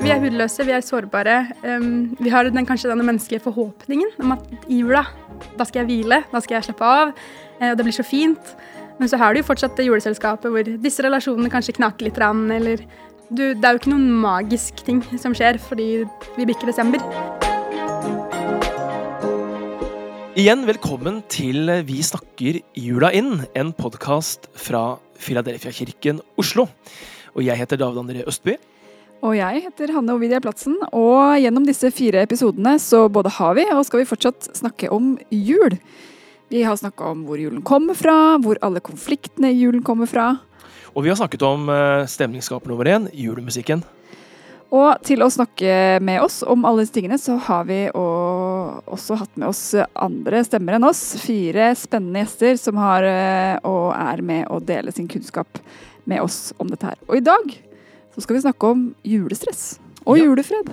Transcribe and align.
Vi 0.00 0.10
er 0.12 0.20
hudløse, 0.20 0.64
vi 0.66 0.74
er 0.74 0.82
sårbare. 0.84 1.36
Vi 2.20 2.32
har 2.32 2.48
den, 2.48 2.66
kanskje 2.68 2.90
denne 2.90 3.06
menneskelige 3.06 3.44
forhåpningen 3.46 4.10
om 4.20 4.34
at 4.34 4.44
i 4.68 4.80
jula, 4.82 5.04
da 5.56 5.64
skal 5.64 5.82
jeg 5.82 5.88
hvile, 5.88 6.18
da 6.32 6.40
skal 6.44 6.58
jeg 6.58 6.68
slappe 6.68 6.84
av, 6.84 7.12
eh, 7.60 7.70
og 7.70 7.78
det 7.78 7.86
blir 7.86 7.96
så 7.96 8.04
fint. 8.04 8.54
Men 8.98 9.08
så 9.08 9.16
har 9.16 9.32
du 9.32 9.40
jo 9.40 9.46
fortsatt 9.48 9.76
det 9.78 9.86
juleselskapet 9.86 10.52
hvor 10.52 10.66
disse 10.84 11.04
relasjonene 11.04 11.52
kanskje 11.52 11.78
knaker 11.78 12.04
litt, 12.08 12.18
eller 12.20 12.82
du, 13.30 13.54
Det 13.54 13.64
er 13.64 13.72
jo 13.72 13.78
ikke 13.78 13.92
noen 13.94 14.10
magisk 14.20 14.82
ting 14.84 15.00
som 15.16 15.32
skjer 15.32 15.56
fordi 15.62 16.04
vi 16.36 16.46
bikker 16.50 16.66
desember. 16.68 17.00
Igjen 20.36 20.66
velkommen 20.66 21.22
til 21.30 21.70
Vi 21.86 22.02
snakker 22.02 22.60
jula 22.74 23.12
inn, 23.12 23.46
en 23.54 23.72
podkast 23.72 24.50
fra 24.58 24.98
Filadelfia-kirken 25.20 26.20
Oslo. 26.40 26.66
Og 27.36 27.44
jeg 27.46 27.60
heter 27.60 27.80
David 27.80 28.02
André 28.02 28.26
Østby. 28.28 28.56
Og 29.20 29.34
jeg 29.36 29.66
heter 29.66 29.92
Hanne 29.92 30.14
Ovidia 30.16 30.40
Platsen, 30.40 30.78
og 30.96 31.36
gjennom 31.42 31.66
disse 31.68 31.90
fire 31.92 32.22
episodene 32.24 32.78
så 32.80 33.02
både 33.12 33.32
har 33.36 33.58
vi 33.58 33.66
og 33.74 33.82
skal 33.84 34.00
vi 34.00 34.08
fortsatt 34.08 34.48
snakke 34.56 34.88
om 34.94 35.12
jul. 35.28 35.76
Vi 36.50 36.64
har 36.64 36.78
snakka 36.80 37.12
om 37.12 37.26
hvor 37.28 37.38
julen 37.38 37.60
kommer 37.62 37.98
fra, 37.98 38.38
hvor 38.40 38.58
alle 38.64 38.80
konfliktene 38.82 39.52
i 39.52 39.60
julen 39.60 39.84
kommer 39.84 40.08
fra. 40.08 40.32
Og 40.96 41.04
vi 41.04 41.12
har 41.12 41.20
snakket 41.20 41.44
om 41.46 41.68
uh, 41.68 42.08
stemningsskaper 42.08 42.72
nummer 42.72 42.88
én, 42.88 43.10
julemusikken. 43.12 43.84
Og 44.70 45.02
til 45.02 45.22
å 45.22 45.28
snakke 45.30 45.98
med 46.06 46.22
oss 46.22 46.40
om 46.46 46.64
alle 46.66 46.84
disse 46.84 46.94
tingene, 46.94 47.18
så 47.18 47.36
har 47.42 47.64
vi 47.66 47.82
også 47.90 49.18
hatt 49.18 49.32
med 49.34 49.50
oss 49.50 49.64
andre 49.98 50.44
stemmer 50.46 50.78
enn 50.78 50.86
oss. 50.86 51.02
Fire 51.18 51.72
spennende 51.78 52.22
gjester 52.22 52.58
som 52.62 52.78
har 52.78 53.06
eh, 53.06 53.56
og 53.66 53.90
er 53.96 54.22
med 54.22 54.46
å 54.46 54.60
dele 54.62 54.94
sin 54.94 55.10
kunnskap 55.10 55.58
med 56.08 56.22
oss 56.22 56.52
om 56.60 56.70
dette 56.70 56.88
her. 56.88 56.98
Og 57.08 57.18
i 57.18 57.24
dag 57.24 57.52
så 58.14 58.24
skal 58.24 58.36
vi 58.36 58.44
snakke 58.44 58.72
om 58.72 58.86
julestress 59.06 59.78
og 60.06 60.18
ja. 60.18 60.24
julefred. 60.26 60.70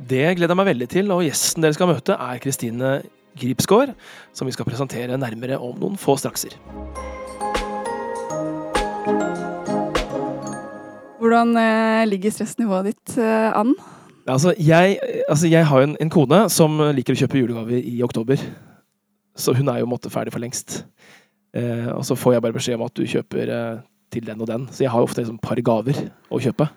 Det 0.00 0.24
gleder 0.38 0.54
jeg 0.54 0.60
meg 0.60 0.70
veldig 0.70 0.88
til, 0.90 1.10
og 1.12 1.24
gjesten 1.26 1.64
dere 1.64 1.76
skal 1.76 1.90
møte 1.90 2.16
er 2.16 2.40
Kristine 2.40 2.92
Gripsgaard, 3.40 3.92
som 4.32 4.48
vi 4.48 4.54
skal 4.56 4.66
presentere 4.68 5.18
nærmere 5.20 5.58
om 5.60 5.76
noen 5.80 5.98
få 6.00 6.16
strakser. 6.20 6.56
Hvordan 11.20 11.52
eh, 11.60 12.08
ligger 12.08 12.32
stressnivået 12.32 12.94
ditt 12.94 13.18
eh, 13.20 13.50
an? 13.52 13.74
Altså, 14.30 14.54
jeg, 14.56 14.98
altså, 15.28 15.46
jeg 15.52 15.66
har 15.66 15.84
en, 15.84 15.96
en, 16.00 16.12
kone 16.12 16.46
som 16.52 16.80
liker 16.96 17.16
å 17.16 17.20
kjøpe 17.20 17.42
julegaver 17.42 17.76
i 17.76 18.00
oktober. 18.06 18.40
Så 19.36 19.54
hun 19.56 19.68
er 19.72 19.82
jo 19.82 19.88
måtte 19.90 20.12
ferdig 20.12 20.32
for 20.32 20.42
lengst. 20.42 20.82
Eh, 21.56 21.88
og 21.92 22.04
så 22.06 22.16
får 22.18 22.36
jeg 22.36 22.44
bare 22.44 22.56
beskjed 22.56 22.78
om 22.78 22.86
at 22.86 22.96
du 22.96 23.04
kjøper 23.08 23.52
eh, 23.52 23.80
til 24.12 24.26
den 24.26 24.40
og 24.42 24.50
den. 24.50 24.68
Så 24.74 24.84
jeg 24.84 24.92
har 24.92 25.02
ofte 25.02 25.20
et 25.20 25.26
liksom, 25.26 25.40
par 25.42 25.60
gaver 25.64 25.98
å 26.30 26.40
kjøpe. 26.42 26.68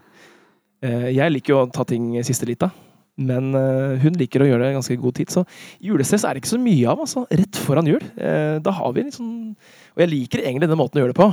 Eh, 0.83 1.09
jeg 1.15 1.33
liker 1.33 1.53
jo 1.53 1.61
å 1.63 1.69
ta 1.73 1.85
ting 1.87 2.11
siste 2.25 2.47
lita. 2.49 2.71
Men 3.13 3.51
uh, 3.53 3.93
hun 4.01 4.15
liker 4.17 4.41
å 4.41 4.47
gjøre 4.47 4.65
det 4.65 4.75
ganske 4.77 4.95
god 4.97 5.17
tid. 5.19 5.29
Så 5.29 5.43
julestress 5.83 6.23
er 6.25 6.33
det 6.33 6.41
ikke 6.41 6.55
så 6.55 6.61
mye 6.61 6.89
av. 6.89 7.03
altså, 7.03 7.25
Rett 7.29 7.59
foran 7.61 7.89
jul. 7.89 8.01
Uh, 8.17 8.57
da 8.63 8.73
har 8.73 8.95
vi 8.95 9.05
sånn 9.13 9.33
Og 9.53 10.01
jeg 10.01 10.09
liker 10.09 10.41
egentlig 10.41 10.65
denne 10.65 10.79
måten 10.79 10.97
å 10.97 11.03
gjøre 11.03 11.13
det 11.13 11.19
på. 11.21 11.29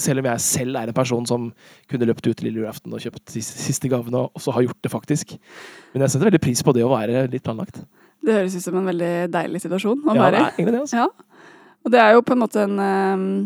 Selv 0.00 0.22
om 0.22 0.30
jeg 0.30 0.42
selv 0.42 0.80
er 0.80 0.90
en 0.90 0.96
person 0.96 1.26
som 1.28 1.50
kunne 1.90 2.08
løpt 2.08 2.26
ut 2.26 2.42
lille 2.42 2.62
julaften 2.62 2.94
og 2.96 3.02
kjøpt 3.04 3.34
siste 3.36 3.90
gavene, 3.92 4.24
og 4.32 4.42
så 4.42 4.54
har 4.56 4.64
gjort 4.64 4.80
det 4.82 4.90
faktisk. 4.90 5.34
Men 5.92 6.06
jeg 6.06 6.14
setter 6.14 6.30
veldig 6.30 6.40
pris 6.42 6.62
på 6.64 6.72
det 6.72 6.86
å 6.86 6.92
være 6.94 7.26
litt 7.30 7.44
planlagt. 7.44 7.82
Det 8.24 8.38
høres 8.38 8.56
ut 8.56 8.64
som 8.64 8.78
en 8.80 8.88
veldig 8.88 9.12
deilig 9.32 9.60
situasjon 9.66 10.00
å 10.08 10.14
være 10.16 10.16
i. 10.16 10.24
Ja, 10.24 10.30
det 10.32 10.40
er 10.40 10.56
egentlig 10.56 10.74
det. 10.74 10.80
altså. 10.86 11.04
Ja. 11.04 11.39
Og 11.80 11.92
det 11.94 12.00
er 12.02 12.14
jo 12.14 12.24
på 12.24 12.36
en 12.36 12.42
måte 12.42 12.62
en, 12.66 12.80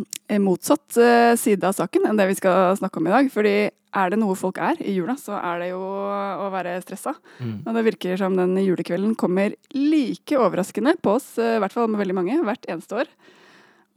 en 0.02 0.44
motsatt 0.44 0.98
uh, 0.98 1.34
side 1.38 1.66
av 1.66 1.76
saken 1.76 2.08
enn 2.08 2.18
det 2.18 2.28
vi 2.32 2.38
skal 2.38 2.74
snakke 2.80 2.98
om 3.00 3.08
i 3.08 3.14
dag. 3.14 3.28
Fordi 3.32 3.56
er 3.94 4.10
det 4.10 4.18
noe 4.18 4.34
folk 4.38 4.58
er 4.58 4.80
i 4.82 4.96
jula, 4.96 5.14
så 5.20 5.36
er 5.38 5.60
det 5.62 5.68
jo 5.70 5.82
å 5.82 6.48
være 6.50 6.80
stressa. 6.82 7.14
Mm. 7.38 7.60
Og 7.62 7.76
det 7.76 7.84
virker 7.92 8.18
som 8.18 8.34
den 8.38 8.56
julekvelden 8.58 9.12
kommer 9.18 9.54
like 9.76 10.40
overraskende 10.40 10.96
på 11.02 11.14
oss, 11.20 11.36
uh, 11.38 11.54
i 11.56 11.62
hvert 11.62 11.76
fall 11.76 11.86
med 11.92 12.02
veldig 12.02 12.18
mange, 12.18 12.40
hvert 12.42 12.66
eneste 12.66 13.04
år. 13.04 13.12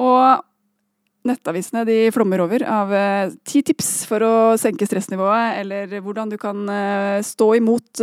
Og 0.06 0.46
nettavisene 1.28 1.81
de 1.90 1.97
flommer 2.16 2.40
over 2.40 2.62
av 2.72 2.94
ti 3.44 3.59
tips 3.66 3.90
for 4.08 4.24
å 4.24 4.36
senke 4.62 4.86
stressnivået, 4.88 5.58
eller 5.59 5.97
hvordan 6.06 6.30
du 6.31 6.38
kan 6.40 6.62
stå 7.26 7.50
imot 7.58 8.00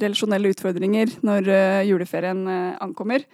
relasjonelle 0.00 0.54
utfordringer 0.54 1.12
når 1.26 1.50
juleferien 1.90 2.46
ankommer. 2.80 3.26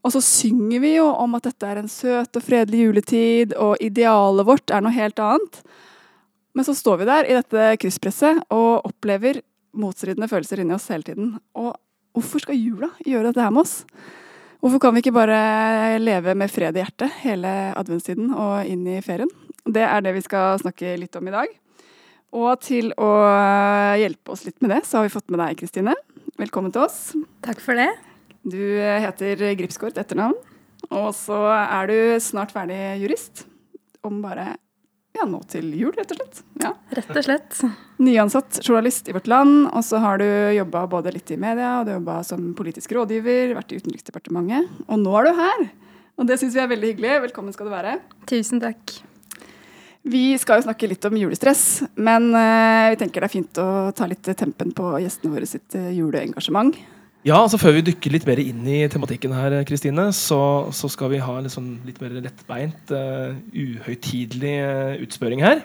Og 0.00 0.14
så 0.14 0.22
synger 0.24 0.80
vi 0.80 0.94
jo 0.96 1.06
om 1.10 1.36
at 1.36 1.46
dette 1.50 1.68
er 1.68 1.82
en 1.82 1.90
søt 1.90 2.36
og 2.38 2.44
fredelig 2.44 2.86
juletid, 2.86 3.54
og 3.60 3.80
idealet 3.84 4.48
vårt 4.48 4.72
er 4.72 4.84
noe 4.84 4.94
helt 4.94 5.20
annet. 5.20 5.60
Men 6.56 6.66
så 6.66 6.74
står 6.74 7.02
vi 7.02 7.10
der 7.10 7.28
i 7.28 7.36
dette 7.36 7.68
krysspresset 7.82 8.40
og 8.50 8.88
opplever 8.88 9.42
motstridende 9.76 10.28
følelser 10.30 10.62
inni 10.62 10.74
oss 10.74 10.88
hele 10.90 11.06
tiden. 11.06 11.36
Og 11.54 11.74
hvorfor 12.16 12.42
skal 12.42 12.58
jula 12.58 12.90
gjøre 13.06 13.28
dette 13.28 13.44
her 13.44 13.54
med 13.54 13.66
oss? 13.66 13.84
Hvorfor 14.60 14.82
kan 14.82 14.96
vi 14.96 15.04
ikke 15.04 15.14
bare 15.16 16.00
leve 16.02 16.34
med 16.36 16.52
fred 16.52 16.76
i 16.76 16.82
hjertet 16.82 17.22
hele 17.22 17.52
adventstiden 17.78 18.34
og 18.34 18.66
inn 18.68 18.82
i 18.90 18.98
ferien? 19.04 19.30
Det 19.64 19.84
er 19.86 20.04
det 20.04 20.16
vi 20.16 20.24
skal 20.24 20.60
snakke 20.60 20.98
litt 21.00 21.16
om 21.16 21.30
i 21.30 21.36
dag. 21.36 21.56
Og 22.36 22.52
til 22.62 22.92
å 23.00 23.10
hjelpe 23.98 24.34
oss 24.34 24.44
litt 24.46 24.60
med 24.62 24.74
det, 24.76 24.84
så 24.86 25.00
har 25.00 25.08
vi 25.08 25.16
fått 25.16 25.32
med 25.32 25.42
deg, 25.42 25.58
Kristine. 25.60 25.96
Velkommen 26.40 26.74
til 26.74 26.86
oss. 26.86 27.10
Takk 27.46 27.62
for 27.64 27.78
det. 27.78 27.90
Du 28.42 28.60
heter 28.80 29.44
Gripsgaard 29.58 29.96
til 29.96 30.04
etternavn, 30.04 30.36
og 30.88 31.10
så 31.16 31.42
er 31.60 31.90
du 31.90 31.96
snart 32.24 32.54
ferdig 32.54 32.78
jurist. 33.02 33.44
Om 34.06 34.22
bare 34.24 34.54
ja, 35.18 35.26
nå 35.26 35.40
til 35.50 35.66
jul, 35.74 35.90
rett 35.96 36.12
og 36.14 36.20
slett. 36.20 36.40
Ja. 36.62 36.70
Rett 36.96 37.10
og 37.12 37.24
slett. 37.26 37.58
Nyansatt 38.00 38.60
journalist 38.62 39.10
i 39.10 39.14
Vårt 39.16 39.28
Land, 39.28 39.66
og 39.68 39.82
så 39.84 39.98
har 40.00 40.22
du 40.22 40.26
jobba 40.54 40.86
både 40.88 41.12
litt 41.12 41.32
i 41.34 41.38
media, 41.40 41.80
og 41.80 41.88
du 41.88 41.92
jobba 41.96 42.20
som 42.24 42.52
politisk 42.56 42.94
rådgiver, 42.96 43.56
vært 43.58 43.74
i 43.74 43.80
Utenriksdepartementet, 43.82 44.70
og 44.86 45.02
nå 45.02 45.16
er 45.18 45.28
du 45.28 45.42
her! 45.42 45.64
Og 46.20 46.28
det 46.28 46.36
syns 46.40 46.56
vi 46.56 46.60
er 46.60 46.68
veldig 46.68 46.88
hyggelig. 46.92 47.12
Velkommen 47.26 47.54
skal 47.56 47.68
du 47.68 47.72
være. 47.72 47.94
Tusen 48.28 48.60
takk. 48.60 48.92
Vi 50.04 50.24
skal 50.40 50.60
jo 50.60 50.66
snakke 50.66 50.88
litt 50.88 51.04
om 51.08 51.16
julestress, 51.16 51.82
men 51.96 52.30
uh, 52.32 52.88
vi 52.92 52.98
tenker 53.00 53.24
det 53.24 53.28
er 53.28 53.34
fint 53.34 53.60
å 53.60 53.68
ta 53.96 54.08
litt 54.08 54.28
tempen 54.36 54.72
på 54.76 54.94
gjestene 55.00 55.32
våre 55.32 55.48
sitt 55.48 55.76
uh, 55.76 55.90
juleengasjement. 55.96 56.76
Ja, 57.20 57.36
altså 57.36 57.58
Før 57.60 57.74
vi 57.76 57.82
dykker 57.84 58.14
litt 58.14 58.24
mer 58.28 58.40
inn 58.40 58.62
i 58.64 58.78
tematikken, 58.88 59.34
her, 59.36 59.58
Kristine, 59.68 60.06
så, 60.16 60.40
så, 60.72 60.88
skal 60.88 61.10
vi 61.12 61.20
ha 61.20 61.34
en 61.36 61.50
sånn 61.52 61.74
litt 61.84 62.00
mer 62.00 62.14
lettbeint, 62.16 62.92
uh, 62.96 63.36
uhøytidelig 63.52 64.54
uh, 64.64 64.94
utspørring 65.04 65.44
her. 65.44 65.60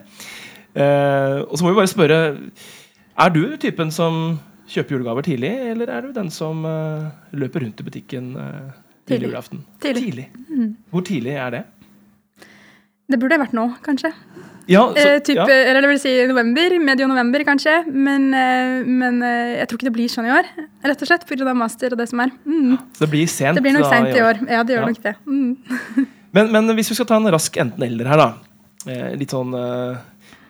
Uh, 0.75 1.47
og 1.47 1.55
så 1.55 1.63
må 1.63 1.71
vi 1.71 1.77
bare 1.77 1.87
spørre 1.87 2.17
Er 3.15 3.29
du 3.31 3.55
typen 3.55 3.93
som 3.95 4.35
kjøper 4.67 4.97
julegaver 4.97 5.23
tidlig, 5.23 5.53
eller 5.71 5.93
er 5.93 6.03
du 6.03 6.11
den 6.17 6.27
som 6.33 6.65
uh, 6.67 7.07
løper 7.31 7.63
rundt 7.63 7.79
i 7.79 7.87
butikken 7.87 8.33
uh, 8.35 8.75
tidlig 9.07 9.29
julaften? 9.29 9.63
Tidlig. 9.79 10.03
tidlig. 10.03 10.27
Mm. 10.49 10.73
Hvor 10.91 11.07
tidlig 11.07 11.37
er 11.39 11.55
det? 11.55 11.63
Det 13.05 13.19
burde 13.21 13.37
vært 13.37 13.53
nå, 13.53 13.67
kanskje. 13.85 14.09
Ja, 14.65 14.81
så, 14.95 15.09
eh, 15.09 15.19
typ, 15.21 15.37
ja. 15.37 15.45
Eller 15.45 15.83
det 15.83 15.89
vil 15.91 15.99
si 16.01 16.11
november, 16.25 16.73
medio 16.81 17.07
november 17.09 17.43
kanskje. 17.45 17.83
Men, 17.85 18.33
eh, 18.33 18.81
men, 18.85 19.21
eh, 19.21 19.59
jeg 19.59 19.67
tror 19.67 19.77
ikke 19.77 19.89
det 19.89 19.93
blir 19.93 20.09
sånn 20.09 20.25
i 20.25 20.33
år. 20.33 20.49
Rett 20.83 21.01
og 21.01 21.07
slett 21.07 21.27
pga. 21.27 21.53
master 21.53 21.93
og 21.93 21.97
det 21.97 22.09
som 22.09 22.19
er. 22.19 22.31
Mm. 22.45 22.77
Så 22.93 23.05
det 23.05 23.09
blir 23.09 23.27
sent 23.27 23.55
Det 23.55 23.61
blir 23.61 23.73
nok 23.73 23.85
seint 23.85 24.09
i 24.09 24.21
år. 24.21 24.41
Ja, 24.49 24.63
det 24.63 24.73
gjør 24.73 24.81
ja. 24.81 24.87
nok 24.87 25.01
det. 25.03 25.15
Mm. 25.27 25.57
men, 26.33 26.51
men, 26.51 26.75
hvis 26.75 26.89
vi 26.89 26.95
skal 26.95 27.05
ta 27.05 27.17
en 27.17 27.31
rask 27.31 27.53
enten-eller 27.55 28.05
her, 28.09 28.17
da. 28.17 28.33
Eh, 28.87 29.15
litt 29.15 29.29
sånn 29.29 29.51
dilemma 29.51 30.01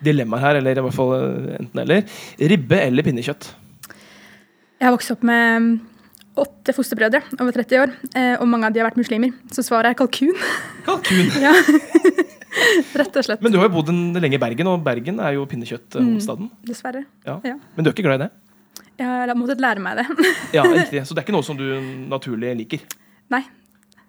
dilemmaer 0.06 0.40
her, 0.40 0.56
eller 0.56 0.78
i 0.78 0.86
hvert 0.86 0.96
fall 0.96 1.14
enten-eller. 1.60 2.04
Ribbe 2.40 2.80
eller 2.80 3.04
pinnekjøtt? 3.04 3.52
Jeg 4.80 4.88
har 4.88 4.96
vokst 4.96 5.12
opp 5.12 5.24
med 5.24 5.62
mm, 5.62 5.80
åtte 6.40 6.76
fosterbrødre 6.76 7.24
over 7.40 7.52
30 7.52 7.80
år, 7.80 7.96
og 8.40 8.48
mange 8.48 8.68
av 8.68 8.76
de 8.76 8.80
har 8.80 8.92
vært 8.92 9.00
muslimer. 9.00 9.34
Så 9.52 9.64
svaret 9.64 9.92
er 9.92 10.00
kalkun. 10.00 10.36
Kalkun? 10.86 11.32
ja. 11.46 11.56
Rett 13.02 13.20
og 13.20 13.28
slett. 13.28 13.44
Men 13.44 13.54
du 13.54 13.60
har 13.60 13.70
jo 13.70 13.76
bodd 13.78 13.92
lenge 14.20 14.38
i 14.38 14.42
Bergen, 14.42 14.70
og 14.72 14.84
Bergen 14.86 15.20
er 15.24 15.36
jo 15.38 15.46
pinnekjøtthovedstaden. 15.50 16.50
Mm, 16.52 16.66
dessverre. 16.70 17.06
Ja. 17.28 17.40
Ja. 17.46 17.60
Men 17.76 17.86
du 17.86 17.92
er 17.92 17.96
ikke 17.96 18.08
glad 18.08 18.22
i 18.22 18.26
det? 18.26 18.32
Jeg 18.96 19.12
har 19.12 19.36
måttet 19.36 19.62
lære 19.64 19.84
meg 19.84 20.00
det. 20.00 20.08
ja, 20.58 20.64
riktig. 20.64 21.04
Så 21.08 21.16
det 21.16 21.22
er 21.22 21.28
ikke 21.28 21.36
noe 21.36 21.46
som 21.48 21.60
du 21.60 21.68
naturlig 22.12 22.56
liker? 22.64 22.84
Nei. 23.34 23.44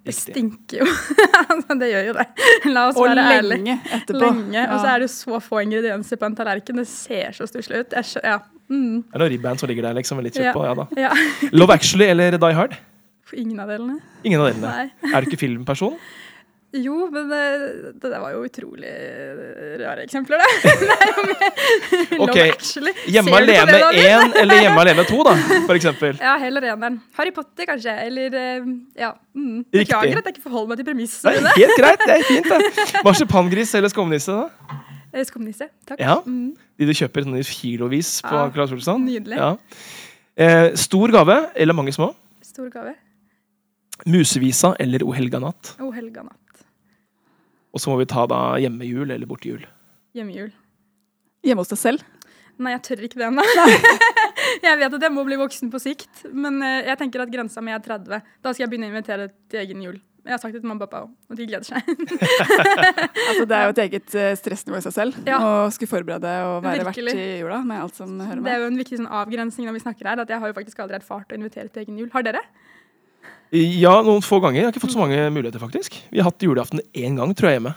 Det 0.06 0.14
stinker 0.14 0.84
jo. 0.84 0.90
det 1.80 1.88
gjør 1.90 2.04
jo 2.12 2.12
det. 2.14 2.26
La 2.70 2.84
oss 2.92 2.98
og 2.98 3.08
være 3.08 3.24
ærlige. 3.26 3.40
Og 3.40 3.48
lenge 3.50 3.78
etterpå. 3.96 4.20
Lenge, 4.22 4.52
ja. 4.54 4.66
Og 4.70 4.78
så 4.78 4.92
er 4.92 5.02
det 5.02 5.08
jo 5.08 5.12
så 5.16 5.40
få 5.42 5.64
ingredienser 5.64 6.20
på 6.20 6.28
en 6.28 6.36
tallerken. 6.38 6.78
Det 6.78 6.86
ser 6.86 7.34
så 7.34 7.48
stusslig 7.50 7.82
ut. 7.82 7.96
Jeg, 7.96 8.22
ja. 8.22 8.36
Mm. 8.70 9.00
Er 9.10 9.24
det 9.24 9.28
ribband 9.34 9.58
som 9.58 9.70
ligger 9.70 9.88
der 9.88 9.98
liksom, 9.98 10.20
med 10.20 10.28
litt 10.28 10.38
kjøtt 10.38 10.54
på? 10.54 10.62
Ja 10.66 10.76
da. 10.78 10.86
Love 11.54 11.74
Actually 11.74 12.06
eller 12.12 12.38
Die 12.38 12.54
Hard? 12.54 12.78
Ingen 13.34 13.58
av 13.58 13.70
delene. 13.70 13.98
Ingen 14.22 14.42
av 14.42 14.52
delene. 14.52 14.70
Nei. 14.70 15.10
Er 15.10 15.24
du 15.24 15.30
ikke 15.30 15.42
filmperson? 15.42 15.98
Jo, 16.76 17.06
men 17.12 17.28
det, 17.30 17.42
det, 18.02 18.18
var 18.20 18.32
jo 18.34 18.42
utrolig 18.44 18.92
rare 19.80 20.04
eksempler, 20.04 20.40
det. 20.42 20.74
det 22.10 22.18
ok, 22.20 22.38
Hjemme 23.14 23.36
alene 23.40 23.78
1 23.92 24.38
eller 24.42 24.64
Hjemme 24.64 24.82
alene 24.84 25.06
2, 25.08 25.20
da, 25.28 25.34
for 25.68 25.76
eksempel. 25.78 26.18
Ja, 26.20 26.36
heller 26.42 26.68
eneren. 26.72 26.98
Harry 27.18 27.32
Potter, 27.36 27.68
kanskje. 27.68 27.94
Eller 28.06 28.36
eh, 28.40 28.66
ja. 28.98 29.14
Mm. 29.36 29.62
Beklager 29.72 30.20
at 30.20 30.28
jeg 30.30 30.36
ikke 30.36 30.46
forholder 30.48 30.74
meg 30.74 30.82
til 30.82 30.90
premissene. 30.90 31.54
Helt 31.56 31.78
greit, 31.80 32.04
det 32.04 32.18
er 32.18 32.26
fint, 32.28 32.50
det. 32.50 33.02
Marsipangris 33.06 33.74
eller 33.78 33.92
skumnisse, 33.92 34.36
da? 34.36 34.82
Eh, 35.16 35.24
Skumnisse. 35.24 35.70
Takk. 35.88 36.00
Ja. 36.02 36.20
Mm. 36.26 36.52
De 36.76 36.88
du 36.88 36.92
kjøper 36.96 37.24
sånn 37.24 37.38
i 37.38 37.44
kilovis 37.46 38.18
på 38.24 38.36
Ja, 38.36 38.50
Claes 38.52 38.74
Olsson. 38.76 39.04
nydelig. 39.06 39.38
Ja. 39.40 39.54
Eh, 40.36 40.74
stor 40.76 41.12
gave 41.14 41.38
eller 41.56 41.76
mange 41.76 41.94
små? 41.96 42.10
Stor 42.44 42.68
gave. 42.72 42.92
Musevisa 44.04 44.74
eller 44.78 45.04
O 45.06 45.14
helga 45.16 45.40
natt? 45.40 45.76
O 45.80 45.88
helga 45.94 46.26
natt. 46.26 46.40
Og 47.76 47.82
så 47.82 47.92
må 47.92 47.98
vi 48.00 48.08
ta 48.08 48.24
da 48.30 48.40
hjemmejul 48.62 49.10
eller 49.12 49.28
bortejul. 49.28 49.66
Hjemmejul. 50.16 50.48
Hjemme 51.44 51.60
hos 51.60 51.72
deg 51.74 51.80
selv. 51.82 52.04
Nei, 52.56 52.72
jeg 52.72 52.82
tør 52.88 53.02
ikke 53.04 53.20
det 53.20 53.26
ennå. 53.28 53.44
jeg 54.64 54.78
vet 54.80 54.94
at 54.96 55.02
jeg 55.04 55.12
må 55.12 55.26
bli 55.28 55.36
voksen 55.36 55.68
på 55.72 55.80
sikt, 55.82 56.22
men 56.32 56.56
eh, 56.64 56.86
jeg 56.88 56.96
tenker 57.02 57.20
at 57.26 57.32
grensa 57.32 57.60
mi 57.60 57.74
er 57.76 57.82
30. 57.84 58.22
Da 58.40 58.52
skal 58.54 58.64
jeg 58.64 58.72
begynne 58.72 58.88
å 58.88 58.94
invitere 58.94 59.28
til 59.52 59.60
egen 59.60 59.82
jul. 59.84 59.98
Jeg 60.26 60.34
har 60.34 60.40
sagt 60.42 60.56
det 60.56 60.62
til 60.64 60.70
mamma 60.70 60.82
og 60.82 60.88
pappa 60.88 61.02
òg, 61.04 61.10
og 61.30 61.38
de 61.38 61.44
gleder 61.46 61.68
seg. 61.68 61.84
Altså, 63.26 63.44
det 63.50 63.56
er 63.58 63.66
jo 63.66 63.72
et 63.74 63.80
eget 63.84 64.14
eh, 64.18 64.32
stressnivå 64.38 64.78
i 64.80 64.84
seg 64.86 64.94
selv 64.94 65.28
Ja. 65.28 65.36
å 65.42 65.50
skulle 65.74 65.90
forberede 65.90 66.32
og 66.48 66.64
være 66.64 66.86
Virkelig. 66.88 67.12
vert 67.12 67.20
i 67.20 67.38
jula 67.42 67.58
med 67.66 67.82
alt 67.82 67.98
som 67.98 68.16
hører 68.22 68.40
Det 68.42 68.52
er 68.54 68.62
jo 68.64 68.68
en 68.70 68.80
viktig 68.80 68.98
sånn 69.02 69.10
avgrensning 69.20 69.68
når 69.68 69.76
vi 69.76 69.82
snakker 69.84 70.08
her, 70.10 70.22
at 70.24 70.32
jeg 70.32 70.40
har 70.42 70.50
jo 70.50 70.56
faktisk 70.56 70.80
aldri 70.82 70.98
erfart 70.98 71.34
å 71.34 71.38
invitere 71.38 71.68
til 71.70 71.84
egen 71.84 72.00
jul. 72.00 72.08
Har 72.14 72.24
dere? 72.26 72.42
Ja, 73.54 74.00
noen 74.02 74.24
få 74.26 74.40
ganger. 74.42 74.58
Jeg 74.60 74.66
har 74.66 74.72
ikke 74.74 74.82
fått 74.82 74.94
så 74.96 75.02
mange 75.02 75.18
muligheter, 75.30 75.62
faktisk. 75.62 75.94
Vi 76.10 76.18
har 76.18 76.26
hatt 76.30 76.42
julaften 76.42 76.80
én 76.98 77.14
gang, 77.18 77.30
tror 77.36 77.50
jeg, 77.50 77.60
hjemme. 77.60 77.74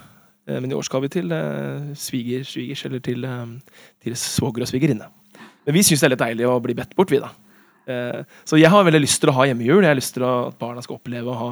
Eh, 0.48 0.58
Men 0.60 0.72
i 0.72 0.74
år 0.74 0.82
skal 0.86 1.02
vi 1.04 1.08
til 1.12 1.30
eh, 1.32 1.92
sviger, 1.94 2.42
svigers, 2.44 2.84
eller 2.88 2.98
til, 3.04 3.24
eh, 3.24 3.76
til 4.02 4.16
svoger 4.18 4.64
og 4.66 4.70
svigerinne. 4.70 5.06
Men 5.66 5.76
vi 5.76 5.84
syns 5.86 6.00
det 6.02 6.08
er 6.08 6.14
litt 6.16 6.24
deilig 6.24 6.48
å 6.48 6.58
bli 6.64 6.74
bedt 6.74 6.96
bort, 6.98 7.10
vi, 7.12 7.20
da. 7.22 7.30
Eh, 7.86 8.24
Så 8.44 8.58
jeg 8.58 8.70
har 8.70 8.82
veldig 8.84 9.00
lyst 9.04 9.20
til 9.22 9.30
å 9.30 9.36
ha 9.38 9.46
hjemmejul. 9.46 9.82
Jeg 9.84 9.92
har 9.92 10.00
lyst 10.00 10.14
til 10.16 10.24
at 10.26 10.58
barna 10.58 10.82
skal 10.82 10.98
oppleve 10.98 11.30
å 11.30 11.38
ha 11.38 11.50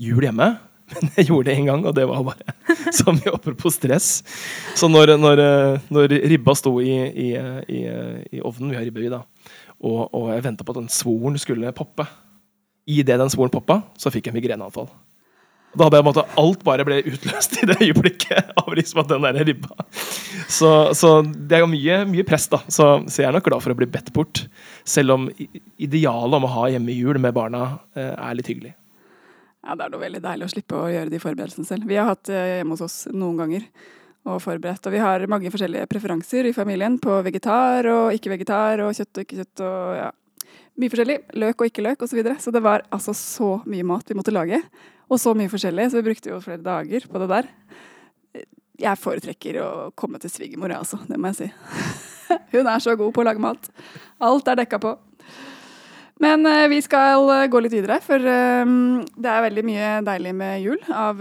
jul 0.00 0.24
hjemme. 0.24 0.48
Men 0.94 1.10
jeg 1.18 1.26
gjorde 1.28 1.50
det 1.50 1.58
én 1.58 1.66
gang, 1.68 1.84
og 1.84 1.92
det 1.94 2.06
var 2.08 2.24
bare 2.24 2.54
så 2.96 3.12
mye 3.12 3.34
apropos 3.36 3.76
stress. 3.76 4.22
Så 4.74 4.88
når, 4.88 5.18
når, 5.20 5.42
eh, 5.44 5.82
når 5.92 6.14
ribba 6.32 6.54
sto 6.56 6.78
i, 6.80 6.94
i, 7.12 7.28
i, 7.68 7.82
i 8.32 8.40
ovnen, 8.40 8.72
vi 8.72 8.80
har 8.80 8.88
ribbe, 8.88 9.04
vi 9.04 9.12
da, 9.12 9.20
og, 9.84 10.08
og 10.16 10.30
jeg 10.32 10.46
venta 10.48 10.64
på 10.64 10.72
at 10.72 10.80
den 10.80 10.88
svoren 10.88 11.36
skulle 11.38 11.70
poppe 11.76 12.08
Idet 12.88 13.18
den 13.20 13.30
svoren 13.32 13.52
poppa, 13.52 13.82
så 14.00 14.12
fikk 14.12 14.30
jeg 14.30 14.38
migreneanfall. 14.38 14.88
Da 15.76 15.84
hadde 15.84 15.98
jeg 15.98 16.04
på 16.06 16.08
en 16.08 16.14
måte 16.14 16.40
alt 16.40 16.62
bare 16.64 16.84
ble 16.88 17.02
utløst 17.10 17.58
i 17.60 17.66
det 17.68 17.76
øyeblikket 17.84 18.54
av 18.56 18.72
liksom 18.76 19.02
at 19.02 19.10
den 19.10 19.26
der 19.26 19.44
ribba. 19.44 19.84
Så, 20.48 20.70
så 20.96 21.10
det 21.22 21.58
er 21.58 21.62
jo 21.62 21.68
mye, 21.70 22.00
mye 22.08 22.24
press, 22.26 22.48
da. 22.48 22.62
Så, 22.72 22.86
så 23.04 23.22
jeg 23.22 23.28
er 23.28 23.36
nok 23.36 23.44
glad 23.50 23.60
for 23.64 23.74
å 23.74 23.78
bli 23.78 23.88
bedt 23.90 24.08
bort. 24.16 24.46
Selv 24.88 25.18
om 25.18 25.28
idealet 25.76 26.38
om 26.38 26.48
å 26.48 26.52
ha 26.54 26.70
hjemmejul 26.72 27.20
med 27.20 27.36
barna 27.36 27.66
eh, 27.92 28.14
er 28.14 28.38
litt 28.38 28.48
hyggelig. 28.48 28.72
Ja, 29.66 29.76
det 29.76 29.84
er 29.84 29.92
noe 29.92 30.00
veldig 30.00 30.24
deilig 30.24 30.48
å 30.48 30.52
slippe 30.54 30.80
å 30.80 30.88
gjøre 30.88 31.12
de 31.12 31.20
forberedelsene 31.20 31.68
selv. 31.68 31.88
Vi 31.90 32.00
har 32.00 32.08
hatt 32.08 32.32
eh, 32.32 32.58
hjemme 32.62 32.78
hos 32.78 32.86
oss 32.86 32.98
noen 33.12 33.36
ganger 33.42 33.68
og 34.28 34.40
forberedt. 34.40 34.88
Og 34.88 34.94
vi 34.96 35.02
har 35.02 35.26
mange 35.30 35.52
forskjellige 35.52 35.88
preferanser 35.90 36.48
i 36.48 36.54
familien 36.56 36.96
på 37.02 37.20
vegetar 37.26 37.90
og 37.92 38.16
ikke 38.16 38.32
vegetar 38.32 38.86
og 38.86 38.96
kjøtt 38.96 39.20
og 39.20 39.26
ikke 39.26 39.42
kjøtt 39.42 39.64
og 39.68 39.98
ja, 40.00 40.08
mye 40.78 40.92
forskjellig. 40.92 41.18
Løk 41.42 41.62
og 41.62 41.70
ikke 41.70 41.84
løk 41.84 42.02
osv. 42.02 42.12
Så, 42.12 42.18
videre. 42.20 42.36
så 42.42 42.54
det 42.54 42.62
var 42.64 42.86
altså 42.94 43.14
så 43.16 43.50
mye 43.68 43.86
mat 43.86 44.10
vi 44.10 44.18
måtte 44.18 44.34
lage. 44.34 44.62
Og 45.08 45.20
så 45.20 45.32
mye 45.36 45.50
forskjellig, 45.50 45.90
så 45.90 46.00
vi 46.00 46.08
brukte 46.10 46.32
jo 46.32 46.40
flere 46.44 46.62
dager 46.64 47.08
på 47.08 47.22
det 47.22 47.30
der. 47.32 47.50
Jeg 48.78 49.00
foretrekker 49.02 49.58
å 49.64 49.68
komme 49.98 50.20
til 50.22 50.30
svigermor, 50.30 50.70
jeg 50.70 50.84
altså. 50.84 51.00
Det 51.08 51.18
må 51.18 51.32
jeg 51.32 51.38
si. 51.40 51.50
Hun 52.54 52.68
er 52.68 52.82
så 52.84 52.94
god 52.98 53.14
på 53.14 53.24
å 53.24 53.26
lage 53.26 53.42
mat. 53.42 53.70
Alt 54.22 54.50
er 54.52 54.60
dekka 54.60 54.80
på. 54.82 54.94
Men 56.18 56.42
eh, 56.50 56.66
vi 56.70 56.80
skal 56.82 57.28
eh, 57.30 57.46
gå 57.50 57.60
litt 57.62 57.74
videre, 57.74 58.00
for 58.02 58.18
eh, 58.18 58.70
det 59.14 59.30
er 59.30 59.44
veldig 59.44 59.64
mye 59.66 59.90
deilig 60.06 60.34
med 60.34 60.62
jul. 60.64 60.78
Av 60.90 61.20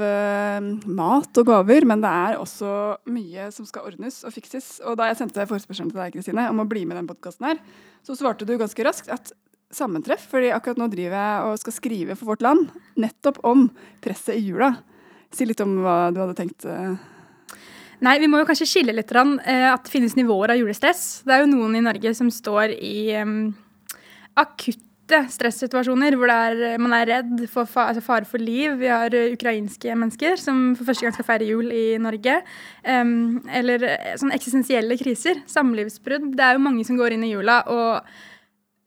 mat 0.90 1.42
og 1.42 1.50
gaver, 1.50 1.86
men 1.90 2.02
det 2.04 2.14
er 2.28 2.40
også 2.42 2.72
mye 3.14 3.50
som 3.54 3.68
skal 3.70 3.90
ordnes 3.92 4.24
og 4.26 4.34
fikses. 4.34 4.78
Og 4.86 4.98
da 4.98 5.12
jeg 5.12 5.22
sendte 5.22 5.46
forespørselen 5.50 5.94
til 5.94 6.02
deg, 6.02 6.16
Kristine, 6.18 6.48
om 6.50 6.64
å 6.64 6.70
bli 6.70 6.86
med 6.86 6.98
i 6.98 7.02
denne 7.02 7.12
podkasten 7.12 7.52
her, 7.52 7.62
så 8.06 8.18
svarte 8.18 8.48
du 8.48 8.56
ganske 8.58 8.88
raskt 8.88 9.12
at 9.14 9.34
sammentreff, 9.74 10.30
fordi 10.32 10.54
akkurat 10.56 10.80
nå 10.80 10.88
driver 10.92 11.18
jeg 11.18 11.48
og 11.48 11.60
skal 11.62 11.76
skrive 11.76 12.16
for 12.16 12.32
Vårt 12.32 12.46
Land 12.46 12.70
nettopp 13.00 13.42
om 13.48 13.68
presset 14.04 14.38
i 14.38 14.46
jula. 14.48 14.74
Si 15.34 15.48
litt 15.48 15.62
om 15.64 15.80
hva 15.84 16.08
du 16.16 16.22
hadde 16.24 16.38
tenkt. 16.38 16.66
eh. 16.66 16.96
Nei, 18.06 18.20
vi 18.22 18.30
må 18.30 18.40
jo 18.40 18.48
kanskje 18.48 18.68
skille 18.70 18.94
litt 18.94 19.12
eh, 19.12 19.68
at 19.72 19.84
det 19.84 19.92
finnes 19.92 20.16
nivåer 20.16 20.54
av 20.54 20.60
julestress. 20.60 21.24
Det 21.26 21.34
er 21.34 21.44
jo 21.44 21.54
noen 21.54 21.80
i 21.80 21.82
Norge 21.82 22.14
som 22.14 22.30
står 22.32 22.76
i 22.78 23.18
um, 23.18 23.56
akutte 24.38 25.24
stressituasjoner 25.34 26.14
hvor 26.20 26.30
er, 26.30 26.78
man 26.78 26.94
er 26.94 27.10
redd 27.10 27.46
for 27.50 27.66
fa 27.66 27.88
altså 27.90 28.04
fare 28.06 28.30
for 28.30 28.38
liv. 28.38 28.78
Vi 28.78 28.92
har 28.92 29.12
eh, 29.18 29.34
ukrainske 29.34 29.98
mennesker 29.98 30.38
som 30.38 30.76
for 30.78 30.92
første 30.92 31.08
gang 31.08 31.18
skal 31.18 31.28
feire 31.28 31.50
jul 31.50 31.74
i 31.74 31.98
Norge. 31.98 32.38
Um, 32.86 33.42
eller 33.50 33.90
sånn 34.22 34.36
eksistensielle 34.38 35.00
kriser. 35.02 35.42
Samlivsbrudd. 35.50 36.36
Det 36.38 36.46
er 36.46 36.56
jo 36.56 36.66
mange 36.70 36.86
som 36.86 37.02
går 37.02 37.18
inn 37.18 37.26
i 37.26 37.34
jula 37.34 37.64
og 37.66 38.06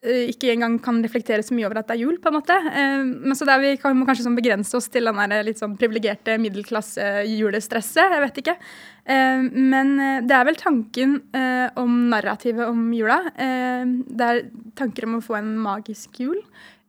ikke 0.00 0.48
engang 0.54 0.78
kan 0.80 1.02
reflektere 1.04 1.42
så 1.44 1.52
mye 1.52 1.66
over 1.68 1.82
at 1.82 1.90
det 1.90 1.98
er 1.98 2.02
jul, 2.06 2.16
på 2.22 2.30
en 2.30 2.36
måte. 2.38 2.54
Eh, 2.56 3.02
Men 3.04 3.36
så 3.36 3.44
der 3.44 3.60
vi 3.60 3.74
kan, 3.76 3.92
må 3.98 4.06
kanskje 4.08 4.24
sånn 4.24 4.38
begrense 4.38 4.72
oss 4.78 4.88
til 4.88 5.04
den 5.04 5.18
der 5.20 5.44
litt 5.44 5.60
sånn 5.60 5.76
privilegerte 5.76 6.38
middelklasse-julestresset. 6.40 8.14
Jeg 8.16 8.24
vet 8.24 8.40
ikke. 8.42 8.56
Eh, 9.04 9.44
Men 9.52 9.94
eh, 10.00 10.20
det 10.24 10.36
er 10.38 10.48
vel 10.48 10.56
tanken 10.60 11.18
eh, 11.36 11.68
om 11.76 12.08
narrativet 12.12 12.68
om 12.68 12.88
jula. 12.96 13.20
Eh, 13.36 13.84
Det 14.08 14.28
er 14.30 14.42
tanker 14.80 15.04
om 15.08 15.18
å 15.18 15.24
få 15.24 15.36
en 15.38 15.52
magisk 15.60 16.20
jul. 16.24 16.40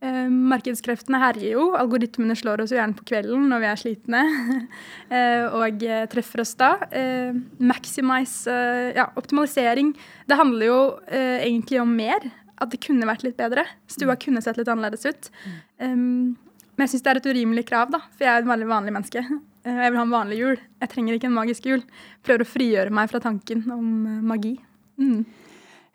Eh, 0.01 0.25
markedskreftene 0.31 1.19
herjer 1.21 1.51
jo. 1.59 1.67
Algoritmene 1.77 2.33
slår 2.39 2.63
oss 2.63 2.71
jo 2.73 2.79
gjerne 2.79 2.95
på 2.97 3.05
kvelden 3.11 3.49
når 3.51 3.59
vi 3.61 3.67
er 3.69 3.81
slitne. 3.83 4.21
eh, 5.13 5.45
og 5.51 5.83
eh, 5.83 6.05
treffer 6.09 6.41
oss 6.45 6.55
da. 6.55 6.77
Eh, 6.89 7.35
maximize 7.59 8.47
eh, 8.49 8.93
Ja, 8.97 9.09
optimalisering. 9.19 9.91
Det 10.31 10.39
handler 10.39 10.65
jo 10.71 10.79
eh, 11.11 11.43
egentlig 11.43 11.81
om 11.83 11.91
mer. 11.99 12.31
At 12.61 12.71
det 12.73 12.81
kunne 12.85 13.09
vært 13.09 13.25
litt 13.25 13.37
bedre. 13.39 13.65
Stua 13.89 14.15
kunne 14.21 14.41
sett 14.45 14.59
litt 14.59 14.69
annerledes 14.71 15.07
ut. 15.09 15.31
Um, 15.81 16.37
men 16.75 16.85
jeg 16.87 16.93
syns 16.95 17.03
det 17.05 17.11
er 17.11 17.19
et 17.19 17.29
urimelig 17.33 17.65
krav, 17.69 17.91
da. 17.93 17.99
For 18.15 18.25
jeg 18.25 18.33
er 18.33 18.43
et 18.43 18.51
veldig 18.51 18.69
vanlig 18.75 18.97
menneske. 18.99 19.25
Eh, 19.61 19.75
Jeg 19.77 19.91
vil 19.93 19.99
ha 19.99 20.03
en 20.07 20.13
vanlig 20.15 20.37
jul. 20.39 20.55
Jeg 20.81 20.89
trenger 20.89 21.13
ikke 21.13 21.27
en 21.29 21.35
magisk 21.35 21.65
jul. 21.69 21.81
Prøver 22.25 22.41
å 22.41 22.49
frigjøre 22.49 22.93
meg 22.97 23.11
fra 23.11 23.19
tanken 23.21 23.59
om 23.69 23.89
eh, 24.09 24.23
magi. 24.25 24.55
Mm. 24.97 25.19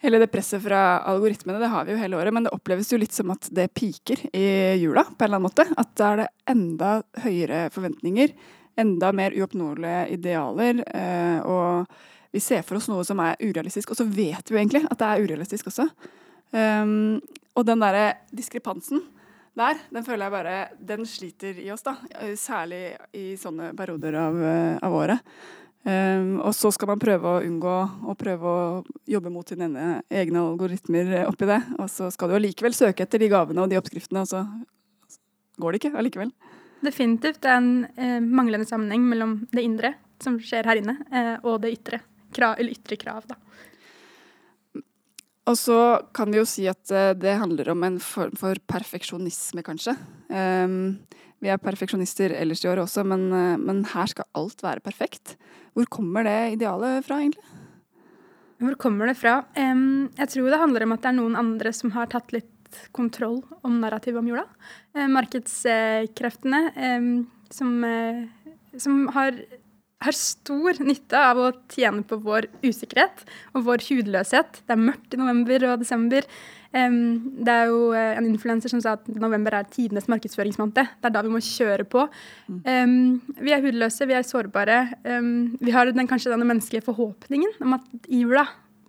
Hele 0.05 0.21
det 0.23 0.29
presset 0.31 0.63
fra 0.63 1.01
algoritmene 1.11 1.59
det 1.59 1.71
har 1.73 1.89
vi 1.89 1.97
jo 1.97 1.99
hele 1.99 2.21
året, 2.21 2.31
men 2.37 2.47
det 2.47 2.53
oppleves 2.55 2.93
jo 2.93 3.01
litt 3.03 3.17
som 3.17 3.33
at 3.35 3.49
det 3.51 3.65
piker 3.75 4.23
i 4.31 4.45
jula 4.79 5.03
på 5.09 5.17
en 5.17 5.27
eller 5.27 5.41
annen 5.41 5.49
måte. 5.49 5.67
At 5.83 5.91
da 5.99 6.13
er 6.13 6.23
det 6.23 6.29
enda 6.53 6.93
høyere 7.25 7.65
forventninger, 7.75 8.37
enda 8.79 9.11
mer 9.19 9.35
uoppnåelige 9.35 10.05
idealer. 10.15 10.85
Eh, 10.87 11.41
og 11.43 12.37
vi 12.37 12.45
ser 12.45 12.63
for 12.63 12.79
oss 12.79 12.87
noe 12.93 13.03
som 13.09 13.19
er 13.25 13.35
urealistisk, 13.43 13.91
og 13.91 13.99
så 13.99 14.07
vet 14.07 14.47
vi 14.47 14.55
jo 14.55 14.63
egentlig 14.63 14.85
at 14.87 15.01
det 15.01 15.11
er 15.11 15.27
urealistisk 15.27 15.73
også. 15.73 15.89
Um, 16.55 17.19
og 17.57 17.67
den 17.67 17.83
derre 17.83 18.07
diskrepansen 18.35 19.03
der, 19.57 19.79
den 19.89 20.05
føler 20.05 20.27
jeg 20.27 20.35
bare 20.35 20.57
Den 20.77 21.07
sliter 21.09 21.61
i 21.63 21.71
oss, 21.73 21.85
da. 21.87 21.97
Særlig 22.37 22.91
i 23.17 23.31
sånne 23.41 23.71
perioder 23.77 24.19
av, 24.21 24.37
eh, 24.45 24.75
av 24.85 24.93
året. 24.93 25.37
Um, 25.87 26.41
og 26.43 26.51
så 26.57 26.73
skal 26.75 26.91
man 26.91 27.01
prøve 27.01 27.31
å 27.31 27.43
unngå 27.47 27.77
å 28.11 28.17
prøve 28.19 28.53
å 28.53 28.85
jobbe 29.07 29.31
mot 29.31 29.49
sine 29.49 30.03
egne 30.11 30.43
algoritmer 30.43 31.23
oppi 31.25 31.49
det. 31.49 31.61
Og 31.79 31.89
så 31.89 32.11
skal 32.13 32.29
du 32.29 32.37
allikevel 32.37 32.77
søke 32.77 33.07
etter 33.07 33.23
de 33.23 33.31
gavene 33.33 33.63
og 33.63 33.71
de 33.71 33.79
oppskriftene, 33.81 34.27
og 34.27 34.29
så 34.29 34.43
går 35.63 35.73
det 35.73 35.81
ikke 35.81 35.95
allikevel. 35.97 36.35
Definitivt. 36.85 37.41
Det 37.41 37.51
er 37.51 37.61
en 37.61 37.87
eh, 37.97 38.19
manglende 38.21 38.69
sammenheng 38.69 39.07
mellom 39.09 39.39
det 39.55 39.65
indre, 39.65 39.95
som 40.23 40.37
skjer 40.43 40.69
her 40.69 40.83
inne, 40.83 40.99
eh, 41.09 41.35
og 41.47 41.63
det 41.65 41.73
ytre. 41.79 42.03
Krav, 42.37 42.59
eller 42.61 42.77
ytre 42.77 42.99
krav, 43.01 43.25
da. 43.31 43.39
Og 45.47 45.55
så 45.59 45.79
kan 46.17 46.33
vi 46.33 46.41
jo 46.41 46.47
si 46.49 46.65
at 46.71 46.91
eh, 46.91 47.13
det 47.15 47.37
handler 47.39 47.71
om 47.71 47.85
en 47.87 48.01
form 48.03 48.35
for 48.39 48.59
perfeksjonisme, 48.67 49.63
kanskje. 49.67 49.95
Um, 50.27 50.97
vi 51.43 51.53
er 51.53 51.61
perfeksjonister 51.63 52.35
ellers 52.35 52.65
i 52.65 52.71
år 52.73 52.83
også, 52.83 53.05
men, 53.07 53.29
eh, 53.31 53.55
men 53.61 53.85
her 53.93 54.11
skal 54.11 54.27
alt 54.39 54.65
være 54.67 54.83
perfekt. 54.83 55.37
Hvor 55.77 55.87
kommer 55.93 56.27
det 56.27 56.57
idealet 56.57 57.07
fra, 57.07 57.21
egentlig? 57.23 57.47
Hvor 58.59 58.75
kommer 58.81 59.07
det 59.07 59.19
fra? 59.21 59.39
Em, 59.55 60.09
jeg 60.17 60.33
tror 60.33 60.51
det 60.51 60.61
handler 60.63 60.87
om 60.87 60.97
at 60.97 61.05
det 61.05 61.11
er 61.13 61.19
noen 61.21 61.39
andre 61.39 61.73
som 61.77 61.93
har 61.95 62.09
tatt 62.11 62.33
litt 62.35 62.81
kontroll 62.97 63.43
om 63.63 63.79
narrativet 63.83 64.19
om 64.19 64.31
jula. 64.33 64.47
Eh, 64.97 65.07
markedskreftene 65.13 66.63
em, 66.75 67.11
som, 67.55 67.77
som 68.83 69.05
har, 69.15 69.37
har 70.05 70.13
stor 70.13 70.77
nytte 70.85 71.17
av 71.17 71.39
å 71.41 71.53
tjene 71.73 72.05
på 72.07 72.19
vår 72.21 72.51
usikkerhet 72.65 73.23
og 73.57 73.65
vår 73.67 73.85
hudløshet. 73.87 74.61
Det 74.67 74.75
er 74.75 74.83
mørkt 74.83 75.17
i 75.17 75.21
november 75.21 75.65
og 75.71 75.81
desember. 75.81 76.27
Em, 76.77 76.99
det 77.47 77.55
er 77.55 77.71
jo 77.71 77.79
eh, 77.97 78.13
en 78.19 78.29
influenser 78.29 78.73
som 78.73 78.83
sa 78.85 78.97
at 78.99 79.09
november 79.09 79.57
er 79.57 79.71
tidenes 79.73 80.09
markedsføringsmåned. 80.13 80.77
Det 80.77 81.09
er 81.09 81.15
da 81.15 81.23
vi 81.25 81.33
må 81.33 81.41
kjøre 81.41 81.87
på. 81.89 82.05
Em, 82.69 83.17
vi 83.41 83.55
er 83.57 83.65
hudløse, 83.65 84.09
vi 84.09 84.19
er 84.19 84.27
sårbare. 84.27 84.83
Vi 85.07 85.73
har 85.73 85.89
den, 85.89 86.11
kanskje 86.11 86.35
denne 86.35 86.49
menneskelige 86.49 86.85
forhåpningen 86.91 87.57
om 87.65 87.79
at 87.79 88.11
i 88.11 88.21
jula, 88.25 88.45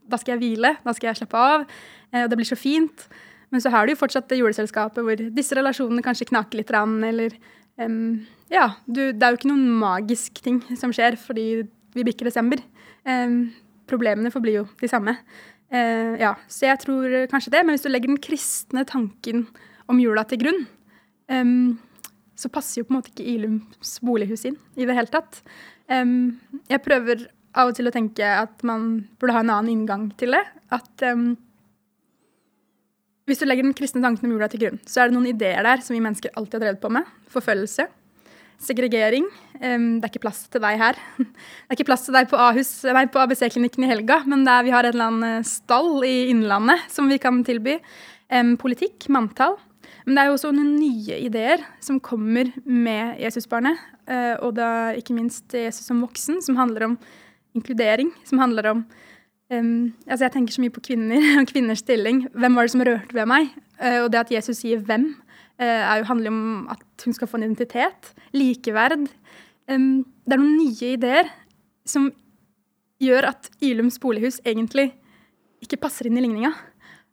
da 0.07 0.19
skal 0.19 0.35
jeg 0.35 0.43
hvile, 0.43 0.75
da 0.83 0.95
skal 0.95 1.11
jeg 1.11 1.21
slappe 1.21 1.47
av, 1.53 1.63
eh, 2.11 2.25
og 2.25 2.33
det 2.33 2.41
blir 2.41 2.51
så 2.51 2.59
fint. 2.59 3.07
Men 3.53 3.63
så 3.63 3.71
har 3.71 3.87
du 3.87 3.93
jo 3.93 4.01
fortsatt 4.01 4.27
det 4.27 4.41
juleselskapet 4.41 5.05
hvor 5.05 5.29
disse 5.31 5.55
relasjonene 5.55 6.03
kanskje 6.03 6.27
knaker 6.33 6.59
litt, 6.59 6.73
eller 6.73 7.37
em, 7.81 8.25
Ja, 8.51 8.69
du, 8.85 9.11
det 9.11 9.23
er 9.23 9.33
jo 9.33 9.39
ikke 9.41 9.51
noen 9.51 9.67
magisk 9.81 10.39
ting 10.43 10.61
som 10.79 10.93
skjer 10.95 11.17
fordi 11.19 11.65
vi 11.97 12.05
bikker 12.07 12.29
desember. 12.29 12.61
Um, 13.07 13.49
problemene 13.89 14.31
forblir 14.31 14.61
jo 14.61 14.65
de 14.81 14.89
samme. 14.91 15.17
Uh, 15.73 16.15
ja, 16.19 16.33
så 16.47 16.69
jeg 16.69 16.79
tror 16.83 17.15
kanskje 17.31 17.53
det. 17.55 17.63
Men 17.65 17.75
hvis 17.75 17.85
du 17.85 17.91
legger 17.91 18.13
den 18.13 18.21
kristne 18.23 18.85
tanken 18.87 19.47
om 19.91 19.99
jula 19.99 20.23
til 20.27 20.41
grunn, 20.43 20.61
um, 21.31 21.77
så 22.37 22.51
passer 22.53 22.81
jo 22.81 22.87
på 22.87 22.93
en 22.93 22.99
måte 22.99 23.11
ikke 23.11 23.27
Ilums 23.33 23.97
bolighus 24.05 24.45
inn 24.47 24.59
i 24.77 24.87
det 24.87 24.95
hele 24.95 25.11
tatt. 25.11 25.41
Um, 25.89 26.37
jeg 26.69 26.83
prøver 26.85 27.27
av 27.57 27.71
og 27.71 27.77
til 27.77 27.89
å 27.89 27.93
tenke 27.95 28.27
at 28.27 28.63
man 28.67 29.07
burde 29.17 29.35
ha 29.35 29.41
en 29.43 29.53
annen 29.53 29.73
inngang 29.73 30.09
til 30.19 30.35
det. 30.37 30.43
At 30.75 31.07
um, 31.07 31.33
hvis 33.27 33.41
du 33.41 33.47
legger 33.47 33.65
den 33.65 33.75
kristne 33.75 33.99
tanken 34.03 34.23
om 34.23 34.33
jula 34.37 34.47
til 34.51 34.61
grunn, 34.61 34.77
så 34.87 35.03
er 35.03 35.09
det 35.09 35.17
noen 35.17 35.27
ideer 35.33 35.65
der 35.67 35.81
som 35.83 35.95
vi 35.97 36.03
mennesker 36.03 36.31
alltid 36.39 36.57
har 36.57 36.63
drevet 36.63 36.83
på 36.83 36.91
med. 36.95 37.07
Forfølgelse. 37.33 37.85
Segregering. 38.63 39.27
Um, 39.59 39.99
det 39.99 40.07
er 40.07 40.11
ikke 40.13 40.23
plass 40.23 40.45
til 40.49 40.63
deg 40.63 40.79
her. 40.79 40.97
Det 41.19 41.67
er 41.67 41.75
ikke 41.75 41.89
plass 41.89 42.07
til 42.07 42.15
deg 42.15 42.29
på 42.31 42.39
på 42.39 43.21
ABC-klinikken 43.21 43.83
i 43.83 43.89
helga, 43.91 44.21
men 44.25 44.47
er, 44.47 44.63
vi 44.65 44.73
har 44.73 44.87
en 44.87 44.95
eller 44.95 45.09
annen 45.11 45.45
stall 45.45 46.05
i 46.07 46.29
Innlandet 46.31 46.87
som 46.89 47.11
vi 47.11 47.19
kan 47.21 47.43
tilby. 47.45 47.77
Um, 48.31 48.55
politikk, 48.57 49.09
manntall. 49.13 49.59
Men 50.07 50.15
det 50.15 50.23
er 50.23 50.29
jo 50.29 50.37
også 50.37 50.53
noen 50.55 50.77
nye 50.79 51.19
ideer 51.27 51.61
som 51.83 51.99
kommer 51.99 52.49
med 52.63 53.19
Jesusbarnet. 53.21 53.75
Uh, 54.07 54.39
og 54.39 54.55
da 54.55 54.95
ikke 54.95 55.17
minst 55.17 55.51
Jesus 55.51 55.83
som 55.91 55.99
voksen, 56.01 56.39
som 56.41 56.55
handler 56.55 56.87
om 56.87 56.97
inkludering. 57.59 58.13
Som 58.25 58.39
handler 58.39 58.71
om 58.71 58.87
um, 59.53 59.93
altså 60.07 60.25
Jeg 60.25 60.33
tenker 60.33 60.55
så 60.55 60.63
mye 60.63 60.73
på 60.73 60.83
kvinner 60.89 61.39
og 61.39 61.47
kvinners 61.51 61.83
stilling. 61.83 62.25
Hvem 62.33 62.57
var 62.57 62.67
det 62.67 62.73
som 62.75 62.85
rørte 62.87 63.15
ved 63.15 63.29
meg? 63.29 63.49
Uh, 63.79 64.03
og 64.05 64.11
det 64.13 64.23
at 64.25 64.31
Jesus 64.31 64.63
sier 64.63 64.79
'hvem', 64.79 65.13
uh, 65.61 65.97
jo 65.99 66.09
handler 66.11 66.31
om 66.31 66.67
at 66.69 67.05
hun 67.05 67.13
skal 67.13 67.27
få 67.27 67.37
en 67.37 67.43
identitet. 67.49 68.13
Likeverd. 68.33 69.09
Um, 69.67 70.05
det 70.25 70.33
er 70.33 70.41
noen 70.41 70.57
nye 70.57 70.93
ideer 70.93 71.31
som 71.85 72.11
gjør 72.99 73.29
at 73.31 73.49
Ylums 73.61 73.99
bolighus 73.99 74.41
egentlig 74.45 74.91
ikke 75.61 75.79
passer 75.81 76.07
inn 76.07 76.17
i 76.17 76.21
ligninga. 76.21 76.53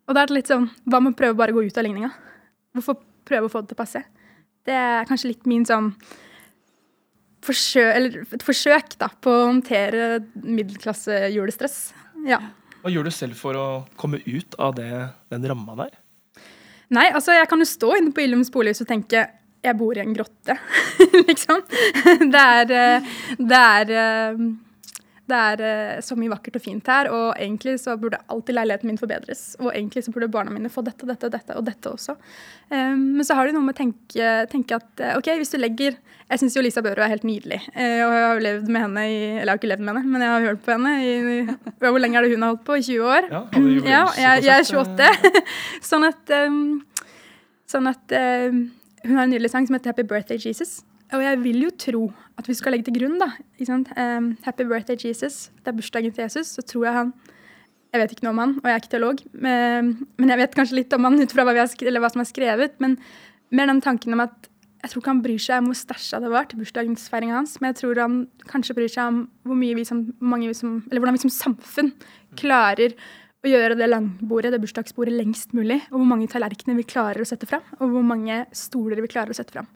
Og 0.09 0.14
da 0.14 0.23
er 0.23 0.29
det 0.29 0.37
litt 0.37 0.50
sånn 0.53 0.69
Hva 0.85 1.00
med 1.00 1.14
å 1.14 1.17
prøve 1.17 1.38
bare 1.38 1.55
å 1.55 1.57
gå 1.57 1.64
ut 1.64 1.79
av 1.79 1.87
ligninga? 1.87 2.11
Hvorfor 2.75 3.00
prøve 3.25 3.49
å 3.49 3.53
få 3.53 3.62
det 3.62 3.73
til 3.73 3.79
å 3.79 3.83
passe? 3.83 4.05
Det 4.64 4.75
er 4.75 5.09
kanskje 5.09 5.31
litt 5.33 5.47
min 5.49 5.64
sånn 5.69 5.93
forsøk, 7.45 8.17
et 8.33 8.45
forsøk 8.45 8.97
da, 9.00 9.11
på 9.21 9.33
å 9.33 9.49
håndtere 9.50 10.23
middelklassejulestress. 10.41 11.93
Ja. 12.25 12.40
Hva 12.83 12.93
gjør 12.93 13.09
du 13.09 13.14
selv 13.14 13.38
for 13.38 13.57
å 13.57 13.66
komme 14.00 14.21
ut 14.26 14.57
av 14.61 14.75
det, 14.76 14.90
den 15.33 15.47
ramma 15.49 15.76
der? 15.85 15.95
Nei, 16.95 17.09
altså 17.11 17.33
jeg 17.37 17.49
kan 17.49 17.62
jo 17.62 17.69
stå 17.69 17.95
inne 17.99 18.12
på 18.14 18.25
Illums 18.25 18.52
bolighus 18.52 18.85
og 18.85 18.90
tenke 18.90 19.25
jeg 19.64 19.76
bor 19.81 19.97
i 19.97 20.02
en 20.02 20.12
grotte, 20.12 20.59
liksom. 21.31 21.62
Det 22.28 22.43
er, 22.43 22.73
eh, 22.76 23.14
det 23.40 23.61
er 23.61 23.93
eh, 23.97 24.43
det 25.31 25.37
er 25.37 25.61
uh, 25.64 26.00
så 26.04 26.16
mye 26.19 26.33
vakkert 26.33 26.59
og 26.59 26.64
fint 26.64 26.88
her, 26.90 27.09
og 27.09 27.38
egentlig 27.40 27.78
så 27.81 27.95
burde 28.00 28.21
alltid 28.28 28.59
leiligheten 28.59 28.90
min 28.90 29.00
forbedres. 29.00 29.45
Og 29.62 29.71
egentlig 29.71 30.04
så 30.04 30.12
burde 30.12 30.28
barna 30.33 30.52
mine 30.52 30.73
få 30.73 30.85
dette, 30.85 31.09
dette, 31.09 31.31
dette 31.33 31.57
og 31.57 31.64
dette 31.64 31.93
også. 31.93 32.16
Um, 32.69 33.16
men 33.16 33.25
så 33.25 33.37
har 33.38 33.49
de 33.49 33.54
noe 33.57 33.64
med 33.64 33.76
å 33.76 33.81
tenke, 33.81 34.35
tenke 34.52 34.76
at 34.76 35.00
uh, 35.00 35.14
OK, 35.19 35.33
hvis 35.40 35.52
du 35.52 35.59
legger 35.61 35.97
Jeg 36.25 36.40
syns 36.40 36.54
jo 36.57 36.62
Lisa 36.64 36.81
Børud 36.85 37.02
er 37.04 37.12
helt 37.12 37.26
nydelig. 37.28 37.62
Uh, 37.73 38.04
og 38.04 38.14
jeg 38.16 38.28
har 38.28 38.45
levd 38.49 38.71
med 38.76 38.87
henne 38.87 39.04
i 39.09 39.19
Eller 39.19 39.43
jeg 39.43 39.52
har 39.52 39.61
ikke 39.62 39.73
levd 39.73 39.85
med 39.85 39.93
henne, 39.99 40.12
men 40.12 40.25
jeg 40.25 40.33
har 40.35 40.49
hørt 40.50 40.64
på 40.64 40.76
henne 40.76 40.95
i 41.00 41.12
Hvor 41.85 42.00
lenge 42.00 42.21
er 42.21 42.26
det 42.26 42.33
hun 42.37 42.47
har 42.47 42.54
holdt 42.54 42.64
på? 42.69 42.78
I 42.81 42.87
20 42.88 43.12
år? 43.16 43.28
Ja, 43.33 43.45
ja 43.88 44.07
jeg, 44.21 44.49
jeg, 44.49 44.57
er 44.57 44.71
28. 44.73 45.45
sånn 45.90 46.09
at, 46.09 46.35
um, 46.49 46.64
sånn 47.71 47.93
at 47.93 48.19
um, 48.49 48.66
Hun 49.04 49.16
har 49.16 49.28
en 49.28 49.33
nydelig 49.37 49.52
sang 49.52 49.69
som 49.69 49.76
heter 49.78 49.95
Happy 49.95 50.04
Birthday 50.09 50.40
Jesus. 50.40 50.83
Og 51.13 51.23
jeg 51.23 51.41
vil 51.45 51.67
jo 51.67 51.71
tro 51.79 52.05
at 52.41 52.49
vi 52.49 52.57
skal 52.57 52.75
legge 52.75 52.89
til 52.89 52.97
grunn, 52.97 53.19
da 53.21 53.29
um, 53.29 54.31
Happy 54.43 54.65
birthday, 54.65 54.97
Jesus. 54.97 55.51
Det 55.61 55.71
er 55.71 55.77
bursdagen 55.77 56.13
til 56.13 56.25
Jesus. 56.25 56.57
Så 56.57 56.63
tror 56.63 56.89
jeg 56.89 56.95
han 56.95 57.13
Jeg 57.93 58.01
vet 58.01 58.11
ikke 58.11 58.25
noe 58.27 58.35
om 58.35 58.41
han, 58.43 58.57
og 58.59 58.65
jeg 58.67 58.75
er 58.75 58.81
ikke 58.83 58.91
teolog, 58.91 59.21
men, 59.39 59.91
men 60.19 60.33
jeg 60.33 60.39
vet 60.41 60.55
kanskje 60.57 60.81
litt 60.81 60.95
om 60.97 61.05
han 61.07 61.21
ut 61.21 61.31
fra 61.31 61.45
hva, 61.47 61.53
hva, 61.55 62.09
som 62.11 62.23
er 62.25 62.27
skrevet. 62.27 62.73
Men 62.83 62.97
mer 63.55 63.71
den 63.71 63.83
tanken 63.85 64.17
om 64.17 64.25
at 64.25 64.49
jeg 64.83 64.91
tror 64.91 65.01
ikke 65.01 65.13
han 65.13 65.21
bryr 65.23 65.41
seg 65.41 65.63
om 65.63 65.69
hvor 65.71 65.79
stæsja 65.79 66.19
det 66.21 66.33
var 66.33 66.49
til 66.51 66.59
bursdagsfeiringa 66.61 67.37
hans, 67.39 67.55
men 67.61 67.71
jeg 67.71 67.79
tror 67.79 68.01
han 68.03 68.17
kanskje 68.51 68.75
bryr 68.77 68.91
seg 68.91 69.13
om 69.13 69.21
hvor 69.47 69.57
mye 69.57 69.79
vi 69.79 69.85
som, 69.87 70.03
vi 70.11 70.57
som, 70.59 70.75
eller 70.91 71.05
hvordan 71.05 71.17
vi 71.17 71.23
som 71.23 71.33
samfunn 71.33 71.93
klarer 72.37 72.99
å 73.45 73.53
gjøre 73.53 73.79
det 73.79 73.89
langbordet, 73.89 74.53
det 74.53 74.61
bursdagsbordet, 74.61 75.15
lengst 75.15 75.55
mulig. 75.57 75.79
Og 75.93 76.01
hvor 76.01 76.11
mange 76.11 76.29
tallerkener 76.33 76.77
vi 76.81 76.89
klarer 76.89 77.23
å 77.23 77.29
sette 77.29 77.49
fram, 77.49 77.65
og 77.79 77.95
hvor 77.95 78.05
mange 78.05 78.43
stoler 78.57 79.01
vi 79.05 79.13
klarer 79.15 79.33
å 79.33 79.39
sette 79.39 79.55
fram. 79.55 79.71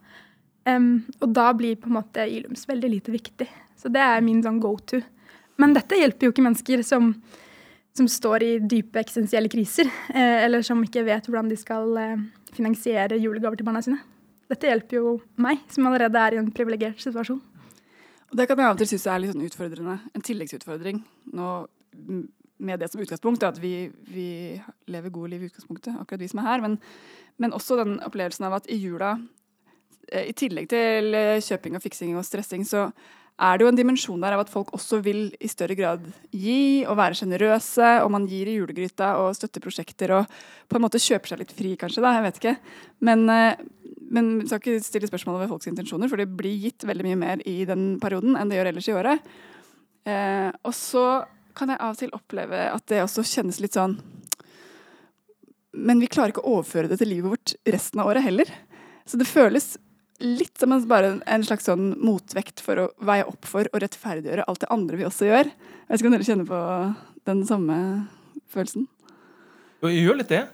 Um, 0.69 0.89
og 1.23 1.31
da 1.33 1.51
blir 1.57 1.79
på 1.81 1.89
en 1.89 1.97
måte 1.97 2.27
Ilums 2.29 2.67
veldig 2.69 2.91
lite 2.93 3.15
viktig. 3.15 3.49
Så 3.79 3.91
det 3.95 4.03
er 4.03 4.25
min 4.25 4.43
sånn 4.45 4.61
go 4.61 4.75
to. 4.91 5.01
Men 5.59 5.75
dette 5.75 5.99
hjelper 5.99 6.29
jo 6.29 6.35
ikke 6.35 6.45
mennesker 6.45 6.83
som, 6.87 7.13
som 7.97 8.09
står 8.11 8.45
i 8.47 8.51
dype 8.63 9.01
eksistensielle 9.01 9.51
kriser, 9.51 9.91
eh, 10.15 10.45
eller 10.45 10.63
som 10.67 10.83
ikke 10.85 11.03
vet 11.07 11.27
hvordan 11.27 11.51
de 11.51 11.59
skal 11.59 11.99
eh, 11.99 12.25
finansiere 12.55 13.19
julegaver 13.19 13.59
til 13.59 13.67
barna 13.67 13.83
sine. 13.83 13.99
Dette 14.49 14.71
hjelper 14.71 15.01
jo 15.01 15.15
meg, 15.43 15.65
som 15.73 15.89
allerede 15.89 16.21
er 16.23 16.37
i 16.37 16.41
en 16.41 16.53
privilegert 16.55 17.03
situasjon. 17.03 17.41
Og 18.29 18.37
Det 18.37 18.47
kan 18.49 18.61
jeg 18.61 18.69
av 18.69 18.77
og 18.77 18.83
til 18.83 18.91
synes 18.93 19.07
er 19.09 19.23
litt 19.23 19.33
sånn 19.35 19.47
utfordrende. 19.49 19.97
En 20.15 20.25
tilleggsutfordring 20.25 21.01
nå, 21.37 21.49
med 22.59 22.81
det 22.81 22.91
som 22.91 23.03
utgangspunkt, 23.03 23.47
at 23.47 23.59
vi, 23.63 23.89
vi 24.11 24.29
lever 24.91 25.15
gode 25.15 25.33
liv 25.33 25.43
i 25.43 25.51
utgangspunktet, 25.51 25.97
akkurat 25.97 26.23
vi 26.23 26.31
som 26.31 26.43
er 26.43 26.49
her. 26.51 26.63
Men, 26.65 26.79
men 27.39 27.55
også 27.57 27.79
den 27.81 27.99
opplevelsen 28.05 28.47
av 28.49 28.59
at 28.61 28.71
i 28.71 28.79
jula 28.79 29.17
i 30.13 30.35
tillegg 30.37 30.69
til 30.73 31.17
eh, 31.17 31.39
kjøping 31.45 31.79
og 31.79 31.85
fiksing 31.85 32.17
og 32.19 32.27
stressing, 32.27 32.65
så 32.67 32.89
er 33.39 33.55
det 33.55 33.65
jo 33.65 33.71
en 33.71 33.79
dimensjon 33.79 34.23
der 34.23 34.35
av 34.35 34.43
at 34.43 34.51
folk 34.51 34.73
også 34.75 34.99
vil 35.05 35.29
i 35.39 35.51
større 35.51 35.77
grad 35.79 36.03
gi 36.35 36.83
og 36.91 36.97
være 36.99 37.21
sjenerøse, 37.21 37.91
og 38.03 38.11
man 38.11 38.27
gir 38.27 38.51
i 38.51 38.57
julegryta 38.57 39.13
og 39.23 39.37
støtter 39.39 39.63
prosjekter 39.63 40.15
og 40.17 40.33
på 40.67 40.79
en 40.79 40.83
måte 40.83 41.01
kjøper 41.03 41.33
seg 41.33 41.45
litt 41.45 41.55
fri, 41.55 41.77
kanskje, 41.79 42.03
da, 42.03 42.17
jeg 42.17 42.27
vet 42.27 42.41
ikke. 42.43 42.57
Men, 43.07 43.25
eh, 43.31 43.63
men 44.11 44.35
vi 44.41 44.51
skal 44.51 44.63
ikke 44.63 44.83
stille 44.87 45.11
spørsmål 45.11 45.39
over 45.39 45.53
folks 45.53 45.71
intensjoner, 45.71 46.11
for 46.11 46.19
det 46.19 46.31
blir 46.35 46.59
gitt 46.67 46.87
veldig 46.89 47.07
mye 47.07 47.23
mer 47.23 47.47
i 47.47 47.61
den 47.69 47.93
perioden 48.03 48.35
enn 48.39 48.51
det 48.51 48.59
gjør 48.59 48.73
ellers 48.73 48.91
i 48.91 48.97
året. 48.99 49.33
Eh, 50.09 50.51
og 50.67 50.75
så 50.75 51.07
kan 51.59 51.71
jeg 51.71 51.83
av 51.83 51.95
og 51.95 52.01
til 52.01 52.15
oppleve 52.17 52.69
at 52.73 52.91
det 52.91 53.03
også 53.05 53.27
kjennes 53.27 53.59
litt 53.59 53.75
sånn 53.75 53.97
Men 55.75 55.99
vi 56.01 56.07
klarer 56.11 56.31
ikke 56.31 56.45
å 56.47 56.59
overføre 56.59 56.89
det 56.91 57.01
til 57.01 57.11
livet 57.13 57.33
vårt 57.33 57.53
resten 57.69 58.01
av 58.01 58.09
året 58.11 58.25
heller. 58.25 58.51
Så 59.07 59.19
det 59.21 59.29
føles 59.29 59.77
litt 60.19 60.59
som 60.59 60.73
en, 60.75 60.85
bare 60.91 61.13
en 61.31 61.45
slags 61.47 61.69
sånn 61.69 61.93
motvekt 62.03 62.63
for 62.65 62.83
å 62.83 62.87
veie 63.07 63.27
opp 63.29 63.47
for 63.47 63.69
og 63.71 63.83
rettferdiggjøre 63.85 64.47
alt 64.51 64.65
det 64.65 64.71
andre 64.75 64.99
vi 64.99 65.07
også 65.07 65.29
gjør. 65.29 65.51
Jeg 65.51 65.91
vet 65.91 66.03
ikke 66.03 66.11
om 66.11 66.17
dere 66.17 66.27
kjenner 66.27 66.49
på 66.49 66.63
den 67.29 67.43
samme 67.47 67.77
følelsen? 68.53 68.89
Jo, 69.79 69.91
jeg 69.93 70.03
gjør 70.03 70.19
litt 70.21 70.33
det. 70.33 70.45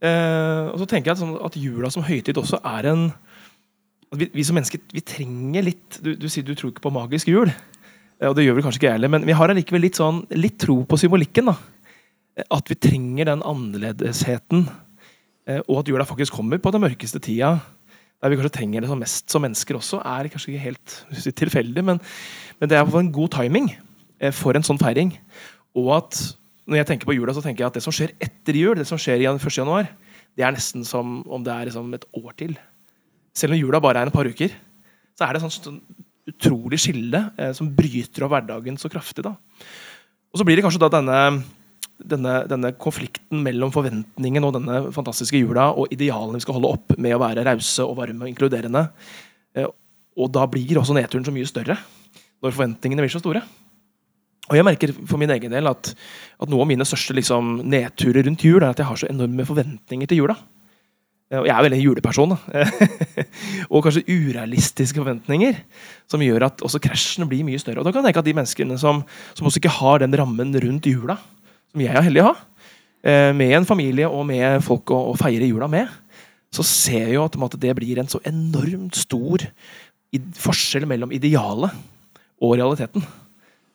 Eh, 0.00 0.70
og 0.72 0.78
så 0.80 0.88
tenker 0.88 1.10
jeg 1.10 1.18
at, 1.18 1.20
sånn, 1.20 1.34
at, 1.44 1.58
jula 1.60 1.90
som 1.92 2.04
høytid 2.06 2.38
også 2.40 2.62
er 2.64 2.88
en 2.94 3.10
vi, 4.16 4.30
vi, 4.32 4.44
som 4.46 4.56
mennesker 4.56 4.80
vi 4.90 5.02
trenger 5.06 5.66
litt 5.66 5.98
Du, 6.02 6.14
du 6.18 6.24
sier 6.32 6.42
du 6.42 6.54
tror 6.56 6.72
ikke 6.72 6.82
på 6.86 6.92
magisk 6.94 7.28
jul, 7.30 7.52
eh, 7.52 8.28
og 8.30 8.32
det 8.38 8.46
gjør 8.46 8.56
vi 8.56 8.64
kanskje 8.64 8.80
ikke 8.80 8.94
heller, 8.96 9.12
men 9.12 9.26
vi 9.28 9.36
har 9.36 9.52
allikevel 9.52 9.84
litt, 9.84 10.00
sånn, 10.00 10.22
litt 10.40 10.56
tro 10.62 10.80
på 10.88 10.98
symbolikken. 11.00 11.52
da. 11.52 11.58
At 12.48 12.72
vi 12.72 12.78
trenger 12.80 13.28
den 13.28 13.44
annerledesheten, 13.44 14.64
eh, 15.50 15.60
og 15.66 15.82
at 15.82 15.92
jula 15.92 16.08
faktisk 16.08 16.38
kommer 16.38 16.62
på 16.62 16.72
den 16.72 16.86
mørkeste 16.86 17.20
tida 17.20 17.58
der 18.20 18.32
vi 18.32 18.36
kanskje 18.36 18.52
trenger 18.58 18.84
det 18.84 18.98
mest 19.00 19.32
som 19.32 19.42
mennesker 19.44 19.78
også, 19.78 20.02
er 20.04 20.28
kanskje 20.28 20.52
ikke 20.52 20.66
helt 20.66 20.96
tilfeldig, 21.40 21.84
men, 21.84 22.00
men, 22.60 22.68
det 22.68 22.76
er 22.76 22.98
en 22.98 23.12
god 23.12 23.32
timing 23.36 23.70
eh, 24.20 24.32
for 24.32 24.56
en 24.56 24.66
sånn 24.66 24.80
feiring. 24.80 25.14
Og 25.78 25.88
at 25.96 26.20
når 26.68 26.82
jeg 26.82 26.88
tenker 26.90 27.08
på 27.08 27.16
jula, 27.16 27.34
så 27.34 27.42
tenker 27.44 27.64
jeg 27.64 27.70
at 27.72 27.78
det 27.78 27.84
som 27.84 27.94
skjer 27.94 28.12
etter 28.20 28.58
jul, 28.58 28.76
det 28.78 28.86
som 28.88 29.00
skjer 29.00 29.24
i 29.24 29.28
1. 29.30 29.46
januar, 29.56 29.88
det 30.36 30.44
er 30.44 30.54
nesten 30.54 30.84
som 30.86 31.22
om 31.26 31.42
det 31.44 31.54
er 31.54 31.70
liksom 31.70 31.88
et 31.96 32.04
år 32.20 32.36
til. 32.38 32.52
Selv 33.36 33.56
om 33.56 33.60
jula 33.60 33.80
bare 33.82 34.02
er 34.04 34.10
en 34.10 34.14
par 34.14 34.28
uker, 34.28 34.52
så 35.16 35.26
er 35.26 35.34
det 35.34 35.40
et 35.40 35.56
sånn 35.56 35.80
utrolig 36.30 36.78
skille 36.78 37.24
eh, 37.40 37.54
som 37.56 37.70
bryter 37.74 38.26
av 38.26 38.34
hverdagen 38.34 38.76
så 38.78 38.90
kraftig. 38.92 39.24
da. 39.26 39.34
Og 40.30 40.38
så 40.38 40.46
blir 40.46 40.58
det 40.58 40.66
kanskje 40.66 40.82
da 40.84 40.92
denne 40.92 41.18
denne, 42.08 42.34
denne, 42.50 42.72
konflikten 42.80 43.42
mellom 43.44 43.72
forventningen 43.74 44.46
og 44.46 44.54
denne 44.56 44.82
fantastiske 44.94 45.40
jula 45.40 45.70
og 45.72 45.92
idealene 45.94 46.38
vi 46.38 46.44
skal 46.44 46.56
holde 46.58 46.74
opp 46.76 46.96
med 46.98 47.16
å 47.16 47.22
være 47.22 47.44
rause 47.46 47.86
og 47.86 47.96
varme 48.00 48.26
og 48.26 48.32
inkluderende. 48.32 48.86
Eh, 49.56 49.68
og 50.20 50.30
da 50.34 50.46
blir 50.50 50.80
også 50.80 50.96
nedturen 50.96 51.26
så 51.26 51.34
mye 51.34 51.48
større 51.48 51.78
når 52.40 52.54
forventningene 52.56 53.04
blir 53.04 53.12
så 53.12 53.22
store. 53.22 53.42
Og 54.50 54.56
jeg 54.58 54.66
merker 54.66 54.92
for 55.06 55.20
min 55.20 55.30
egen 55.30 55.52
del 55.54 55.68
at, 55.70 55.92
at 56.42 56.50
noe 56.50 56.64
av 56.64 56.70
mine 56.70 56.86
største 56.88 57.14
liksom, 57.14 57.60
nedturer 57.70 58.26
rundt 58.26 58.42
jul 58.44 58.58
er 58.62 58.72
at 58.72 58.80
jeg 58.80 58.88
har 58.88 58.98
så 58.98 59.10
enorme 59.10 59.46
forventninger 59.46 60.10
til 60.10 60.24
jula. 60.24 60.38
Eh, 61.30 61.38
og 61.38 61.46
jeg 61.46 61.54
er 61.54 61.66
veldig 61.66 61.78
en 61.78 61.84
juleperson. 61.84 62.36
og 63.72 63.84
kanskje 63.86 64.06
urealistiske 64.08 64.98
forventninger 64.98 65.60
som 66.10 66.24
gjør 66.24 66.48
at 66.48 66.64
også 66.66 66.82
krasjene 66.82 67.28
blir 67.30 67.46
mye 67.46 67.60
større. 67.62 67.80
Og 67.80 67.86
da 67.86 67.94
kan 67.94 68.02
jeg 68.02 68.10
tenke 68.10 68.24
at 68.24 68.30
de 68.30 68.36
menneskene 68.40 68.80
som, 68.82 69.04
som 69.38 69.46
også 69.46 69.62
ikke 69.62 69.76
har 69.78 70.02
den 70.02 70.16
rammen 70.18 70.56
rundt 70.64 70.90
jula, 70.90 71.20
som 71.70 71.82
jeg 71.84 71.94
er 71.94 72.06
heldig 72.06 72.22
å 72.24 72.30
ha, 72.30 72.36
eh, 73.02 73.30
med 73.36 73.54
en 73.56 73.68
familie 73.68 74.08
og 74.10 74.26
med 74.28 74.60
folk 74.66 74.90
å, 74.94 75.00
å 75.12 75.18
feire 75.18 75.48
jula 75.48 75.68
med, 75.70 75.88
så 76.50 76.66
ser 76.66 77.06
jeg 77.06 77.14
jo 77.14 77.24
at 77.24 77.56
det 77.62 77.74
blir 77.78 78.00
en 78.02 78.10
så 78.10 78.20
enormt 78.26 78.98
stor 78.98 79.44
forskjell 80.42 80.88
mellom 80.90 81.12
idealet 81.14 81.70
og 82.42 82.56
realiteten. 82.58 83.04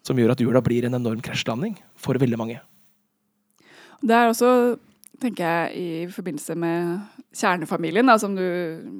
som 0.06 0.20
gjør 0.20 0.36
at 0.36 0.42
jula 0.44 0.62
blir 0.62 0.86
en 0.86 0.94
enorm 1.00 1.22
krasjlanding 1.24 1.80
for 1.98 2.14
veldig 2.22 2.38
mange. 2.38 2.60
Det 4.06 4.14
er 4.14 4.28
også, 4.30 4.78
tenker 5.18 5.48
jeg, 5.48 5.72
i 5.82 6.12
forbindelse 6.14 6.54
med 6.62 7.00
kjernefamilien, 7.34 8.06
da, 8.06 8.18
som 8.22 8.36
du 8.38 8.44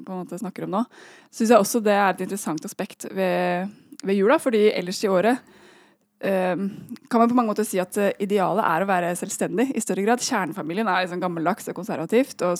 på 0.02 0.10
en 0.10 0.24
måte 0.24 0.40
snakker 0.40 0.66
om 0.66 0.74
nå, 0.74 0.80
syns 1.30 1.52
jeg 1.52 1.62
også 1.62 1.82
det 1.84 1.94
er 1.94 2.08
et 2.10 2.24
interessant 2.26 2.66
aspekt 2.66 3.06
ved, 3.14 3.70
ved 4.02 4.18
jula. 4.18 4.40
fordi 4.42 4.64
ellers 4.72 4.98
i 5.04 5.12
året 5.12 5.38
kan 6.20 7.20
man 7.20 7.28
på 7.28 7.36
mange 7.36 7.50
måter 7.52 7.66
si 7.68 7.80
at 7.82 7.96
eh, 8.00 8.14
idealet 8.24 8.64
er 8.64 8.84
å 8.84 8.88
være 8.88 9.16
selvstendig 9.20 9.68
i 9.76 9.82
større 9.84 10.06
grad. 10.06 10.24
Kjernefamilien 10.24 10.88
er 10.88 11.04
liksom 11.04 11.20
gammeldags 11.20 11.68
og 11.68 11.76
konservativt. 11.76 12.44
og, 12.46 12.56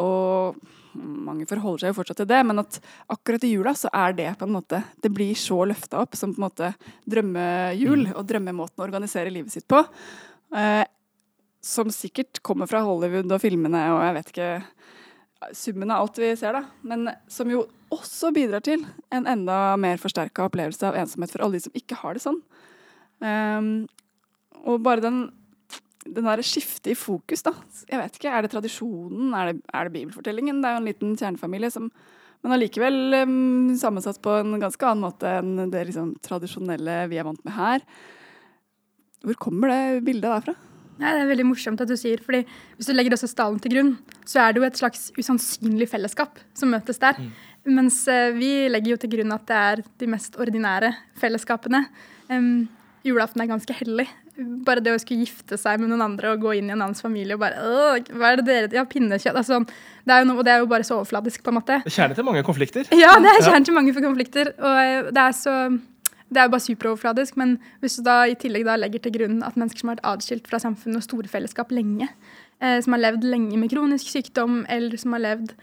og 0.00 0.58
mange 0.96 1.46
forholder 1.48 1.84
seg 1.84 1.92
jo 1.92 1.98
fortsatt 1.98 2.20
til 2.22 2.28
det, 2.30 2.40
men 2.48 2.62
at 2.62 2.78
akkurat 3.12 3.44
i 3.44 3.52
jula 3.52 3.74
så 3.76 3.90
er 3.94 4.16
det 4.16 4.30
på 4.38 4.46
en 4.46 4.54
måte 4.54 4.80
Det 5.02 5.10
blir 5.12 5.36
så 5.38 5.58
løfta 5.68 6.00
opp 6.00 6.16
som 6.16 6.32
på 6.32 6.40
en 6.40 6.46
måte 6.46 6.72
drømmejul 7.04 8.06
mm. 8.08 8.14
og 8.16 8.26
drømmemåten 8.28 8.80
å 8.80 8.86
organisere 8.86 9.32
livet 9.34 9.52
sitt 9.54 9.68
på. 9.68 9.82
Eh, 10.56 10.84
som 11.66 11.90
sikkert 11.90 12.40
kommer 12.46 12.70
fra 12.70 12.84
Hollywood 12.86 13.32
og 13.34 13.42
filmene 13.42 13.80
og 13.92 14.02
jeg 14.04 14.16
vet 14.16 14.32
ikke 14.32 14.50
Summen 15.52 15.92
av 15.92 16.04
alt 16.04 16.18
vi 16.18 16.30
ser, 16.38 16.56
da. 16.56 16.64
Men 16.86 17.10
som 17.30 17.50
jo 17.52 17.66
også 17.92 18.32
bidrar 18.34 18.64
til 18.66 18.82
en 19.14 19.28
enda 19.30 19.76
mer 19.80 20.00
forsterka 20.02 20.46
opplevelse 20.48 20.88
av 20.88 20.96
ensomhet 20.98 21.32
for 21.32 21.44
alle 21.44 21.58
de 21.58 21.66
som 21.66 21.76
ikke 21.76 21.98
har 22.00 22.16
det 22.16 22.24
sånn. 22.24 22.40
Um, 23.22 23.70
og 24.66 24.82
bare 24.84 25.04
den 25.04 25.26
den 26.06 26.22
der 26.22 26.38
skiftet 26.46 26.92
i 26.92 26.98
fokus, 26.98 27.42
da. 27.42 27.50
Jeg 27.90 27.98
vet 27.98 28.18
ikke, 28.18 28.30
Er 28.30 28.44
det 28.44 28.52
tradisjonen? 28.52 29.32
Er 29.34 29.48
det, 29.50 29.62
er 29.74 29.88
det 29.88 29.94
bibelfortellingen? 29.96 30.60
Det 30.62 30.68
er 30.68 30.76
jo 30.76 30.82
en 30.82 30.86
liten 30.86 31.16
kjernefamilie 31.18 31.70
som 31.74 31.90
men 32.44 32.54
allikevel 32.54 33.14
um, 33.26 33.72
sammensatt 33.74 34.20
på 34.22 34.30
en 34.38 34.60
ganske 34.62 34.86
annen 34.86 35.02
måte 35.02 35.30
enn 35.40 35.70
det 35.72 35.80
liksom, 35.88 36.12
tradisjonelle 36.22 37.00
vi 37.10 37.18
er 37.18 37.26
vant 37.26 37.42
med 37.42 37.56
her. 37.56 37.82
Hvor 39.26 39.38
kommer 39.48 39.72
det 39.72 40.04
bildet 40.06 40.28
derfra? 40.30 40.54
Ja, 40.96 41.12
det 41.12 41.24
er 41.24 41.28
veldig 41.28 41.48
morsomt 41.50 41.80
at 41.84 41.90
du 41.90 41.96
sier, 41.98 42.22
fordi 42.24 42.44
Hvis 42.76 42.88
du 42.88 42.94
legger 42.94 43.16
også 43.16 43.28
stallen 43.28 43.60
til 43.60 43.74
grunn, 43.74 43.92
så 44.24 44.40
er 44.44 44.52
det 44.52 44.62
jo 44.62 44.68
et 44.68 44.80
slags 44.80 45.10
usannsynlig 45.18 45.88
fellesskap 45.90 46.40
som 46.56 46.72
møtes 46.72 47.00
der. 47.02 47.18
Mm. 47.20 47.32
Mens 47.76 48.02
uh, 48.08 48.30
vi 48.36 48.68
legger 48.70 48.94
jo 48.94 49.00
til 49.02 49.12
grunn 49.16 49.34
at 49.34 49.46
det 49.48 49.56
er 49.56 49.82
de 50.00 50.08
mest 50.10 50.38
ordinære 50.40 50.92
fellesskapene. 51.20 51.82
Um, 52.30 52.68
julaften 53.06 53.42
er 53.42 53.50
ganske 53.50 53.76
hellig. 53.76 54.06
Bare 54.36 54.82
det 54.84 54.92
å 54.92 55.00
skulle 55.00 55.24
gifte 55.24 55.56
seg 55.56 55.80
med 55.80 55.88
noen 55.88 56.04
andre 56.04 56.34
og 56.34 56.42
gå 56.44 56.58
inn 56.58 56.68
i 56.68 56.74
en 56.74 56.82
annens 56.82 57.00
familie 57.00 57.38
og 57.38 57.40
bare 57.40 58.02
Hva 58.12 58.34
er 58.34 58.42
det 58.42 58.44
dere 58.44 58.76
Ja, 58.76 58.84
pinnekjøtt. 58.84 59.32
Altså, 59.32 59.62
det 60.04 60.12
er 60.12 60.22
jo 60.22 60.28
noe, 60.28 60.42
og 60.42 60.44
det 60.44 60.52
er 60.52 60.60
jo 60.60 60.68
bare 60.70 60.84
så 60.84 60.98
overfladisk, 60.98 61.42
på 61.44 61.52
en 61.52 61.58
måte. 61.58 61.78
Det 61.84 61.92
er 61.92 61.96
kjernen 61.96 62.18
til 62.18 62.26
mange 62.28 62.44
konflikter. 62.46 62.88
Ja, 62.92 63.14
det 63.22 63.32
er 63.32 63.46
kjernen 63.46 63.68
til 63.68 63.76
mange 63.76 63.94
konflikter. 63.96 64.52
Og 64.60 64.82
eh, 64.82 65.08
det 65.08 65.22
er 65.22 65.36
så 65.36 65.54
det 66.28 66.40
er 66.40 66.48
jo 66.48 66.54
bare 66.56 66.64
superoverfladisk, 66.64 67.36
men 67.38 67.56
hvis 67.82 67.98
du 67.98 68.02
da 68.06 68.18
i 68.26 68.34
tillegg 68.38 68.66
da 68.66 68.74
legger 68.80 69.04
til 69.04 69.14
grunn 69.14 69.40
at 69.46 69.56
mennesker 69.58 69.82
som 69.82 69.92
har 69.92 69.98
vært 69.98 70.08
adskilt 70.16 70.48
fra 70.50 70.58
samfunnet 70.62 70.98
og 70.98 71.06
store 71.06 71.30
fellesskap 71.30 71.70
lenge, 71.74 72.08
eh, 72.60 72.78
som 72.82 72.96
har 72.96 73.04
levd 73.04 73.26
lenge 73.30 73.58
med 73.60 73.70
kronisk 73.70 74.10
sykdom, 74.10 74.64
eller 74.68 74.98
som 74.98 75.14
har 75.14 75.22
levd 75.22 75.54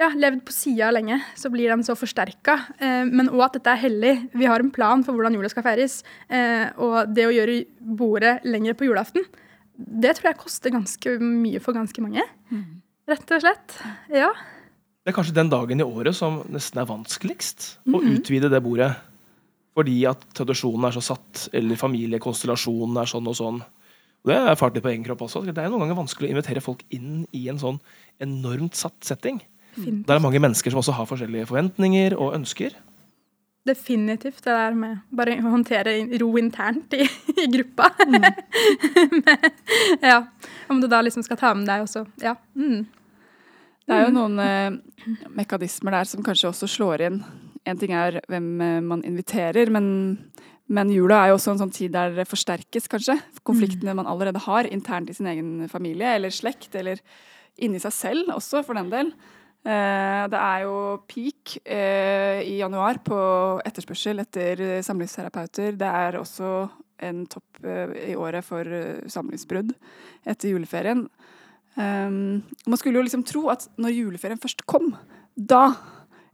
ja, 0.00 0.08
levd 0.10 0.40
på 0.46 0.54
sida 0.54 0.88
lenge, 0.90 1.20
så 1.38 1.50
blir 1.54 1.70
den 1.70 1.84
så 1.86 1.94
forsterka. 1.94 2.56
Eh, 2.82 3.04
men 3.06 3.30
òg 3.30 3.44
at 3.46 3.58
dette 3.58 3.74
er 3.74 3.82
hellig. 3.84 4.14
Vi 4.34 4.48
har 4.50 4.62
en 4.62 4.72
plan 4.74 5.04
for 5.06 5.14
hvordan 5.14 5.36
jula 5.38 5.50
skal 5.52 5.66
feires. 5.66 6.00
Eh, 6.26 6.66
og 6.82 7.14
det 7.14 7.28
å 7.28 7.34
gjøre 7.34 7.60
bordet 7.78 8.40
lenger 8.46 8.74
på 8.78 8.88
julaften, 8.88 9.26
det 9.74 10.16
tror 10.18 10.32
jeg 10.32 10.40
koster 10.42 10.74
ganske 10.74 11.14
mye 11.22 11.62
for 11.62 11.76
ganske 11.78 12.02
mange. 12.02 12.26
Mm. 12.50 12.82
Rett 13.10 13.34
og 13.36 13.44
slett. 13.44 13.78
Ja. 14.10 14.32
Det 15.04 15.12
er 15.12 15.16
kanskje 15.18 15.36
den 15.36 15.50
dagen 15.52 15.82
i 15.82 15.86
året 15.86 16.16
som 16.16 16.40
nesten 16.50 16.80
er 16.80 16.88
vanskeligst 16.88 17.78
å 17.84 17.90
mm 17.90 18.00
-hmm. 18.00 18.14
utvide 18.18 18.50
det 18.50 18.62
bordet. 18.62 18.94
Fordi 19.74 19.96
at 20.06 20.22
tradisjonen 20.36 20.86
er 20.88 20.94
så 20.94 21.02
satt, 21.02 21.48
eller 21.56 21.78
familiekonstellasjonen 21.78 23.00
er 23.02 23.10
sånn 23.10 23.30
og 23.30 23.38
sånn. 23.38 23.58
Og 24.24 24.30
det 24.30 24.36
har 24.38 24.46
jeg 24.46 24.56
erfart 24.56 24.76
litt 24.76 24.84
på 24.86 24.92
egen 24.92 25.04
kropp 25.04 25.26
også. 25.26 25.42
Det 25.44 25.58
er 25.58 25.68
noen 25.72 25.84
ganger 25.84 25.98
vanskelig 25.98 26.30
å 26.30 26.34
invitere 26.36 26.62
folk 26.64 26.84
inn 26.94 27.26
i 27.36 27.44
en 27.52 27.60
sånn 27.60 27.80
enormt 28.22 28.78
satt 28.78 28.96
setting. 29.04 29.42
Definitivt. 29.74 30.06
Det 30.06 30.14
er 30.14 30.22
mange 30.22 30.40
mennesker 30.40 30.72
som 30.72 30.80
også 30.80 30.94
har 30.96 31.08
forskjellige 31.10 31.50
forventninger 31.50 32.14
og 32.16 32.36
ønsker. 32.38 32.76
Definitivt. 33.66 34.42
Det 34.44 34.52
der 34.52 34.76
med 34.76 35.02
bare 35.12 35.38
å 35.40 35.52
håndtere 35.52 35.96
ro 36.20 36.30
internt 36.38 36.94
i, 36.96 37.04
i 37.34 37.46
gruppa. 37.50 37.90
Mm. 38.06 38.26
ja. 40.10 40.18
Om 40.68 40.80
du 40.80 40.88
da 40.88 41.00
liksom 41.04 41.24
skal 41.26 41.40
ta 41.40 41.54
med 41.56 41.66
deg 41.68 41.86
også 41.86 42.06
Ja. 42.22 42.36
Mm. 42.54 42.84
Det 43.84 43.92
er 43.92 44.06
jo 44.06 44.12
mm. 44.12 44.16
noen 44.16 44.38
eh, 44.40 45.24
mekanismer 45.36 45.92
der 45.98 46.08
som 46.08 46.24
kanskje 46.24 46.48
også 46.48 46.68
slår 46.72 47.02
inn. 47.04 47.18
En 47.64 47.80
ting 47.80 47.94
er 47.96 48.20
hvem 48.28 48.48
eh, 48.60 48.80
man 48.84 49.04
inviterer, 49.06 49.70
men, 49.72 49.86
men, 50.68 50.90
jula 50.92 51.22
er 51.22 51.32
jo 51.32 51.38
også 51.38 51.54
en 51.54 51.62
sånn 51.62 51.74
tid 51.74 51.94
der 51.94 52.12
det 52.18 52.28
forsterkes, 52.28 52.88
kanskje. 52.92 53.16
Konfliktene 53.46 53.94
mm. 53.94 54.02
man 54.02 54.10
allerede 54.10 54.42
har 54.44 54.68
internt 54.68 55.10
i 55.10 55.16
sin 55.16 55.30
egen 55.30 55.70
familie 55.72 56.16
eller 56.18 56.34
slekt, 56.34 56.74
eller 56.76 57.00
inni 57.64 57.80
seg 57.80 57.96
selv 57.96 58.34
også, 58.36 58.64
for 58.66 58.76
den 58.76 58.92
del. 58.92 59.14
Eh, 59.64 60.24
det 60.28 60.40
er 60.40 60.66
jo 60.66 60.76
peak 61.08 61.56
eh, 61.64 62.44
i 62.44 62.58
januar 62.60 63.00
på 63.04 63.18
etterspørsel 63.64 64.20
etter 64.26 64.64
samlivsterapeuter. 64.84 65.78
Det 65.80 65.92
er 66.04 66.20
også 66.20 66.54
en 67.04 67.24
topp 67.28 67.64
i 67.64 68.14
året 68.14 68.44
for 68.46 68.68
samlivsbrudd 69.10 69.72
etter 70.30 70.52
juleferien. 70.52 71.02
Man 71.74 72.78
skulle 72.78 73.00
jo 73.00 73.02
liksom 73.04 73.24
tro 73.26 73.48
at 73.50 73.66
når 73.82 73.96
juleferien 73.96 74.40
først 74.40 74.62
kom, 74.70 74.92
da 75.34 75.72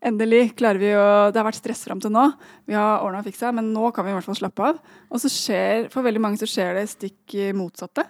endelig 0.01 0.55
klarer 0.59 0.81
vi 0.81 0.91
å 0.97 1.07
Det 1.31 1.41
har 1.41 1.49
vært 1.49 1.61
stress 1.61 1.85
fram 1.87 2.01
til 2.03 2.13
nå. 2.15 2.27
Vi 2.69 2.77
har 2.77 3.05
ordna 3.05 3.21
og 3.21 3.29
fiksa, 3.29 3.53
men 3.57 3.73
nå 3.75 3.91
kan 3.95 4.07
vi 4.07 4.13
i 4.13 4.17
hvert 4.17 4.29
fall 4.29 4.39
slappe 4.39 4.71
av. 4.73 4.81
Og 5.11 5.23
så 5.23 5.31
skjer, 5.33 5.91
for 5.93 6.07
veldig 6.07 6.23
mange 6.23 6.41
så 6.41 6.49
skjer 6.49 6.79
det 6.79 6.89
stikk 6.93 7.37
motsatte. 7.59 8.07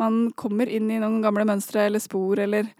Man 0.00 0.30
kommer 0.38 0.70
inn 0.70 0.90
i 0.90 1.00
noen 1.00 1.20
gamle 1.24 1.46
mønstre 1.48 1.88
eller 1.88 2.02
spor 2.02 2.40
eller 2.40 2.70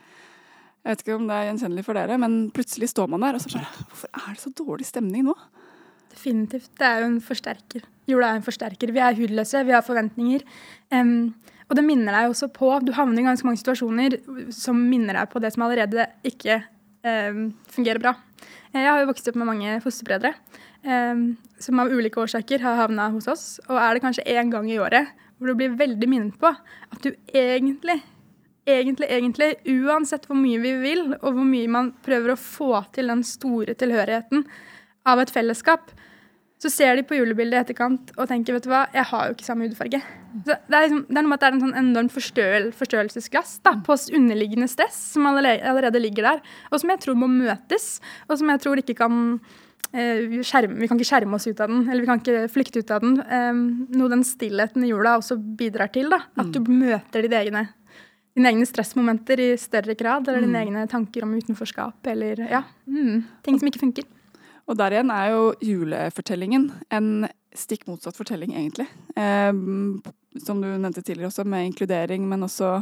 jeg 0.80 0.94
vet 0.94 1.02
ikke 1.04 1.16
om 1.18 1.26
det 1.28 1.36
er 1.36 1.48
gjenkjennelig 1.50 1.82
for 1.84 1.98
dere, 1.98 2.16
men 2.16 2.36
plutselig 2.56 2.88
står 2.88 3.08
man 3.12 3.20
der 3.20 3.36
og 3.36 3.42
så 3.42 3.50
bare 3.52 3.68
Hvorfor 3.90 4.08
er 4.16 4.28
det 4.32 4.40
så 4.40 4.52
dårlig 4.56 4.86
stemning 4.88 5.26
nå? 5.26 5.34
Definitivt. 6.10 6.70
Det 6.80 6.86
er 6.86 7.02
jo 7.02 7.10
en 7.10 7.20
forsterker. 7.22 7.84
Jula 8.08 8.30
er 8.30 8.40
en 8.40 8.46
forsterker. 8.46 8.92
Vi 8.96 9.02
er 9.04 9.18
hudløse, 9.18 9.60
vi 9.68 9.74
har 9.76 9.84
forventninger. 9.86 10.42
Um, 10.90 11.34
og 11.68 11.76
det 11.78 11.84
minner 11.86 12.16
deg 12.16 12.32
også 12.32 12.48
på 12.50 12.72
Du 12.82 12.90
havner 12.96 13.20
i 13.20 13.26
ganske 13.28 13.46
mange 13.46 13.60
situasjoner 13.60 14.16
som 14.54 14.80
minner 14.90 15.20
deg 15.20 15.30
på 15.30 15.42
det 15.44 15.52
som 15.54 15.68
allerede 15.68 16.08
ikke 16.26 16.62
fungerer 17.00 18.02
bra. 18.02 18.14
Jeg 18.74 18.86
har 18.86 19.00
jo 19.00 19.08
vokst 19.08 19.28
opp 19.30 19.38
med 19.40 19.48
mange 19.48 19.78
fosterbrødre 19.82 20.34
um, 20.84 21.24
som 21.58 21.80
av 21.82 21.90
ulike 21.90 22.20
årsaker 22.22 22.62
har 22.62 22.78
havna 22.78 23.08
hos 23.14 23.28
oss. 23.30 23.44
Og 23.68 23.80
er 23.80 23.96
det 23.96 24.04
kanskje 24.04 24.28
én 24.28 24.52
gang 24.52 24.68
i 24.70 24.78
året 24.82 25.10
hvor 25.40 25.48
du 25.50 25.56
blir 25.56 25.76
veldig 25.80 26.08
minnet 26.10 26.36
på 26.40 26.50
at 26.52 27.00
du 27.00 27.14
egentlig 27.32 28.02
egentlig, 28.70 29.08
egentlig, 29.10 29.54
uansett 29.66 30.26
hvor 30.28 30.38
mye 30.38 30.60
vi 30.62 30.74
vil, 30.82 31.02
og 31.20 31.34
hvor 31.34 31.46
mye 31.46 31.70
man 31.70 31.90
prøver 32.04 32.34
å 32.34 32.40
få 32.40 32.84
til 32.94 33.10
den 33.10 33.24
store 33.26 33.74
tilhørigheten 33.78 34.44
av 35.08 35.22
et 35.22 35.32
fellesskap, 35.32 35.90
så 36.60 36.68
ser 36.68 36.98
de 36.98 37.04
på 37.08 37.16
julebildet 37.16 37.56
i 37.56 37.62
etterkant 37.64 38.10
og 38.18 38.28
tenker 38.28 38.56
vet 38.56 38.66
du 38.66 38.72
hva, 38.72 38.82
jeg 38.92 39.08
har 39.08 39.28
jo 39.28 39.36
ikke 39.36 39.46
samme 39.46 39.64
hudfarge. 39.64 40.02
Så 40.44 40.54
det, 40.54 40.76
er 40.76 40.84
liksom, 40.84 41.00
det 41.08 41.16
er 41.16 41.24
noe 41.24 41.30
med 41.32 41.38
at 41.38 41.42
det 41.42 41.48
er 41.48 41.56
en 41.56 41.64
sånn 41.64 41.78
enormt 41.80 42.14
forstøel, 42.14 42.68
forstørrelsesglass 42.76 43.54
da, 43.64 43.72
på 43.86 43.96
underliggende 44.18 44.68
stress 44.70 44.98
som 45.14 45.26
allerede, 45.30 45.64
allerede, 45.70 46.04
ligger 46.04 46.28
der, 46.28 46.44
og 46.70 46.82
som 46.82 46.92
jeg 46.92 47.02
tror 47.06 47.18
må 47.18 47.30
møtes, 47.32 47.88
og 48.28 48.36
som 48.38 48.52
jeg 48.52 48.62
tror 48.66 48.84
ikke 48.84 48.98
kan 49.00 49.16
eh, 49.96 50.38
skjerme, 50.44 50.76
Vi 50.82 50.90
kan 50.90 51.00
ikke 51.00 51.10
skjerme 51.14 51.40
oss 51.40 51.48
ut 51.48 51.64
av 51.64 51.72
den, 51.72 51.88
eller 51.88 52.04
vi 52.04 52.12
kan 52.12 52.22
ikke 52.22 52.46
flykte 52.52 52.84
ut 52.84 52.94
av 52.94 53.08
den. 53.08 53.18
Eh, 53.24 53.64
noe 53.96 54.12
den 54.12 54.26
stillheten 54.28 54.84
i 54.84 54.92
jula 54.92 55.16
også 55.18 55.40
bidrar 55.40 55.92
til. 55.96 56.12
da, 56.12 56.22
At 56.36 56.52
du 56.52 56.60
møter 56.68 57.24
dine 57.24 57.40
egne 57.40 57.68
dine 58.36 58.52
egne 58.52 58.66
stressmomenter 58.68 59.40
i 59.42 59.48
større 59.58 59.96
grad, 59.98 60.28
eller 60.28 60.44
dine 60.44 60.54
mm. 60.54 60.62
egne 60.62 60.86
tanker 60.88 61.24
om 61.26 61.32
utenforskap, 61.34 61.98
eller 62.12 62.44
ja, 62.46 62.62
mm, 62.86 63.24
ting 63.42 63.58
som 63.58 63.68
ikke 63.68 63.82
funker. 63.82 64.06
Og 64.70 64.78
der 64.78 64.94
igjen 64.94 65.10
er 65.10 65.32
jo 65.32 65.44
julefortellingen 65.66 66.68
en 66.94 67.28
stikk 67.58 67.88
motsatt 67.90 68.18
fortelling, 68.18 68.54
egentlig. 68.54 68.86
Eh, 69.18 69.50
som 70.44 70.60
du 70.62 70.68
nevnte 70.70 71.02
tidligere 71.02 71.32
også, 71.32 71.44
med 71.48 71.72
inkludering, 71.72 72.28
men 72.30 72.46
også 72.46 72.76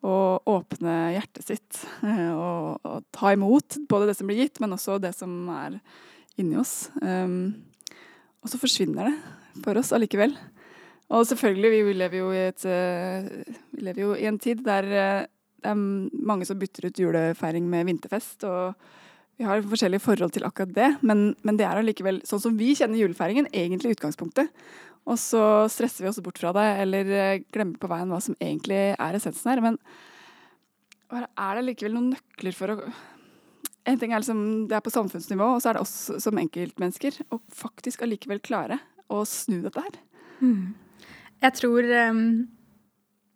å 0.00 0.14
åpne 0.48 0.94
hjertet 1.14 1.46
sitt. 1.46 1.82
Eh, 2.02 2.30
og, 2.34 2.80
og, 2.82 3.04
ta 3.14 3.34
imot 3.36 3.78
både 3.90 4.10
det 4.10 4.16
som 4.18 4.30
blir 4.30 4.42
gitt, 4.42 4.58
men 4.62 4.74
også 4.74 4.98
det 5.02 5.12
som 5.14 5.34
er 5.54 5.78
inni 6.40 6.58
oss. 6.58 6.88
Eh, 6.98 7.36
og 8.40 8.50
så 8.50 8.58
forsvinner 8.58 9.10
det 9.12 9.62
for 9.62 9.78
oss 9.78 9.92
allikevel. 9.94 10.34
Og 11.10 11.26
selvfølgelig, 11.26 11.70
vi 11.86 11.98
lever 11.98 12.20
jo 12.20 12.30
i, 12.34 12.46
et, 12.50 12.64
eh, 12.70 13.54
vi 13.74 13.86
lever 13.86 14.04
jo 14.04 14.14
i 14.14 14.26
en 14.30 14.38
tid 14.42 14.62
der 14.66 14.90
eh, 14.90 15.28
det 15.60 15.68
er 15.68 15.76
mange 15.76 16.46
som 16.48 16.56
bytter 16.56 16.86
ut 16.88 17.00
julefeiring 17.02 17.66
med 17.68 17.84
vinterfest. 17.90 18.44
og 18.48 18.74
vi 19.40 19.46
har 19.48 19.62
forskjellige 19.64 20.04
forhold 20.04 20.34
til 20.34 20.44
akkurat 20.44 20.72
det, 20.76 20.88
men, 21.00 21.30
men 21.48 21.56
det 21.56 21.64
er 21.64 21.80
allikevel 21.80 22.18
sånn 22.28 22.42
som 22.42 22.56
vi 22.58 22.74
kjenner 22.76 23.00
julefeiringen, 23.00 23.46
egentlig 23.56 23.94
utgangspunktet. 23.94 24.50
Og 25.08 25.16
så 25.16 25.42
stresser 25.72 26.04
vi 26.04 26.10
oss 26.10 26.20
bort 26.20 26.38
fra 26.42 26.52
det, 26.52 26.66
eller 26.82 27.12
eh, 27.16 27.38
glemmer 27.48 27.80
på 27.80 27.88
veien 27.88 28.12
hva 28.12 28.20
som 28.20 28.36
egentlig 28.36 28.82
er 28.92 29.16
essensen 29.16 29.48
her. 29.48 29.62
Men 29.64 29.80
er 31.16 31.56
det 31.56 31.64
likevel 31.70 31.96
noen 31.96 32.12
nøkler 32.16 32.56
for 32.56 32.74
å 32.76 32.92
En 33.88 33.96
ting 33.98 34.12
er 34.12 34.20
liksom, 34.20 34.68
det 34.68 34.76
er 34.76 34.82
på 34.84 34.92
samfunnsnivå, 34.92 35.46
og 35.54 35.62
så 35.64 35.70
er 35.70 35.78
det 35.78 35.80
oss 35.86 35.94
som 36.20 36.36
enkeltmennesker. 36.38 37.16
Å 37.32 37.38
faktisk 37.48 38.02
allikevel 38.04 38.42
klare 38.44 38.76
å 39.08 39.22
snu 39.26 39.62
dette 39.64 39.80
her. 39.80 39.96
Mm. 40.44 40.74
Jeg 41.40 41.56
tror 41.56 41.88
um, 42.12 42.20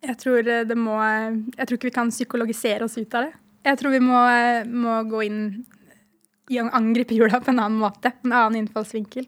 Jeg 0.05 0.15
tror 0.21 0.45
det 0.45 0.77
må 0.77 0.99
Jeg 1.01 1.65
tror 1.65 1.79
ikke 1.79 1.89
vi 1.89 1.95
kan 1.97 2.13
psykologisere 2.13 2.85
oss 2.85 2.99
ut 3.01 3.17
av 3.17 3.25
det. 3.25 3.33
Jeg 3.65 3.81
tror 3.81 3.95
vi 3.97 4.03
må, 4.05 4.21
må 4.69 4.99
gå 5.09 5.25
inn 5.25 5.41
angripe 6.71 7.15
jula 7.19 7.39
på 7.41 7.51
en 7.51 7.59
annen 7.59 7.79
måte. 7.79 8.11
En 8.23 8.33
annen 8.33 8.63
innfallsvinkel. 8.63 9.27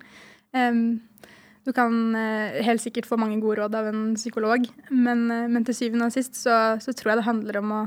Um, 0.54 1.00
du 1.68 1.74
kan 1.76 2.16
uh, 2.16 2.64
helt 2.64 2.82
sikkert 2.82 3.10
få 3.10 3.18
mange 3.20 3.42
gode 3.44 3.60
råd 3.62 3.76
av 3.76 3.90
en 3.90 4.04
psykolog, 4.16 4.68
men, 4.90 5.26
uh, 5.32 5.48
men 5.52 5.66
til 5.68 5.76
syvende 5.76 6.08
og 6.08 6.16
sist 6.16 6.38
så, 6.40 6.78
så, 6.80 6.94
tror 6.96 7.12
jeg 7.12 7.20
det 7.20 7.28
handler 7.28 7.60
om 7.60 7.74
å, 7.76 7.82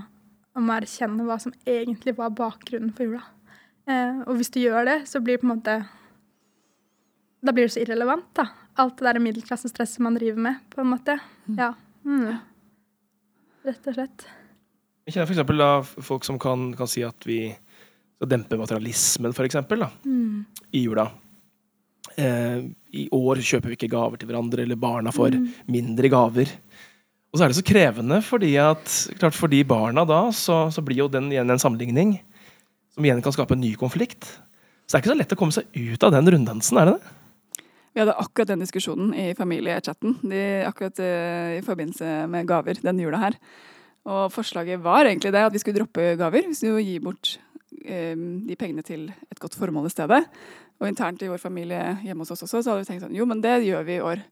om 0.61 0.69
å, 0.69 0.77
erkjenne 0.77 1.25
hva 1.25 1.38
som 1.40 1.55
egentlig 1.64 2.16
var 2.19 2.35
bakgrunnen 2.37 2.93
for 2.97 3.09
jula. 3.09 3.23
Uh, 3.88 4.21
og 4.27 4.37
hvis 4.37 4.53
du 4.53 4.61
gjør 4.61 4.85
det, 4.90 4.99
så 5.09 5.23
blir 5.25 5.38
det 5.38 5.43
på 5.43 5.49
en 5.49 5.55
måte 5.55 5.79
Da 7.40 7.55
blir 7.57 7.64
det 7.64 7.73
så 7.73 7.81
irrelevant, 7.81 8.29
da. 8.37 8.51
Alt 8.81 9.01
det 9.01 9.09
der 9.09 9.23
middelklassestresset 9.25 10.05
man 10.05 10.19
driver 10.19 10.45
med, 10.51 10.61
på 10.69 10.83
en 10.83 10.93
måte. 10.93 11.16
Mm. 11.49 11.57
Ja. 11.57 11.73
Mm. 12.05 12.37
Rett 13.64 13.88
og 13.88 13.97
slett. 13.97 14.27
Jeg 15.09 15.16
kjenner 15.16 15.49
f.eks. 15.49 15.95
folk 16.07 16.27
som 16.29 16.38
kan, 16.38 16.71
kan, 16.77 16.88
si 16.88 17.03
at 17.03 17.25
vi 17.27 17.40
skal 18.20 18.28
dempe 18.28 18.59
materialismen, 18.61 19.33
f.eks. 19.33 19.56
Mm. 20.04 20.44
i 20.76 20.85
jula. 20.85 21.06
Eh, 22.20 22.66
I 22.92 23.06
år 23.16 23.40
kjøper 23.40 23.72
vi 23.72 23.78
ikke 23.78 23.94
gaver 23.94 24.20
til 24.20 24.28
hverandre, 24.28 24.66
eller 24.66 24.76
barna 24.76 25.12
får 25.14 25.38
mm. 25.38 25.46
mindre 25.72 26.11
gaver. 26.12 26.52
Og 27.30 27.38
så 27.38 27.46
er 27.46 27.52
det 27.52 27.56
så 27.61 27.64
krevende, 27.64 28.18
fordi 28.26 28.50
at 28.61 28.92
klart 29.16 29.38
for 29.38 29.48
de 29.48 29.62
barna 29.64 30.04
da, 30.04 30.26
så, 30.37 30.66
så 30.74 30.85
blir 30.85 31.06
jo 31.06 31.09
den 31.09 31.30
igjen 31.33 31.48
en 31.48 31.62
sammenligning 31.62 32.18
som 32.92 33.06
igjen 33.06 33.22
kan 33.24 33.33
skape 33.33 33.56
en 33.56 33.62
ny 33.62 33.72
konflikt. 33.80 34.26
Så 34.85 34.92
det 34.92 34.98
er 34.98 35.04
ikke 35.04 35.14
så 35.14 35.20
lett 35.22 35.33
å 35.33 35.40
komme 35.40 35.54
seg 35.56 35.80
ut 35.80 36.04
av 36.04 36.12
den 36.12 36.30
runddansen, 36.35 36.80
er 36.83 36.90
det 36.90 36.98
det? 36.98 37.16
Vi 37.90 38.02
hadde 38.02 38.20
akkurat 38.22 38.52
den 38.52 38.61
diskusjonen 38.62 39.14
i 39.18 39.30
familiechatten 39.35 40.18
de, 40.22 40.40
akkurat 40.66 41.00
uh, 41.02 41.56
i 41.56 41.62
forbindelse 41.66 42.26
med 42.30 42.46
gaver 42.46 42.78
denne 42.85 43.02
jula 43.02 43.18
her. 43.22 43.38
Og 44.11 44.28
forslaget 44.35 44.83
var 44.83 45.09
egentlig 45.09 45.33
det 45.35 45.42
at 45.46 45.54
vi 45.54 45.62
skulle 45.62 45.80
droppe 45.80 46.12
gaver. 46.18 46.46
Vi 46.50 46.59
skulle 46.59 46.85
gi 46.85 47.00
bort 47.02 47.38
de 47.70 48.56
pengene 48.59 48.83
til 48.85 49.06
et 49.30 49.40
godt 49.40 49.54
formål 49.56 49.87
i 49.88 49.92
stedet. 49.94 50.24
Og 50.80 50.88
internt 50.88 51.22
i 51.22 51.30
vår 51.30 51.40
familie 51.42 51.96
hjemme 52.04 52.24
hos 52.24 52.35
oss 52.35 52.44
også, 52.46 52.62
så 52.62 52.72
hadde 52.72 52.85
vi 52.85 52.90
tenkt 52.90 53.04
sånn 53.04 53.16
jo, 53.16 53.26
men 53.28 53.42
det 53.44 53.61
gjør 53.66 53.87
vi 53.87 53.98
i 53.98 54.04
år. 54.04 54.22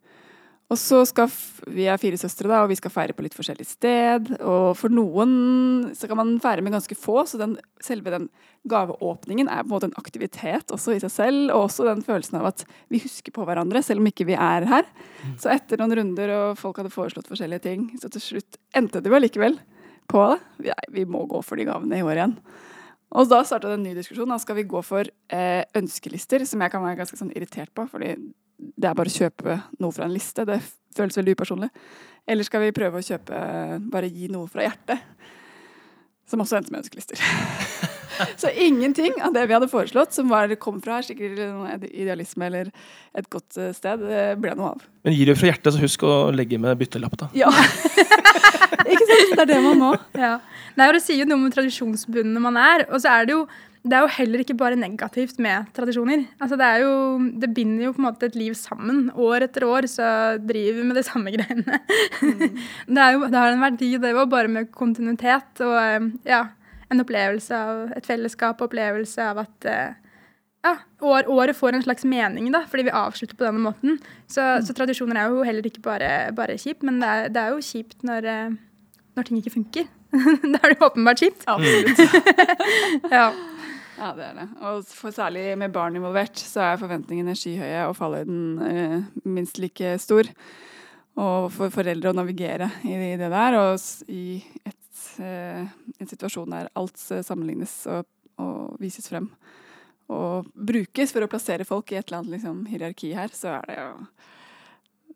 Og 0.68 0.76
så 0.76 1.00
skal 1.08 1.30
Vi 1.68 1.86
er 1.88 2.00
fire 2.00 2.18
søstre, 2.20 2.48
da, 2.48 2.62
og 2.62 2.70
vi 2.70 2.76
skal 2.76 2.92
feire 2.92 3.14
på 3.16 3.24
litt 3.24 3.36
forskjellig 3.36 3.64
sted. 3.66 4.28
Og 4.40 4.76
for 4.76 4.92
noen 4.92 5.92
så 5.96 6.08
kan 6.08 6.18
man 6.20 6.34
feire 6.44 6.64
med 6.64 6.74
ganske 6.76 6.96
få, 6.96 7.22
så 7.28 7.40
den, 7.40 7.56
selve 7.84 8.12
den 8.12 8.28
gaveåpningen 8.68 9.48
er 9.48 9.62
på 9.62 9.68
en 9.68 9.74
måte 9.74 9.88
en 9.88 10.00
aktivitet 10.00 10.72
også 10.74 10.96
i 10.96 11.00
seg 11.00 11.12
selv. 11.12 11.42
Og 11.54 11.68
også 11.68 11.88
den 11.88 12.04
følelsen 12.04 12.40
av 12.40 12.50
at 12.52 12.64
vi 12.92 13.00
husker 13.04 13.32
på 13.32 13.48
hverandre, 13.48 13.82
selv 13.84 14.04
om 14.04 14.10
ikke 14.10 14.28
vi 14.28 14.36
er 14.36 14.68
her. 14.68 14.88
Mm. 15.24 15.34
Så 15.40 15.52
etter 15.52 15.80
noen 15.80 15.96
runder, 16.00 16.34
og 16.36 16.60
folk 16.60 16.80
hadde 16.82 16.92
foreslått 16.92 17.28
forskjellige 17.32 17.64
ting, 17.64 17.88
så 18.00 18.12
til 18.12 18.24
slutt 18.24 18.60
endte 18.76 19.00
det 19.04 19.12
jo 19.12 19.16
allikevel 19.20 19.60
på 20.08 20.24
det. 20.32 20.40
Vi, 20.64 20.76
vi 21.00 21.08
må 21.08 21.24
gå 21.28 21.40
for 21.44 21.60
de 21.60 21.68
gavene 21.68 22.00
i 22.00 22.04
år 22.04 22.20
igjen. 22.20 22.40
Og 23.16 23.28
da 23.30 23.40
starta 23.46 23.70
det 23.70 23.78
en 23.78 23.86
ny 23.86 23.94
diskusjon. 23.96 24.28
Da 24.28 24.36
skal 24.42 24.58
vi 24.58 24.66
gå 24.68 24.82
for 24.84 25.08
eh, 25.08 25.62
ønskelister, 25.78 26.44
som 26.48 26.60
jeg 26.64 26.74
kan 26.74 26.84
være 26.84 27.00
ganske 27.00 27.16
sånn 27.16 27.32
irritert 27.32 27.72
på. 27.76 27.86
fordi 27.88 28.14
det 28.58 28.88
er 28.90 28.96
bare 28.98 29.10
å 29.10 29.14
kjøpe 29.14 29.58
noe 29.78 29.94
fra 29.94 30.08
en 30.08 30.14
liste. 30.14 30.44
Det 30.48 30.58
føles 30.96 31.16
veldig 31.20 31.36
upersonlig. 31.38 31.70
Eller 32.28 32.44
skal 32.44 32.66
vi 32.66 32.74
prøve 32.76 33.00
å 33.00 33.06
kjøpe 33.06 33.38
bare 33.88 34.10
gi 34.12 34.28
noe 34.32 34.50
fra 34.50 34.66
hjertet? 34.66 35.04
Som 36.28 36.42
også 36.44 36.58
endte 36.58 36.74
med 36.74 36.82
ønskelister. 36.82 37.22
Så 38.36 38.50
ingenting 38.50 39.14
av 39.22 39.32
det 39.32 39.44
vi 39.46 39.54
hadde 39.54 39.68
foreslått, 39.70 40.12
som 40.12 40.30
var, 40.32 40.50
kom 40.60 40.80
fra 40.82 40.98
sikkert 41.06 41.38
idealisme 41.86 42.48
eller 42.48 42.70
et 43.14 43.28
godt 43.30 43.58
eh, 43.60 43.70
sted, 43.76 44.02
det 44.02 44.24
ble 44.42 44.56
noe 44.58 44.72
av. 44.74 44.86
Men 45.06 45.14
gir 45.14 45.30
du 45.30 45.38
fra 45.38 45.52
hjertet, 45.52 45.70
så 45.74 45.82
husk 45.82 46.02
å 46.02 46.16
legge 46.34 46.58
med 46.60 46.80
byttelapp, 46.80 47.14
da. 47.20 47.30
Ja. 47.38 47.52
Ikke 48.92 49.04
sant? 49.04 49.32
Det 49.34 49.44
er 49.44 49.50
det 49.52 49.62
man 49.64 49.80
må. 49.80 49.94
Ja. 50.18 50.36
Nei, 50.78 50.90
og 50.90 50.98
Det 50.98 51.04
sier 51.04 51.22
jo 51.22 51.28
noe 51.28 51.40
om 51.40 51.48
tradisjonsbundne 51.54 52.42
man 52.42 52.60
er. 52.60 52.86
Og 52.92 53.02
så 53.02 53.14
er 53.16 53.28
det 53.28 53.36
jo 53.36 53.46
det 53.88 53.94
er 53.96 54.04
jo 54.04 54.10
heller 54.18 54.42
ikke 54.42 54.56
bare 54.58 54.76
negativt 54.76 55.38
med 55.40 55.68
tradisjoner. 55.76 56.24
Altså 56.42 56.58
det, 56.60 56.66
jo, 56.82 56.90
det, 57.40 57.48
binder 57.54 57.86
jo 57.86 57.92
på 57.94 58.02
en 58.02 58.08
måte 58.08 58.28
et 58.28 58.36
liv 58.36 58.56
sammen. 58.58 59.06
År 59.14 59.46
etter 59.46 59.64
år 59.64 59.86
så 59.88 60.08
driver 60.42 60.80
vi 60.80 60.86
med 60.88 60.98
de 60.98 61.04
samme 61.06 61.32
greiene. 61.32 61.78
Mm. 62.20 62.58
det, 62.96 63.06
jo, 63.14 63.22
det, 63.24 63.38
har 63.38 63.54
en 63.54 63.64
verdi, 63.64 63.92
det 64.02 64.12
òg, 64.14 64.26
bare 64.32 64.50
med 64.52 64.72
kontinuitet 64.74 65.62
og 65.64 66.10
ja, 66.28 66.42
en 66.90 67.04
opplevelse 67.04 67.62
av 67.70 67.96
et 67.96 68.08
fellesskap, 68.08 68.60
opplevelse 68.66 69.30
av 69.30 69.42
at 69.46 69.70
eh, 69.70 69.96
ja, 70.68 70.76
år, 71.08 71.28
året 71.32 71.56
får 71.56 71.76
en 71.76 71.84
slags 71.84 72.06
mening, 72.08 72.50
da, 72.54 72.62
fordi 72.70 72.86
vi 72.88 72.94
avslutter 72.94 73.38
på 73.38 73.46
denne 73.46 73.62
måten. 73.64 73.98
Så, 74.26 74.44
mm. 74.44 74.66
så 74.68 74.76
tradisjoner 74.76 75.20
er 75.20 75.34
jo 75.34 75.44
heller 75.46 75.68
ikke 75.68 75.84
bare, 75.84 76.10
bare 76.36 76.58
kjipt, 76.60 76.84
men 76.86 77.00
det 77.02 77.12
er, 77.12 77.30
det 77.34 77.44
er 77.44 77.54
jo 77.54 77.64
kjipt 77.64 78.04
når, 78.06 78.28
eh, 78.32 78.56
når 79.18 79.28
ting 79.28 79.40
ikke 79.40 79.56
funker. 79.56 79.88
da 80.52 80.60
er 80.62 80.74
det 80.74 80.82
åpenbart 80.84 81.24
kjipt. 81.24 81.44
Absolutt. 81.50 82.04
ja. 83.18 83.30
Ja, 83.98 84.12
det 84.14 84.28
er 84.28 84.34
det. 84.36 84.46
Og 84.62 84.86
for 84.94 85.14
særlig 85.14 85.42
med 85.58 85.72
barn 85.74 85.96
involvert, 85.98 86.38
så 86.38 86.68
er 86.68 86.80
forventningene 86.80 87.34
skyhøye 87.36 87.88
og 87.88 87.96
fallhøyden 87.98 88.42
eh, 88.62 88.98
minst 89.26 89.58
like 89.58 89.96
stor. 90.02 90.28
Og 91.18 91.48
for 91.50 91.74
foreldre 91.74 92.12
å 92.12 92.16
navigere 92.16 92.70
i 92.86 93.16
det 93.18 93.30
der, 93.32 93.56
og 93.58 94.12
i 94.12 94.38
et, 94.62 95.00
eh, 95.24 95.66
en 95.98 96.10
situasjon 96.10 96.54
der 96.54 96.70
alt 96.78 97.00
sammenlignes 97.02 97.74
og, 97.90 98.06
og, 98.38 98.76
vises 98.78 99.10
frem 99.10 99.26
og 100.08 100.48
brukes 100.52 101.12
for 101.14 101.24
å 101.24 101.30
plassere 101.30 101.66
folk 101.68 101.92
i 101.92 101.98
et 102.00 102.08
eller 102.08 102.22
annet 102.22 102.38
liksom, 102.38 102.64
hierarki 102.70 103.12
her, 103.16 103.32
så 103.34 103.58
er 103.58 103.68
det 103.68 103.78
jo 103.80 103.92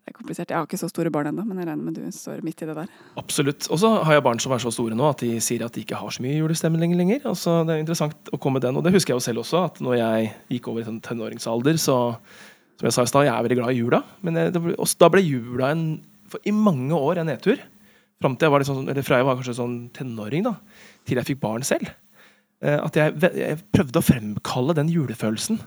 det 0.02 0.11
er 0.11 0.16
komplisert. 0.16 0.50
Jeg 0.50 0.59
har 0.59 0.66
ikke 0.66 0.81
så 0.81 0.88
store 0.90 1.12
barn 1.14 1.28
ennå, 1.31 1.44
men 1.46 1.61
jeg 1.61 1.68
regner 1.68 1.87
med 1.87 1.94
du 1.94 2.14
står 2.14 2.40
midt 2.42 2.64
i 2.64 2.66
det 2.66 2.74
der. 2.74 2.88
Absolutt. 3.20 3.68
Og 3.70 3.78
så 3.78 3.92
har 4.02 4.16
jeg 4.16 4.24
barn 4.26 4.40
som 4.42 4.55
er 4.55 4.62
så 4.64 4.72
store 4.74 4.96
nå 4.98 5.05
at 5.07 5.22
de 5.22 5.37
sier 5.44 5.62
at 5.62 5.76
de 5.76 5.85
ikke 5.85 6.00
har 6.00 6.11
så 6.11 6.24
mye 6.24 6.40
julestemning 6.40 6.96
lenger. 6.98 7.22
Altså, 7.31 7.61
det 7.68 7.76
er 7.76 7.85
interessant 7.85 8.33
å 8.35 8.40
komme 8.42 8.59
den, 8.64 8.74
og 8.74 8.83
det 8.83 8.90
husker 8.96 9.14
jeg 9.14 9.20
jo 9.20 9.26
selv 9.28 9.44
også. 9.44 9.62
At 9.70 9.78
når 9.85 10.00
jeg 10.00 10.33
gikk 10.57 10.72
over 10.72 10.83
i 10.83 10.88
sånn 10.88 10.98
tenåringsalder, 11.07 11.78
så 11.78 11.98
som 12.83 12.88
jeg 12.88 12.96
sa 12.96 13.07
i 13.07 13.12
stad, 13.12 13.28
jeg 13.28 13.35
er 13.37 13.46
veldig 13.46 13.61
glad 13.61 13.70
i 13.70 13.78
jula. 13.78 14.02
Men 14.26 14.40
jeg, 14.40 14.57
ble, 14.59 14.74
da 14.74 15.11
ble 15.14 15.22
jula 15.22 15.70
en, 15.70 15.87
for, 16.33 16.42
i 16.42 16.57
mange 16.57 16.98
år 16.98 17.22
en 17.22 17.31
nedtur. 17.31 17.62
Fram 18.22 18.35
til 18.35 18.48
jeg 18.48 18.55
var 18.57 18.64
liksom, 18.64 18.83
eller 18.90 19.07
fra 19.07 19.20
jeg 19.20 19.28
var 19.28 19.38
kanskje 19.38 19.55
sånn 19.61 19.76
tenåring 19.94 20.48
da, 20.48 20.57
til 21.07 21.20
jeg 21.20 21.31
fikk 21.31 21.44
barn 21.46 21.62
selv. 21.66 21.94
Eh, 22.62 22.79
at 22.79 22.98
jeg, 22.98 23.14
jeg 23.35 23.61
prøvde 23.75 23.98
å 23.98 24.07
fremkalle 24.07 24.77
den 24.79 24.90
julefølelsen 24.92 25.59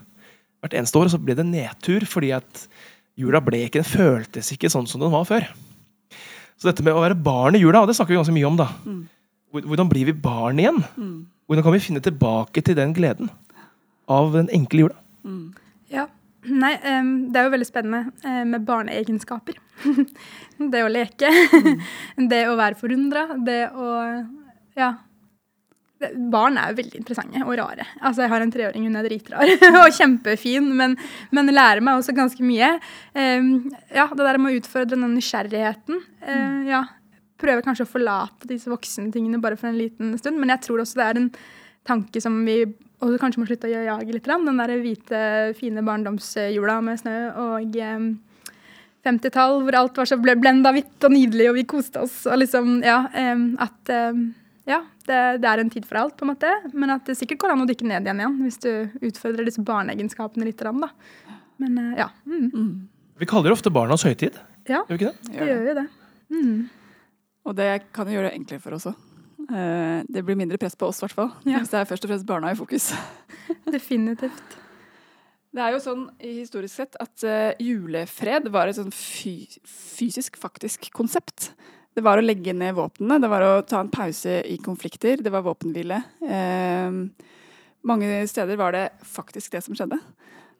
hvert 0.64 0.76
eneste 0.78 0.98
år, 0.98 1.08
og 1.08 1.14
så 1.14 1.20
ble 1.20 1.36
det 1.36 1.44
nedtur 1.48 2.06
fordi 2.08 2.32
at 2.36 2.66
jula 3.20 3.42
ble 3.44 3.66
ikke, 3.66 3.82
den 3.82 3.88
føltes 3.88 4.48
ikke 4.54 4.70
sånn 4.72 4.88
som 4.88 5.02
den 5.02 5.12
var 5.12 5.26
før. 5.28 5.44
Så 6.56 6.70
dette 6.70 6.84
med 6.84 6.96
å 6.96 7.02
være 7.04 7.18
barn 7.20 7.56
i 7.58 7.60
jula, 7.60 7.84
det 7.88 7.96
snakker 7.98 8.14
vi 8.14 8.20
ganske 8.20 8.34
mye 8.36 8.48
om. 8.48 8.56
da. 8.60 8.70
Mm. 8.88 9.02
Hvordan 9.56 9.90
blir 9.92 10.08
vi 10.08 10.16
barn 10.16 10.60
igjen? 10.60 10.80
Mm. 10.96 11.18
Hvordan 11.46 11.66
kan 11.66 11.76
vi 11.76 11.84
finne 11.84 12.02
tilbake 12.02 12.64
til 12.64 12.76
den 12.78 12.96
gleden 12.96 13.28
av 14.10 14.32
den 14.32 14.48
enkle 14.56 14.86
jula? 14.86 15.00
Mm. 15.26 15.50
Ja, 15.92 16.08
Nei, 16.46 16.76
um, 16.78 17.08
det 17.34 17.40
er 17.40 17.48
jo 17.48 17.52
veldig 17.56 17.66
spennende 17.66 18.12
uh, 18.22 18.44
med 18.46 18.62
barneegenskaper. 18.68 19.56
det 20.72 20.82
å 20.84 20.90
leke. 20.92 21.26
Mm. 21.26 21.80
det 22.30 22.42
å 22.46 22.54
være 22.58 22.78
forundra. 22.78 23.24
Det 23.42 23.62
å 23.74 23.88
ja, 24.78 24.92
Barn 25.96 26.58
er 26.60 26.72
jo 26.72 26.78
veldig 26.82 26.98
interessante 27.00 27.40
og 27.40 27.54
rare. 27.56 27.86
Altså, 28.04 28.26
Jeg 28.26 28.32
har 28.34 28.42
en 28.44 28.52
treåring, 28.52 28.84
hun 28.84 28.98
er 29.00 29.06
dritrar 29.08 29.52
og 29.82 29.94
kjempefin, 29.96 30.68
men, 30.76 30.96
men, 31.32 31.52
lærer 31.54 31.80
meg 31.84 32.00
også 32.00 32.12
ganske 32.16 32.44
mye. 32.44 32.74
Um, 33.16 33.70
ja, 33.94 34.04
Det 34.12 34.26
der 34.26 34.38
med 34.42 34.52
å 34.52 34.60
utfordre 34.60 34.98
den 34.98 35.16
nysgjerrigheten. 35.16 36.02
Uh, 36.20 36.60
ja, 36.68 36.84
Prøve 37.40 37.64
kanskje 37.64 37.84
å 37.84 37.90
forlate 37.90 38.48
disse 38.48 38.70
voksne 38.72 39.10
tingene 39.12 39.40
bare 39.40 39.58
for 39.60 39.68
en 39.68 39.76
liten 39.76 40.14
stund. 40.20 40.40
Men 40.40 40.54
jeg 40.54 40.66
tror 40.68 40.84
også 40.84 41.00
det 41.00 41.08
er 41.08 41.20
en 41.20 41.32
tanke 41.86 42.20
som 42.20 42.38
vi 42.44 42.62
også 42.64 43.18
kanskje 43.20 43.42
må 43.42 43.48
slutte 43.48 43.68
å 43.68 43.74
jage 43.88 44.12
litt. 44.12 44.28
Den 44.28 44.60
der 44.60 44.76
hvite, 44.80 45.20
fine 45.56 45.84
barndomsjula 45.84 46.78
med 46.84 47.00
snø 47.00 47.18
og 47.40 47.76
um, 47.76 48.08
50-tall 49.06 49.60
hvor 49.64 49.78
alt 49.78 50.00
var 50.00 50.08
så 50.08 50.18
blenda 50.20 50.72
hvitt 50.76 51.04
og 51.06 51.12
nydelig, 51.14 51.50
og 51.50 51.60
vi 51.60 51.68
koste 51.68 52.04
oss. 52.04 52.24
og 52.28 52.40
liksom, 52.40 52.80
ja, 52.84 53.04
um, 53.32 53.52
at 53.64 53.96
ja, 54.66 54.80
det, 55.06 55.18
det, 55.42 55.46
er 55.46 55.62
en 55.62 55.70
tid 55.70 55.84
for 55.86 56.00
alt, 56.00 56.16
på 56.18 56.26
en 56.26 56.32
måte. 56.32 56.50
Men 56.74 56.96
at 56.96 57.06
det 57.06 57.14
sikkert 57.18 57.44
går 57.44 57.54
an 57.54 57.62
å 57.62 57.68
dykke 57.68 57.86
ned 57.86 58.08
igjen 58.08 58.22
igjen 58.22 58.38
hvis 58.42 58.58
du 58.64 58.70
utfordrer 59.06 59.46
disse 59.46 59.62
barneegenskapene 59.62 60.48
litt. 60.48 60.58
Da. 60.58 60.90
Men 61.62 61.78
uh, 61.78 61.92
ja. 62.00 62.08
Mm. 62.26 62.48
Mm. 62.50 62.72
Vi 63.22 63.28
kaller 63.30 63.52
det 63.52 63.60
ofte 63.60 63.72
barnas 63.72 64.04
høytid. 64.06 64.40
Ja, 64.66 64.82
gjør 64.82 64.96
vi 64.96 64.98
ikke 64.98 65.12
det? 65.12 65.30
det 65.36 65.46
gjør 65.52 65.62
vi 65.62 65.76
det. 65.78 65.86
Mm. 66.34 66.56
Og 67.46 67.54
det 67.60 67.70
kan 67.94 68.10
jo 68.10 68.16
gjøre 68.16 68.32
det 68.32 68.40
enklere 68.40 68.64
for 68.64 68.76
oss 68.76 68.88
òg. 68.90 69.02
Uh, 69.46 70.02
det 70.10 70.24
blir 70.26 70.38
mindre 70.38 70.58
press 70.58 70.74
på 70.74 70.88
oss, 70.90 70.98
i 70.98 71.06
hvert 71.06 71.14
fall. 71.14 71.30
Ja. 71.46 71.60
Hvis 71.62 71.70
det 71.70 71.78
er 71.78 71.86
først 71.86 72.08
og 72.08 72.10
fremst 72.10 72.26
barna 72.26 72.50
i 72.50 72.58
fokus. 72.58 72.90
Definitivt. 73.76 74.58
Det 75.56 75.62
er 75.62 75.72
jo 75.72 75.80
sånn 75.80 76.08
historisk 76.20 76.82
sett 76.82 76.98
at 77.00 77.22
uh, 77.24 77.54
julefred 77.62 78.50
var 78.52 78.68
et 78.68 78.76
sånn 78.76 78.90
fysisk, 78.92 80.36
faktisk 80.42 80.90
konsept. 80.96 81.52
Det 81.96 82.04
var 82.04 82.20
å 82.20 82.24
legge 82.24 82.52
ned 82.52 82.74
våpnene, 82.76 83.16
det 83.22 83.28
var 83.32 83.42
å 83.46 83.64
ta 83.64 83.80
en 83.80 83.88
pause 83.88 84.42
i 84.44 84.58
konflikter, 84.60 85.22
det 85.24 85.32
var 85.32 85.46
våpenhvile. 85.46 86.02
Eh, 86.20 86.98
mange 87.88 88.10
steder 88.28 88.58
var 88.60 88.76
det 88.76 88.90
faktisk 89.00 89.56
det 89.56 89.62
som 89.64 89.78
skjedde. 89.78 89.96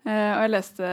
Eh, 0.07 0.31
og 0.33 0.46
jeg 0.46 0.55
leste 0.55 0.88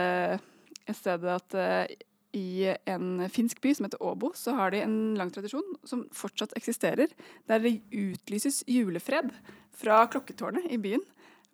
et 0.84 0.98
sted 0.98 1.24
at 1.32 1.56
eh, 1.56 1.96
i 2.36 2.68
en 2.90 3.24
finsk 3.32 3.62
by 3.64 3.72
som 3.72 3.88
heter 3.88 4.04
Åbo, 4.04 4.34
så 4.36 4.52
har 4.58 4.74
de 4.74 4.82
en 4.84 4.96
lang 5.16 5.32
tradisjon 5.32 5.64
som 5.88 6.04
fortsatt 6.12 6.52
eksisterer, 6.58 7.12
der 7.48 7.64
det 7.64 7.78
utlyses 7.94 8.60
julefred 8.68 9.32
fra 9.72 10.02
klokketårnet 10.12 10.68
i 10.68 10.80
byen. 10.82 11.04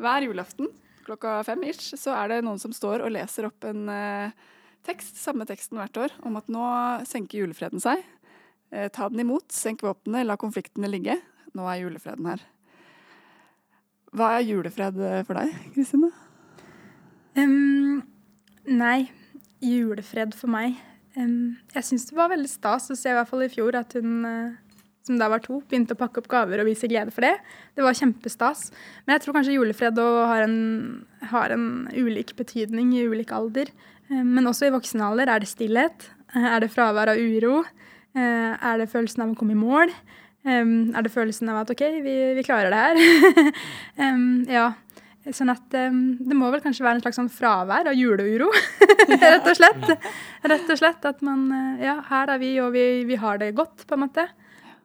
Hver 0.00 0.26
julaften 0.26 0.70
klokka 1.06 1.40
fem 1.46 1.62
ish 1.68 1.94
så 1.94 2.14
er 2.16 2.32
det 2.32 2.44
noen 2.46 2.58
som 2.58 2.74
står 2.74 3.04
og 3.04 3.14
leser 3.14 3.46
opp 3.46 3.70
en 3.70 3.86
eh, 3.92 4.38
tekst, 4.88 5.14
samme 5.20 5.46
teksten 5.46 5.78
hvert 5.78 6.06
år, 6.08 6.16
om 6.26 6.40
at 6.40 6.50
nå 6.50 6.64
senker 7.06 7.44
julefreden 7.44 7.82
seg. 7.82 8.02
Uh, 8.70 8.86
ta 8.94 9.08
den 9.10 9.24
imot, 9.24 9.50
senk 9.54 9.82
våpnene, 9.86 10.24
la 10.26 10.38
konfliktene 10.40 10.90
ligge. 10.90 11.18
Nå 11.56 11.66
er 11.66 11.82
julefreden 11.82 12.28
her. 12.30 12.42
Hva 14.16 14.32
er 14.36 14.46
julefred 14.46 14.96
eh, 15.06 15.20
for 15.26 15.38
deg, 15.38 15.54
Kristine? 15.74 16.10
Um, 17.38 18.00
nei, 18.66 19.04
julefred 19.62 20.34
for 20.34 20.50
meg 20.50 20.74
um, 21.14 21.54
Jeg 21.76 21.86
syns 21.86 22.08
det 22.08 22.16
var 22.18 22.32
veldig 22.32 22.50
stas 22.50 22.88
å 22.90 22.96
se 22.98 23.12
i 23.12 23.14
hvert 23.14 23.30
fall 23.30 23.44
i 23.46 23.50
fjor 23.52 23.78
at 23.78 23.94
hun 23.94 24.26
uh, 24.26 24.56
som 25.06 25.20
da 25.20 25.28
var 25.30 25.44
to, 25.44 25.60
begynte 25.70 25.94
å 25.94 26.00
pakke 26.00 26.20
opp 26.22 26.28
gaver 26.30 26.62
og 26.62 26.68
vise 26.68 26.90
glede 26.90 27.14
for 27.14 27.24
det. 27.24 27.36
Det 27.78 27.86
var 27.86 27.96
kjempestas. 27.96 28.68
Men 29.04 29.16
jeg 29.16 29.24
tror 29.24 29.38
kanskje 29.38 29.54
julefred 29.56 29.98
har 29.98 30.44
en, 30.44 30.58
har 31.32 31.54
en 31.54 31.64
ulik 31.94 32.34
betydning 32.38 32.92
i 32.98 33.06
ulik 33.08 33.32
alder. 33.34 33.72
Men 34.10 34.50
også 34.50 34.68
i 34.68 34.74
voksen 34.74 35.00
alder 35.06 35.32
er 35.32 35.42
det 35.42 35.48
stillhet. 35.48 36.04
Er 36.36 36.60
det 36.62 36.68
fravær 36.74 37.14
av 37.14 37.18
uro? 37.18 37.62
Uh, 38.16 38.52
er 38.56 38.80
det 38.80 38.90
følelsen 38.90 39.22
av 39.24 39.32
å 39.32 39.38
komme 39.38 39.54
i 39.54 39.60
mål? 39.60 39.92
Um, 40.40 40.92
er 40.96 41.04
det 41.04 41.12
følelsen 41.12 41.50
av 41.52 41.62
at 41.62 41.70
OK, 41.74 41.82
vi, 42.00 42.14
vi 42.38 42.44
klarer 42.46 42.72
det 42.72 42.80
her? 42.80 43.50
um, 44.06 44.46
ja. 44.48 44.70
Sånn 45.36 45.52
at 45.52 45.74
um, 45.76 45.98
det 46.16 46.36
må 46.38 46.48
vel 46.48 46.62
kanskje 46.64 46.86
være 46.86 46.96
en 46.96 47.02
slags 47.04 47.18
sånn 47.20 47.28
fravær 47.32 47.90
av 47.90 47.96
juleuro, 47.98 48.48
rett 49.10 49.44
og 49.44 49.58
slett. 49.58 49.84
Rett 50.48 50.72
og 50.72 50.80
slett 50.80 51.04
at 51.10 51.20
man 51.26 51.44
uh, 51.52 51.82
Ja, 51.82 51.98
her 52.08 52.32
er 52.34 52.40
vi, 52.40 52.54
og 52.64 52.72
vi, 52.72 52.86
vi 53.08 53.18
har 53.20 53.42
det 53.42 53.52
godt, 53.58 53.84
på 53.84 53.98
en 53.98 54.04
måte. 54.06 54.24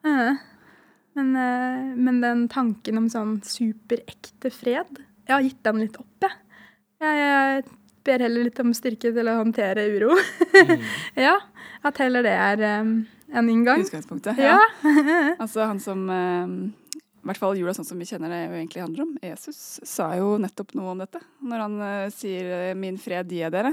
Uh, 0.03 0.35
men, 1.15 1.31
uh, 1.39 1.95
men, 1.95 2.19
den 2.19 2.43
tanken 2.51 2.99
om 2.99 3.07
sånn 3.11 3.37
superekte 3.47 4.51
fred, 4.51 4.99
jeg 5.23 5.33
har 5.37 5.47
gitt 5.47 5.63
den 5.63 5.81
litt 5.85 5.95
opp, 6.03 6.27
jeg. 6.27 6.41
Jeg, 7.05 7.23
jeg 7.23 7.63
ber 8.05 8.23
heller 8.25 8.47
litt 8.47 8.61
om 8.61 8.71
styrke 8.77 9.11
til 9.15 9.27
å 9.31 9.39
håndtere 9.41 9.87
uro. 9.91 10.15
mm. 10.55 10.87
Ja. 11.27 11.35
At 11.85 11.99
heller 12.01 12.25
det 12.25 12.33
er 12.33 12.81
um, 12.81 12.95
en 13.33 13.49
inngang. 13.51 13.83
Utgangspunktet, 13.85 14.39
ja. 14.41 14.55
ja. 14.57 14.95
altså 15.43 15.67
han 15.69 15.83
som 15.83 16.09
um 16.09 16.57
i 17.25 17.27
hvert 17.31 17.41
fall 17.41 17.57
jula 17.57 17.73
sånn 17.73 17.87
som 17.87 17.97
vi 17.97 18.05
kjenner 18.05 18.29
det 18.29 18.39
egentlig 18.53 18.83
handler 18.83 19.01
om. 19.07 19.13
Jesus 19.17 19.79
sa 19.81 20.11
jo 20.13 20.35
nettopp 20.37 20.75
noe 20.77 20.91
om 20.91 20.99
dette. 21.01 21.17
Når 21.41 21.63
han 21.63 21.79
uh, 21.81 22.11
sier 22.13 22.51
eh, 22.53 22.75
'min 22.77 22.99
fred 23.01 23.31
gir 23.33 23.47
jeg 23.47 23.53
dere', 23.55 23.71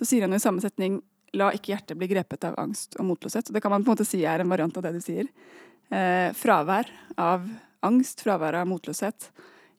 så 0.00 0.08
sier 0.08 0.24
han 0.24 0.32
jo 0.32 0.38
i 0.40 0.44
samme 0.44 0.64
setning 0.64 1.02
'la 1.36 1.50
ikke 1.52 1.74
hjertet 1.74 2.00
bli 2.00 2.08
grepet 2.08 2.46
av 2.48 2.56
angst 2.56 2.96
og 2.96 3.04
motløshet'. 3.10 3.52
Og 3.52 3.58
det 3.58 3.60
kan 3.60 3.74
man 3.74 3.84
på 3.84 3.92
en 3.92 3.98
måte 3.98 4.08
si 4.08 4.22
er 4.24 4.40
en 4.40 4.48
variant 4.48 4.80
av 4.80 4.86
det 4.86 4.94
du 4.96 5.02
sier. 5.04 5.28
Uh, 5.92 6.32
fravær 6.32 6.88
av 7.20 7.44
angst, 7.84 8.24
fravær 8.24 8.56
av 8.62 8.72
motløshet, 8.72 9.28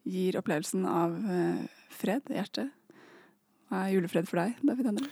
gir 0.05 0.37
opplevelsen 0.37 0.85
av 0.85 1.17
uh, 1.17 1.65
fred 1.89 2.29
i 2.29 2.37
hjertet. 2.37 2.69
Hva 3.69 3.85
er 3.85 3.95
julefred 3.95 4.27
for 4.29 4.41
deg, 4.41 4.57
David 4.65 4.91
Endre? 4.91 5.09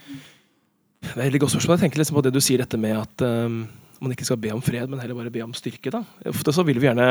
Det 1.04 1.20
er 1.20 1.28
et 1.28 1.42
godt 1.42 1.54
spørsmål. 1.54 1.78
Jeg 1.78 1.88
tenker 1.88 2.02
liksom 2.02 2.18
på 2.20 2.24
det 2.26 2.34
du 2.36 2.42
sier, 2.44 2.62
dette 2.64 2.80
med 2.80 2.96
at 2.96 3.24
um, 3.26 3.64
man 4.04 4.14
ikke 4.14 4.28
skal 4.28 4.40
be 4.40 4.54
om 4.54 4.62
fred, 4.64 4.88
men 4.90 5.02
heller 5.02 5.18
bare 5.18 5.34
be 5.34 5.44
om 5.44 5.56
styrke. 5.58 5.92
da. 5.94 6.04
Ofte 6.30 6.54
så 6.56 6.66
vil 6.68 6.80
vi 6.80 6.88
gjerne 6.88 7.10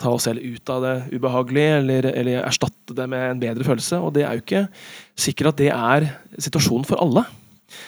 ta 0.00 0.12
oss 0.12 0.26
selv 0.28 0.44
ut 0.44 0.72
av 0.72 0.84
det 0.84 0.94
ubehagelige, 1.16 1.78
eller, 1.80 2.08
eller, 2.12 2.42
erstatte 2.44 2.96
det 2.96 3.06
med 3.08 3.30
en 3.30 3.42
bedre 3.42 3.64
følelse. 3.64 4.00
Og 4.02 4.12
det 4.16 4.26
er 4.26 4.36
jo 4.36 4.44
ikke 4.44 4.66
sikkert 5.16 5.54
at 5.54 5.60
det 5.62 5.70
er 5.72 6.08
situasjonen 6.36 6.88
for 6.88 7.00
alle. 7.00 7.24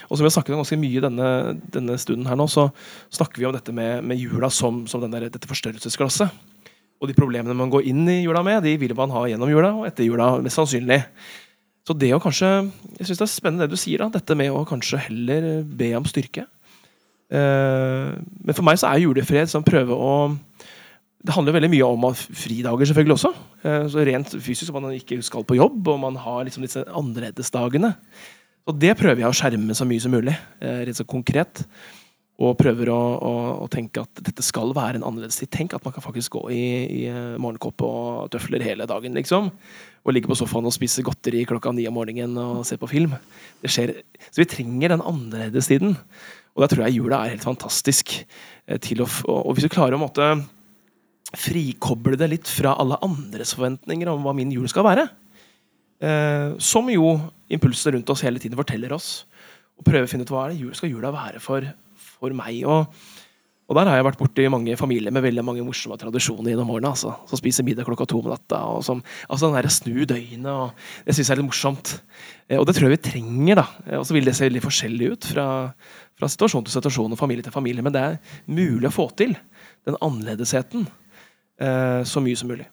Og 0.08 0.16
som 0.16 0.24
vi 0.24 0.28
har 0.30 0.36
snakket 0.38 0.54
om 0.56 0.62
ganske 0.62 0.80
mye 0.80 1.02
denne, 1.04 1.28
denne 1.74 1.98
stunden 2.00 2.26
her 2.28 2.38
nå, 2.38 2.48
så 2.50 2.68
snakker 3.14 3.42
vi 3.42 3.48
om 3.48 3.54
dette 3.54 3.74
med, 3.74 4.06
med 4.06 4.18
jula 4.18 4.50
som, 4.50 4.86
som 4.90 5.04
der, 5.04 5.28
dette 5.28 5.50
forstørrelsesglasset. 5.50 6.32
Og 6.98 7.10
de 7.10 7.14
problemene 7.14 7.54
man 7.54 7.70
går 7.70 7.86
inn 7.92 8.08
i 8.10 8.22
jula 8.24 8.42
med, 8.46 8.64
de 8.64 8.74
vil 8.80 8.96
man 8.98 9.12
ha 9.14 9.28
gjennom 9.30 9.52
jula 9.52 9.74
og 9.76 9.86
etter 9.86 10.08
jula, 10.08 10.32
mest 10.42 10.58
sannsynlig. 10.58 11.02
Så 11.88 11.96
det 11.96 12.10
å 12.12 12.20
kanskje 12.20 12.48
Jeg 12.98 13.08
syns 13.08 13.20
det 13.20 13.24
er 13.24 13.32
spennende 13.32 13.64
det 13.64 13.72
du 13.72 13.80
sier, 13.80 14.02
da, 14.02 14.10
dette 14.12 14.36
med 14.36 14.52
å 14.52 14.66
kanskje 14.68 15.00
heller 15.08 15.48
be 15.64 15.94
om 15.96 16.06
styrke. 16.08 16.44
Uh, 17.28 18.16
men 18.44 18.56
for 18.56 18.64
meg 18.64 18.80
så 18.80 18.90
er 18.90 19.02
julefred 19.04 19.50
som 19.52 19.64
prøve 19.64 19.96
å 19.96 20.12
det 21.18 21.34
handler 21.34 21.56
veldig 21.56 21.70
mye 21.72 21.86
om 21.86 22.04
fridager 22.14 22.88
selvfølgelig 22.88 23.16
også. 23.16 23.30
Eh, 23.66 23.86
så 23.90 24.04
Rent 24.06 24.36
fysisk, 24.38 24.70
man 24.72 24.92
ikke 24.94 25.18
skal 25.26 25.42
på 25.44 25.56
jobb, 25.58 25.88
og 25.90 25.98
man 25.98 26.14
har 26.22 26.44
liksom 26.46 26.62
disse 26.62 26.84
annerledesdagene. 26.86 27.90
Og 28.70 28.78
det 28.78 28.94
prøver 28.96 29.24
jeg 29.24 29.32
å 29.32 29.34
skjerme 29.34 29.74
så 29.74 29.86
mye 29.88 30.04
som 30.04 30.14
mulig, 30.14 30.36
rett 30.62 30.86
rett 30.86 31.00
så 31.00 31.06
konkret. 31.08 31.64
Og 32.38 32.54
prøver 32.54 32.92
å, 32.94 32.96
å, 33.18 33.30
å, 33.64 33.66
tenke 33.72 34.04
at 34.04 34.20
dette 34.22 34.44
skal 34.46 34.70
være 34.76 35.00
en 35.00 35.06
annerledes 35.08 35.40
tid. 35.40 35.50
Tenk 35.50 35.72
at 35.74 35.82
man 35.82 35.94
kan 35.96 36.04
faktisk 36.04 36.36
gå 36.36 36.44
i, 36.54 36.60
i 36.86 37.00
morgenkåpe 37.10 37.42
morgenkopp 37.42 37.86
og 37.88 38.28
tøfler 38.30 38.62
hele 38.62 38.86
dagen, 38.86 39.16
liksom. 39.18 39.48
Og 40.06 40.14
ligge 40.14 40.30
på 40.30 40.36
sofaen 40.38 40.68
og 40.70 40.76
spise 40.76 41.02
godteri 41.06 41.42
klokka 41.50 41.72
ni 41.74 41.88
om 41.90 41.98
morgenen 41.98 42.38
og 42.38 42.62
se 42.68 42.78
på 42.78 42.90
film. 42.90 43.16
Det 43.58 43.72
skjer. 43.74 43.96
Så 44.30 44.44
vi 44.44 44.50
trenger 44.54 44.94
den 44.94 45.02
annerledestiden. 45.02 45.98
Og 46.54 46.62
da 46.62 46.70
tror 46.70 46.86
jeg 46.86 47.00
jula 47.00 47.24
er 47.24 47.34
helt 47.34 47.46
fantastisk. 47.46 48.14
til 48.86 49.02
å, 49.02 49.08
Og 49.34 49.56
hvis 49.56 49.66
du 49.66 49.74
klarer 49.74 49.98
å 49.98 50.02
måtte 50.02 50.30
frikoble 51.36 52.16
det 52.16 52.30
litt 52.30 52.48
fra 52.48 52.74
alle 52.80 53.00
andres 53.04 53.52
forventninger 53.56 54.08
om 54.08 54.24
hva 54.24 54.34
min 54.36 54.52
jul 54.54 54.68
skal 54.70 54.86
være. 54.86 55.08
Eh, 55.98 56.54
som 56.62 56.88
jo 56.92 57.16
impulsene 57.52 57.96
rundt 57.96 58.10
oss 58.14 58.22
hele 58.24 58.40
tiden 58.40 58.58
forteller 58.58 58.94
oss. 58.96 59.26
Og 59.78 59.86
prøve 59.86 60.06
å 60.06 60.10
finne 60.10 60.24
ut 60.24 60.32
hva 60.32 60.46
er 60.46 60.54
det 60.54 60.62
jul, 60.62 60.74
skal 60.76 60.92
jula 60.92 61.12
være 61.14 61.42
for, 61.42 61.66
for 62.18 62.34
meg. 62.36 62.60
Og, 62.68 62.88
og, 63.68 63.76
der 63.76 63.90
har 63.90 63.98
jeg 63.98 64.06
vært 64.08 64.20
borti 64.20 64.46
mange 64.52 64.76
familier 64.80 65.14
med 65.14 65.24
veldig 65.24 65.44
mange 65.44 65.64
morsomme 65.66 65.98
tradisjoner 66.00 66.52
gjennom 66.52 66.72
årene. 66.74 66.92
Altså. 66.94 67.14
Som 67.30 67.40
spiser 67.40 67.66
middag 67.66 67.88
klokka 67.88 68.08
to 68.08 68.22
om 68.22 68.30
natta. 68.32 68.62
Og 68.74 68.84
som, 68.86 69.02
altså 69.28 69.48
den 69.48 69.58
der 69.58 69.70
snu 69.72 69.94
døgnet. 70.02 70.50
Og, 70.52 70.86
det 71.06 71.16
syns 71.16 71.30
jeg 71.30 71.36
er 71.36 71.42
litt 71.42 71.50
morsomt. 71.50 71.94
Eh, 72.48 72.58
og 72.58 72.66
det 72.68 72.78
tror 72.78 72.88
jeg 72.88 72.96
vi 72.96 73.02
trenger. 73.10 73.62
da. 73.62 73.66
Eh, 73.86 73.98
og 74.00 74.08
så 74.08 74.16
vil 74.16 74.30
det 74.30 74.36
se 74.38 74.48
veldig 74.48 74.64
forskjellig 74.64 75.12
ut 75.12 75.30
fra, 75.34 75.50
fra 76.18 76.32
situasjon 76.32 76.66
til 76.66 76.78
situasjon 76.78 77.14
og 77.14 77.20
familie 77.20 77.46
til 77.46 77.54
familie. 77.54 77.84
Men 77.84 77.96
det 77.96 78.06
er 78.06 78.18
mulig 78.46 78.90
å 78.90 78.96
få 78.98 79.10
til. 79.18 79.36
Den 79.88 80.00
annerledesheten 80.04 80.88
eh, 81.60 82.02
så 82.08 82.24
mye 82.24 82.38
som 82.38 82.50
mulig. 82.50 82.68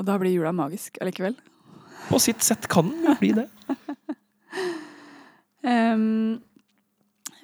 Og 0.00 0.06
da 0.06 0.16
blir 0.20 0.32
jula 0.32 0.52
magisk 0.56 0.96
allikevel? 1.02 1.34
På 2.08 2.18
sitt 2.22 2.42
sett 2.42 2.64
kan 2.70 2.88
den 2.88 3.16
bli 3.20 3.34
det. 3.36 3.46
um, 5.68 6.40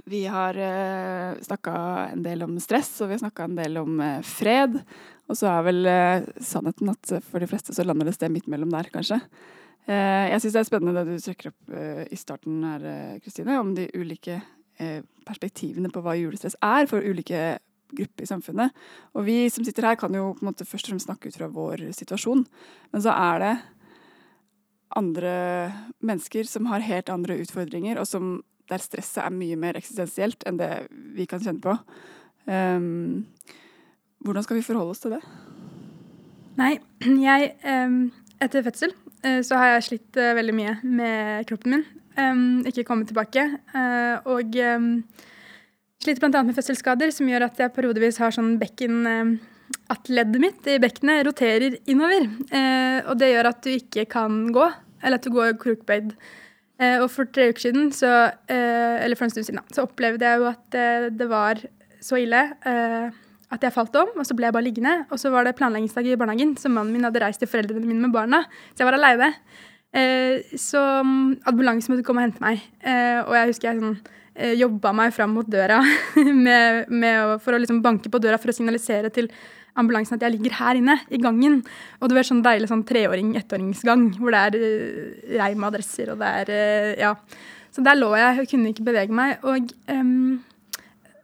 vi 0.07 0.23
har 0.31 0.57
uh, 0.57 0.63
eh, 0.63 1.43
snakka 1.43 1.75
en 2.13 2.23
del 2.23 2.45
om 2.47 2.55
stress, 2.63 2.93
og 3.01 3.11
vi 3.11 3.17
har 3.17 3.25
snakka 3.25 3.49
en 3.49 3.59
del 3.59 3.79
om 3.81 4.01
uh, 4.01 4.23
fred. 4.23 4.79
Og 5.27 5.39
så 5.39 5.51
er 5.51 5.67
vel 5.67 5.89
uh, 5.91 6.27
sannheten 6.39 6.93
at 6.93 7.15
for 7.27 7.43
de 7.43 7.49
fleste 7.51 7.75
så 7.75 7.83
lander 7.87 8.07
det 8.07 8.15
sted 8.15 8.31
midt 8.31 8.47
mellom 8.51 8.71
der, 8.75 8.91
kanskje. 8.95 9.21
Jeg 9.87 10.41
syns 10.43 10.55
det 10.57 10.59
er 10.59 10.67
spennende 10.67 11.03
det 11.07 11.13
du 11.15 11.23
trekker 11.23 11.53
opp 11.53 11.69
i 12.11 12.17
starten 12.19 12.65
her, 12.67 12.87
Kristine, 13.23 13.55
om 13.63 13.69
de 13.77 13.85
ulike 13.95 14.41
perspektivene 15.23 15.93
på 15.95 16.03
hva 16.03 16.17
julestress 16.19 16.57
er 16.59 16.89
for 16.91 17.07
ulike 17.07 17.61
gruppe 17.95 18.25
i 18.25 18.27
samfunnet. 18.27 18.75
Og 19.15 19.29
vi 19.29 19.37
som 19.47 19.63
sitter 19.63 19.87
her, 19.87 19.99
kan 20.01 20.11
jo 20.11 20.33
på 20.35 20.43
en 20.43 20.51
måte 20.51 20.67
først 20.67 20.89
og 20.89 20.97
fremst 20.97 21.07
snakke 21.07 21.31
ut 21.31 21.39
fra 21.39 21.47
vår 21.55 21.85
situasjon. 21.95 22.43
Men 22.91 23.05
så 23.07 23.15
er 23.15 23.45
det 23.45 23.53
andre 24.99 25.37
mennesker 26.03 26.51
som 26.51 26.67
har 26.73 26.83
helt 26.83 27.13
andre 27.13 27.39
utfordringer, 27.43 28.03
og 28.03 28.11
som, 28.11 28.41
der 28.71 28.83
stresset 28.83 29.23
er 29.25 29.35
mye 29.35 29.59
mer 29.61 29.79
eksistensielt 29.79 30.47
enn 30.49 30.61
det 30.61 30.71
vi 31.17 31.27
kan 31.31 31.43
kjenne 31.43 31.63
på. 31.65 31.77
Um, 32.47 33.27
hvordan 34.25 34.47
skal 34.47 34.59
vi 34.59 34.67
forholde 34.67 34.95
oss 34.95 35.03
til 35.03 35.17
det? 35.17 35.23
Nei, 36.61 36.77
jeg 37.29 37.53
um, 37.67 38.01
Etter 38.43 38.65
fødsel 38.67 38.93
uh, 39.25 39.41
så 39.47 39.61
har 39.61 39.75
jeg 39.75 39.87
slitt 39.87 40.19
uh, 40.21 40.35
veldig 40.37 40.57
mye 40.57 40.77
med 40.85 41.49
kroppen 41.49 41.77
min. 41.79 41.87
Um, 42.17 42.63
ikke 42.69 42.85
kommet 42.89 43.11
tilbake. 43.11 43.49
Uh, 43.75 44.21
og 44.37 44.57
Sliter 46.07 46.23
bl.a. 46.23 46.43
med 46.45 46.55
fødselsskader, 46.55 47.11
som 47.11 47.27
gjør 47.27 47.49
at 47.49 47.61
jeg 47.61 47.73
periodevis 47.75 48.21
har 48.23 48.35
sånn 48.35 48.57
bekken 48.61 49.07
eh, 49.11 49.37
At 49.91 50.07
leddet 50.13 50.43
mitt 50.43 50.69
i 50.71 50.79
bekkenet 50.83 51.25
roterer 51.27 51.79
innover. 51.91 52.29
Eh, 52.55 52.99
og 53.09 53.17
det 53.19 53.33
gjør 53.33 53.49
at 53.51 53.63
du 53.65 53.73
ikke 53.73 54.05
kan 54.11 54.45
gå, 54.55 54.67
eller 55.03 55.19
at 55.19 55.27
du 55.27 55.33
går 55.35 55.57
krokbøyd. 55.63 56.13
Eh, 56.77 56.99
og 57.01 57.09
for 57.13 57.29
tre 57.33 57.51
uker 57.51 57.69
siden, 57.69 57.93
så, 57.95 58.11
eller 58.49 59.17
for 59.17 59.27
en 59.27 59.33
stund 59.33 59.49
siden, 59.49 59.63
så 59.73 59.87
opplevde 59.87 60.27
jeg 60.27 60.43
jo 60.43 60.51
at 60.51 60.77
det 61.17 61.29
var 61.31 61.63
så 62.05 62.19
ille 62.21 62.43
at 63.47 63.63
jeg 63.63 63.73
falt 63.73 63.95
om, 63.97 64.11
og 64.19 64.27
så 64.27 64.35
ble 64.37 64.49
jeg 64.49 64.55
bare 64.57 64.67
liggende. 64.67 64.97
Og 65.15 65.21
så 65.23 65.31
var 65.33 65.47
det 65.47 65.55
planleggingsdag 65.57 66.11
i 66.11 66.19
barnehagen, 66.19 66.57
så 66.61 66.69
mannen 66.69 66.93
min 66.93 67.07
hadde 67.07 67.23
reist 67.23 67.41
til 67.41 67.49
foreldrene 67.49 67.87
mine 67.87 68.03
med 68.03 68.13
barna. 68.13 68.43
Så 68.75 68.83
jeg 68.83 68.91
var 68.91 68.99
aleine. 68.99 69.33
så 70.61 70.83
mm, 71.07 71.47
ambulansen 71.47 71.95
måtte 71.95 72.05
komme 72.05 72.21
og 72.21 72.29
hente 72.29 72.45
meg. 72.45 72.61
og 73.25 73.33
jeg 73.39 73.53
husker 73.55 73.71
jeg 73.71 73.81
sånn 73.81 73.97
eh, 74.37 74.55
jobba 74.57 74.93
meg 74.97 75.15
fram 75.17 75.35
mot 75.37 75.49
døra 75.49 75.81
med, 76.47 76.91
med 76.93 77.37
for 77.45 77.57
å 77.57 77.61
liksom 77.61 77.83
banke 77.85 78.13
på 78.13 78.21
døra 78.23 78.41
for 78.41 78.53
å 78.53 78.57
signalisere 78.57 79.13
til 79.15 79.31
ambulansen 79.77 80.17
at 80.17 80.27
jeg 80.27 80.37
ligger 80.37 80.57
her 80.59 80.81
inne, 80.81 80.99
i 81.11 81.21
gangen. 81.23 81.61
Og 82.01 82.09
det 82.09 82.19
vet 82.19 82.31
sånn 82.31 82.45
deilig 82.45 82.71
sånn 82.73 82.87
treåring-ettåringsgang 82.89 84.09
hvor 84.21 84.35
det 84.35 84.43
er 84.49 84.59
uh, 85.37 85.55
med 85.55 85.69
adresser 85.71 86.15
og 86.15 86.25
det 86.25 86.33
er 86.43 86.57
uh, 86.57 86.91
Ja. 87.07 87.15
Så 87.77 87.83
der 87.85 87.99
lå 87.99 88.07
jeg 88.17 88.41
og 88.41 88.47
kunne 88.49 88.71
ikke 88.73 88.87
bevege 88.87 89.13
meg. 89.13 89.43
Og 89.45 89.67
um, 89.93 90.39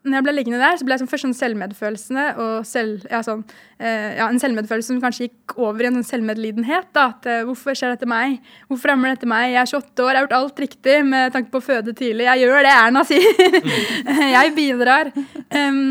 når 0.03 0.17
jeg 0.17 0.25
ble 0.27 0.33
liggende 0.35 0.59
der, 0.59 0.79
så 0.79 0.87
ble 0.87 0.97
jeg 0.97 1.03
sånn, 1.03 1.11
først 1.13 1.27
sånn 1.29 1.37
selvmedfølelsene 1.39 2.25
og 2.43 2.67
selv, 2.67 3.05
ja, 3.07 3.21
sånn, 3.23 3.45
eh, 3.79 4.17
ja, 4.19 4.27
en 4.27 4.41
selvmedfølelse 4.43 4.91
som 4.91 5.03
kanskje 5.03 5.29
gikk 5.29 5.55
over 5.63 5.85
i 5.85 5.91
en 5.91 6.01
sånn 6.01 6.09
selvmedlidenhet. 6.09 6.89
Da, 6.97 7.05
at 7.15 7.29
eh, 7.31 7.45
hvorfor 7.47 7.79
skjer 7.79 7.95
dette 7.95 8.09
meg? 8.11 8.41
Hvorfor 8.71 8.93
rammer 8.93 9.15
dette 9.15 9.31
meg? 9.31 9.53
Jeg 9.53 9.61
er 9.63 9.71
28 9.71 10.03
år, 10.03 10.11
jeg 10.11 10.19
har 10.19 10.27
gjort 10.27 10.37
alt 10.41 10.65
riktig 10.65 10.97
med 11.07 11.37
tanke 11.37 11.55
på 11.55 11.63
å 11.63 11.67
føde 11.69 11.95
tidlig. 11.95 12.27
Jeg 12.27 12.43
gjør 12.43 12.67
det 12.67 12.75
Erna 12.75 13.05
sier. 13.07 13.47
jeg 14.35 14.55
bidrar. 14.59 15.13
Um, 15.55 15.87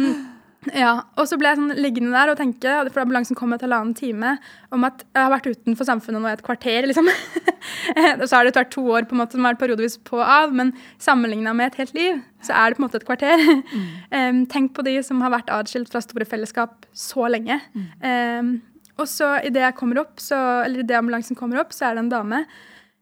ja, 0.70 0.92
og 1.18 1.26
så 1.26 1.40
ble 1.42 1.50
jeg 1.50 1.58
sånn 1.58 1.74
liggende 1.82 2.14
der 2.14 2.30
og 2.30 2.38
tenke, 2.38 2.74
for 2.94 3.02
ambulansen 3.02 3.38
kom 3.38 3.56
etter 3.56 3.66
halvannen 3.66 3.96
time, 3.98 4.36
om 4.70 4.84
at 4.86 5.00
jeg 5.08 5.18
har 5.18 5.32
vært 5.34 5.48
utenfor 5.50 5.88
samfunnet 5.88 6.22
nå 6.22 6.30
i 6.30 6.36
et 6.36 6.44
kvarter, 6.46 6.86
liksom. 6.86 7.10
og 7.10 8.26
så 8.30 8.36
har 8.36 8.46
det 8.46 8.54
vært 8.60 8.74
to 8.76 8.84
år 8.94 9.08
på 9.10 9.18
en 9.18 9.24
måte 9.24 9.38
som 9.38 9.48
har 9.48 9.56
vært 9.56 9.64
periodevis 9.64 9.98
på 10.06 10.20
og 10.20 10.26
av, 10.28 10.54
men 10.54 10.76
sammenligna 11.02 11.56
med 11.58 11.72
et 11.72 11.82
helt 11.82 11.98
liv, 11.98 12.22
så 12.46 12.54
er 12.60 12.70
det 12.70 12.78
på 12.78 12.84
en 12.84 12.88
måte 12.88 13.02
et 13.02 13.08
kvarter. 13.10 13.46
Mm. 13.74 13.90
um, 14.20 14.46
tenk 14.54 14.76
på 14.78 14.86
de 14.86 15.00
som 15.08 15.26
har 15.26 15.34
vært 15.34 15.50
atskilt 15.56 15.90
fra 15.90 16.04
store 16.06 16.30
fellesskap 16.30 16.86
så 16.94 17.26
lenge. 17.34 17.58
Mm. 17.74 17.92
Um, 18.06 18.56
og 19.02 19.10
så 19.10 19.34
idet 19.42 19.66
jeg 19.66 19.80
kommer 19.82 20.04
opp, 20.04 20.22
så, 20.22 20.38
eller 20.68 20.86
idet 20.86 21.02
ambulansen 21.02 21.40
kommer 21.40 21.64
opp, 21.64 21.74
så 21.74 21.90
er 21.90 21.98
det 21.98 22.06
en 22.06 22.14
dame, 22.14 22.46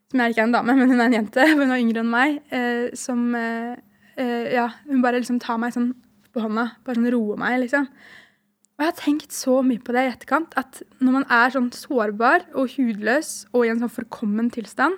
som 0.07 0.23
jeg 0.23 0.31
ikke 0.31 0.45
er 0.47 0.53
en 0.53 0.59
dame, 0.61 0.75
men 0.79 0.93
hun 0.95 1.01
er 1.01 1.09
en 1.11 1.21
jente, 1.21 1.53
hun 1.59 1.67
er 1.67 1.83
yngre 1.83 2.05
enn 2.05 2.13
meg, 2.13 2.39
uh, 2.55 2.85
som 2.95 3.33
uh, 3.35 3.73
uh, 4.15 4.45
Ja, 4.47 4.69
hun 4.87 5.03
bare 5.03 5.19
liksom 5.19 5.43
tar 5.43 5.59
meg 5.59 5.75
sånn 5.75 5.91
på 6.39 6.47
hånda. 6.47 6.65
Bare 6.87 6.99
sånn 6.99 7.11
roe 7.13 7.37
meg, 7.39 7.59
liksom. 7.65 7.85
Og 8.79 8.85
jeg 8.85 8.93
har 8.93 8.95
tenkt 8.95 9.35
så 9.35 9.57
mye 9.65 9.81
på 9.83 9.91
det 9.91 10.05
i 10.05 10.09
etterkant, 10.13 10.53
at 10.59 10.79
når 11.03 11.17
man 11.17 11.25
er 11.35 11.51
sånn 11.51 11.67
sårbar 11.75 12.45
og 12.55 12.77
hudløs 12.77 13.43
og 13.51 13.65
i 13.65 13.73
en 13.73 13.81
sånn 13.83 13.91
forkommen 13.91 14.47
tilstand, 14.55 14.95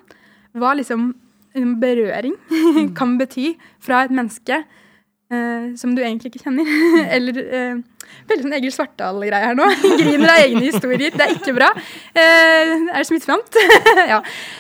hva 0.53 0.75
liksom 0.77 1.15
en 1.57 1.73
berøring 1.81 2.35
mm. 2.51 2.93
kan 2.95 3.17
bety 3.19 3.55
fra 3.81 4.03
et 4.05 4.13
menneske 4.13 4.61
eh, 4.61 5.71
som 5.81 5.95
du 5.97 6.03
egentlig 6.03 6.29
ikke 6.29 6.43
kjenner. 6.45 6.69
Eller 7.15 7.41
eh, 7.41 7.81
Veldig 8.27 8.43
sånn 8.43 8.55
Egil 8.57 8.73
Svartdal-greie 8.75 9.49
her 9.49 9.57
nå. 9.57 9.65
Griner 10.01 10.33
av 10.33 10.43
egne 10.43 10.65
historier. 10.67 11.13
Det 11.15 11.25
er 11.25 11.33
ikke 11.37 11.55
bra. 11.55 11.71
Eh, 12.11 12.75
er 12.75 12.97
det 12.99 13.07
smittsomt? 13.07 13.57
ja. 14.11 14.19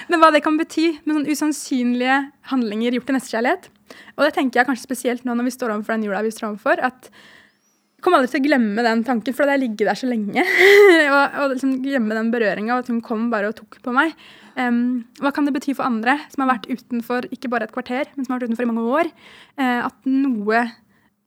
Men 0.09 0.23
hva 0.23 0.31
det 0.33 0.41
kan 0.45 0.57
bety 0.57 0.87
med 1.03 1.17
sånn 1.17 1.27
usannsynlige 1.29 2.23
handlinger 2.49 2.97
gjort 2.97 3.11
til 3.11 3.19
nestekjærlighet. 3.19 3.69
Og 4.17 4.25
det 4.25 4.33
tenker 4.37 4.61
jeg 4.61 4.69
kanskje 4.69 4.87
spesielt 4.87 5.27
nå 5.27 5.35
når 5.37 5.49
vi 5.49 5.55
står 5.55 5.75
overfor 5.75 5.95
den 5.95 6.07
jula 6.07 6.23
vi 6.25 6.33
står 6.33 6.51
overfor. 6.51 6.81
at 6.81 7.11
jeg 7.11 8.07
kommer 8.07 8.17
aldri 8.17 8.31
til 8.33 8.41
å 8.41 8.45
glemme 8.47 8.81
den 8.81 9.03
tanken, 9.05 9.33
for 9.37 9.45
det 9.45 9.53
har 9.53 9.61
ligget 9.61 9.85
der 9.85 9.97
så 9.99 10.07
lenge. 10.09 10.41
og, 11.13 11.35
og 11.37 11.51
liksom 11.51 11.75
glemme 11.83 12.15
den 12.17 12.31
berøringa, 12.33 12.73
og 12.73 12.81
at 12.81 12.89
hun 12.89 13.01
kom 13.05 13.27
bare 13.29 13.51
og 13.51 13.59
tok 13.59 13.77
på 13.85 13.93
meg. 13.93 14.15
Um, 14.55 15.03
hva 15.21 15.29
kan 15.35 15.45
det 15.45 15.53
bety 15.53 15.75
for 15.77 15.85
andre 15.85 16.17
som 16.33 16.41
har 16.41 16.55
vært 16.55 16.65
utenfor 16.71 17.27
ikke 17.29 17.51
bare 17.53 17.69
et 17.69 17.75
kvarter, 17.75 18.09
men 18.15 18.25
som 18.25 18.33
har 18.33 18.41
vært 18.41 18.49
utenfor 18.49 18.65
i 18.65 18.71
mange 18.71 18.87
år? 18.89 19.11
Uh, 19.53 19.85
at 19.85 20.09
noe 20.09 20.63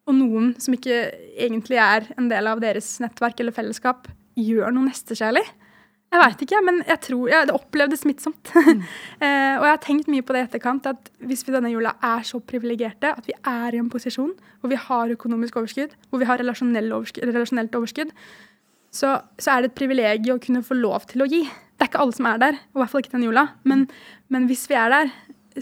og 0.05 0.18
noen 0.18 0.50
som 0.61 0.74
ikke 0.74 0.98
egentlig 1.46 1.79
er 1.81 2.11
en 2.18 2.27
del 2.33 2.50
av 2.50 2.59
deres 2.64 2.90
nettverk 3.00 3.38
eller 3.40 3.55
fellesskap, 3.55 4.11
gjør 4.35 4.74
noe 4.74 4.88
nestekjærlig. 4.88 5.44
Jeg 6.14 6.22
veit 6.22 6.42
ikke, 6.46 6.61
men 6.62 6.77
jeg 6.87 7.00
tror 7.09 7.31
ja, 7.33 7.42
det 7.48 7.57
opplevdes 7.57 8.05
smittsomt. 8.07 8.53
Mm. 8.64 8.81
eh, 9.20 9.55
og 9.59 9.64
jeg 9.66 9.72
har 9.72 9.81
tenkt 9.83 10.09
mye 10.11 10.24
på 10.24 10.35
det 10.35 10.40
i 10.40 10.44
etterkant, 10.46 10.87
at 10.88 11.09
hvis 11.29 11.42
vi 11.44 11.53
denne 11.53 11.70
jula 11.72 11.92
er 12.03 12.22
så 12.27 12.38
privilegerte 12.42 13.11
at 13.12 13.27
vi 13.29 13.35
er 13.37 13.77
i 13.77 13.81
en 13.83 13.90
posisjon 13.92 14.33
hvor 14.62 14.72
vi 14.72 14.79
har 14.81 15.12
økonomisk 15.12 15.59
overskudd, 15.61 15.92
hvor 16.09 16.22
vi 16.22 16.29
har 16.29 16.40
overskudd, 16.40 17.29
relasjonelt 17.29 17.77
overskudd, 17.77 18.14
så, 18.94 19.18
så, 19.38 19.50
er 19.53 19.62
det 19.62 19.70
et 19.72 19.77
privilegium 19.79 20.38
å 20.38 20.42
kunne 20.42 20.64
få 20.64 20.79
lov 20.79 21.07
til 21.11 21.24
å 21.24 21.29
gi. 21.29 21.42
Det 21.44 21.85
er 21.85 21.90
ikke 21.90 22.03
alle 22.05 22.16
som 22.16 22.29
er 22.31 22.42
der, 22.42 22.61
og 22.72 22.79
i 22.79 22.83
hvert 22.83 22.92
fall 22.92 23.05
ikke 23.05 23.14
denne 23.16 23.29
jula. 23.29 23.46
Men, 23.68 23.87
men, 24.33 24.46
hvis 24.50 24.64
vi 24.70 24.79
er 24.79 24.94
der, 24.94 25.11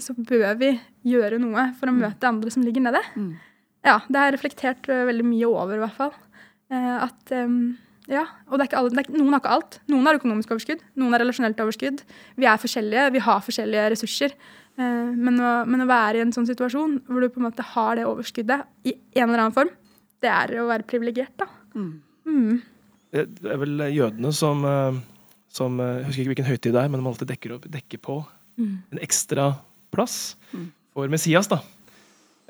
så 0.01 0.15
bør 0.17 0.53
vi 0.61 0.73
gjøre 1.09 1.41
noe 1.41 1.71
for 1.79 1.89
å 1.89 1.95
mm. 1.95 2.03
møte 2.05 2.29
andre 2.29 2.53
som 2.53 2.65
ligger 2.65 2.85
nede. 2.85 3.01
Mm. 3.17 3.33
Ja, 3.83 3.97
det 4.07 4.19
har 4.19 4.29
jeg 4.29 4.37
reflektert 4.37 4.87
uh, 4.89 5.03
veldig 5.09 5.25
mye 5.27 5.49
over, 5.49 5.75
i 5.75 5.83
hvert 5.83 5.97
fall. 5.97 6.13
Eh, 6.71 6.93
at 7.03 7.33
um, 7.35 7.75
ja, 8.11 8.25
og 8.49 8.57
det 8.57 8.65
er 8.65 8.69
ikke 8.69 8.79
alle, 8.81 8.99
er, 8.99 9.07
Noen 9.15 9.35
har 9.35 9.41
ikke 9.41 9.53
alt. 9.55 9.77
Noen 9.91 10.09
har 10.09 10.17
økonomisk 10.19 10.51
overskudd, 10.51 10.81
noen 10.99 11.15
har 11.15 11.23
relasjonelt 11.23 11.61
overskudd. 11.63 12.03
Vi 12.39 12.49
er 12.49 12.59
forskjellige, 12.59 13.05
vi 13.15 13.23
har 13.23 13.45
forskjellige 13.45 13.85
ressurser. 13.93 14.35
Uh, 14.73 15.13
men, 15.13 15.37
å, 15.37 15.53
men, 15.69 15.85
å, 15.85 15.87
være 15.89 16.19
i 16.19 16.23
en 16.25 16.33
sånn 16.33 16.49
situasjon 16.49 16.97
hvor 17.05 17.23
du 17.23 17.29
på 17.29 17.39
en 17.39 17.47
måte 17.47 17.65
har 17.75 17.99
det 17.99 18.07
overskuddet 18.09 18.89
i 18.89 18.95
en 19.21 19.27
eller 19.27 19.45
annen 19.45 19.55
form, 19.55 19.69
det 20.23 20.31
er 20.31 20.55
å 20.59 20.69
være 20.71 20.87
privilegert, 20.89 21.35
da. 21.39 21.47
Mm. 21.77 21.91
Mm. 22.25 22.61
Det 23.13 23.51
er 23.53 23.59
vel 23.61 23.83
jødene 23.93 24.31
som, 24.33 24.63
som 25.53 25.75
Jeg 25.77 26.05
husker 26.07 26.23
ikke 26.23 26.31
hvilken 26.31 26.47
høytid 26.47 26.73
det 26.73 26.81
er, 26.81 26.89
men 26.89 27.03
de 27.03 27.11
alltid 27.11 27.29
dekker, 27.29 27.55
opp, 27.57 27.67
dekker 27.69 28.01
på 28.01 28.15
mm. 28.57 28.73
en 28.95 29.01
ekstra 29.05 29.51
plass 29.93 30.35
mm. 30.55 30.67
for 30.95 31.11
Messias. 31.13 31.51
da. 31.51 31.61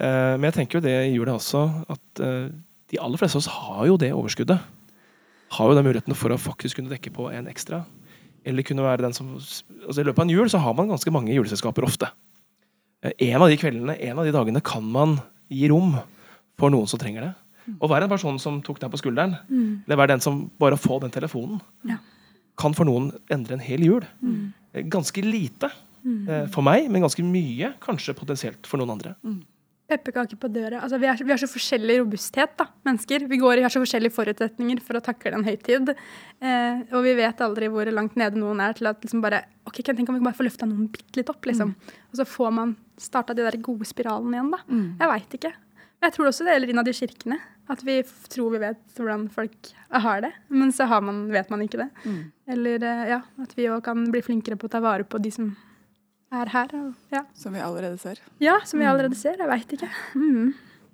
Eh, 0.02 0.36
men 0.38 0.48
jeg 0.50 0.58
tenker 0.60 0.80
jo 0.80 0.86
det 0.86 0.96
gjør 1.14 1.30
det 1.30 1.36
også, 1.38 1.64
at 1.94 2.24
eh, 2.26 2.48
de 2.94 3.02
aller 3.02 3.22
fleste 3.22 3.38
av 3.38 3.44
oss 3.44 3.52
har 3.54 3.90
jo 3.90 4.00
det 4.02 4.14
overskuddet. 4.16 4.72
Har 5.54 5.70
jo 5.70 5.78
den 5.78 5.86
muligheten 5.86 6.18
for 6.18 6.34
å 6.34 6.40
faktisk 6.42 6.80
kunne 6.80 6.94
dekke 6.94 7.14
på 7.14 7.28
en 7.34 7.50
ekstra. 7.52 7.84
Eller 8.44 8.66
kunne 8.68 8.86
være 8.86 9.06
den 9.06 9.16
som 9.16 9.36
altså 9.38 10.02
I 10.02 10.08
løpet 10.08 10.20
av 10.20 10.26
en 10.26 10.34
jul 10.34 10.50
så 10.52 10.62
har 10.64 10.76
man 10.78 10.90
ganske 10.92 11.14
mange 11.14 11.34
juleselskaper 11.36 11.86
ofte. 11.88 12.10
Eh, 13.04 13.14
en 13.30 13.44
av 13.44 13.52
de 13.52 13.60
kveldene, 13.60 13.96
en 14.00 14.20
av 14.20 14.28
de 14.28 14.34
dagene 14.36 14.64
kan 14.66 14.84
man 14.84 15.20
gi 15.52 15.70
rom 15.72 15.96
for 16.60 16.74
noen 16.74 16.90
som 16.90 17.02
trenger 17.02 17.28
det. 17.28 17.32
Og 17.78 17.88
være 17.92 18.08
en 18.08 18.12
person 18.12 18.40
som 18.42 18.60
tok 18.66 18.82
deg 18.82 18.92
på 18.92 19.00
skulderen, 19.00 19.38
mm. 19.48 19.86
eller 19.86 20.00
være 20.02 20.16
den 20.16 20.24
som 20.24 20.42
bare 20.60 20.80
får 20.80 21.06
den 21.06 21.14
telefonen, 21.16 21.62
ja. 21.88 21.96
kan 22.60 22.76
for 22.76 22.90
noen 22.90 23.14
endre 23.32 23.56
en 23.56 23.64
hel 23.64 23.86
jul. 23.86 24.08
Mm. 24.20 24.90
Ganske 24.92 25.24
lite 25.24 25.70
mm. 26.04 26.52
for 26.52 26.66
meg, 26.66 26.90
men 26.92 27.06
ganske 27.06 27.24
mye 27.24 27.72
kanskje 27.84 28.18
potensielt 28.18 28.68
for 28.68 28.82
noen 28.82 28.98
andre. 28.98 29.14
Mm. 29.24 29.40
Pepperkaker 29.94 30.40
på 30.42 30.50
døra. 30.52 30.82
Altså, 30.84 31.00
vi, 31.02 31.08
er, 31.10 31.24
vi, 31.24 31.32
har 31.32 31.42
så 31.42 31.50
forskjellig 31.50 32.00
robusthet, 32.02 32.54
da, 32.60 32.68
mennesker. 32.88 33.28
Vi 33.30 33.40
går, 33.42 33.62
vi 33.62 33.66
har 33.66 33.74
så 33.74 33.82
forskjellige 33.84 34.16
forutsetninger 34.16 34.82
for 34.84 35.00
å 35.00 35.04
takle 35.06 35.38
en 35.38 35.48
høytid. 35.48 35.94
Eh, 36.44 36.84
og 36.92 37.06
vi 37.06 37.16
vet 37.20 37.44
aldri 37.46 37.70
hvor 37.72 37.90
langt 37.94 38.18
nede 38.20 38.42
noen 38.42 38.64
er 38.66 38.78
til 38.78 38.90
at 38.92 39.04
liksom 39.06 39.24
bare 39.24 39.44
ok, 39.64 39.80
kan 39.80 39.94
jeg 39.94 40.02
tenke 40.02 40.12
om 40.12 40.18
vi 40.18 40.24
kan 40.24 40.30
bare 40.32 40.40
få 40.42 40.48
løfta 40.48 40.70
noen 40.70 40.90
bitte 40.94 41.20
litt 41.20 41.32
opp. 41.32 41.46
liksom. 41.50 41.74
Mm. 41.74 41.98
Og 42.12 42.20
så 42.20 42.28
får 42.28 42.56
man 42.60 42.76
starta 43.00 43.36
de 43.38 43.46
der 43.46 43.60
gode 43.64 43.88
spiralene 43.90 44.40
igjen. 44.40 44.54
da. 44.54 44.62
Mm. 44.68 44.88
Jeg 45.00 45.14
veit 45.14 45.38
ikke. 45.40 45.54
Men 46.04 46.10
jeg 46.10 46.18
tror 46.18 46.30
også 46.30 46.46
det 46.46 46.56
gjelder 46.56 46.74
innad 46.74 46.90
i 46.92 46.96
kirkene. 46.98 47.42
At 47.72 47.84
vi 47.88 48.02
tror 48.28 48.52
vi 48.52 48.60
vet 48.60 48.82
hvordan 48.98 49.30
folk 49.32 49.70
har 50.04 50.24
det, 50.26 50.34
men 50.52 50.74
så 50.76 50.84
man, 51.00 51.30
vet 51.32 51.52
man 51.54 51.62
ikke 51.64 51.80
det. 51.80 51.90
Mm. 52.04 52.24
Eller 52.56 52.84
eh, 52.90 53.04
ja, 53.14 53.22
at 53.40 53.54
vi 53.56 53.70
òg 53.72 53.86
kan 53.86 54.02
bli 54.12 54.20
flinkere 54.26 54.58
på 54.60 54.68
å 54.68 54.74
ta 54.74 54.82
vare 54.84 55.08
på 55.08 55.22
de 55.24 55.32
som 55.32 55.54
er 56.34 56.52
her. 56.54 56.76
Ja. 57.14 57.24
Som 57.38 57.56
vi 57.56 57.64
allerede 57.64 57.98
ser. 58.02 58.22
Ja, 58.44 58.60
som 58.66 58.82
vi 58.82 58.88
allerede 58.90 59.18
ser. 59.20 59.38
Jeg 59.40 59.50
veit 59.50 59.76
ikke. 59.78 59.90
Mm. 60.18 60.54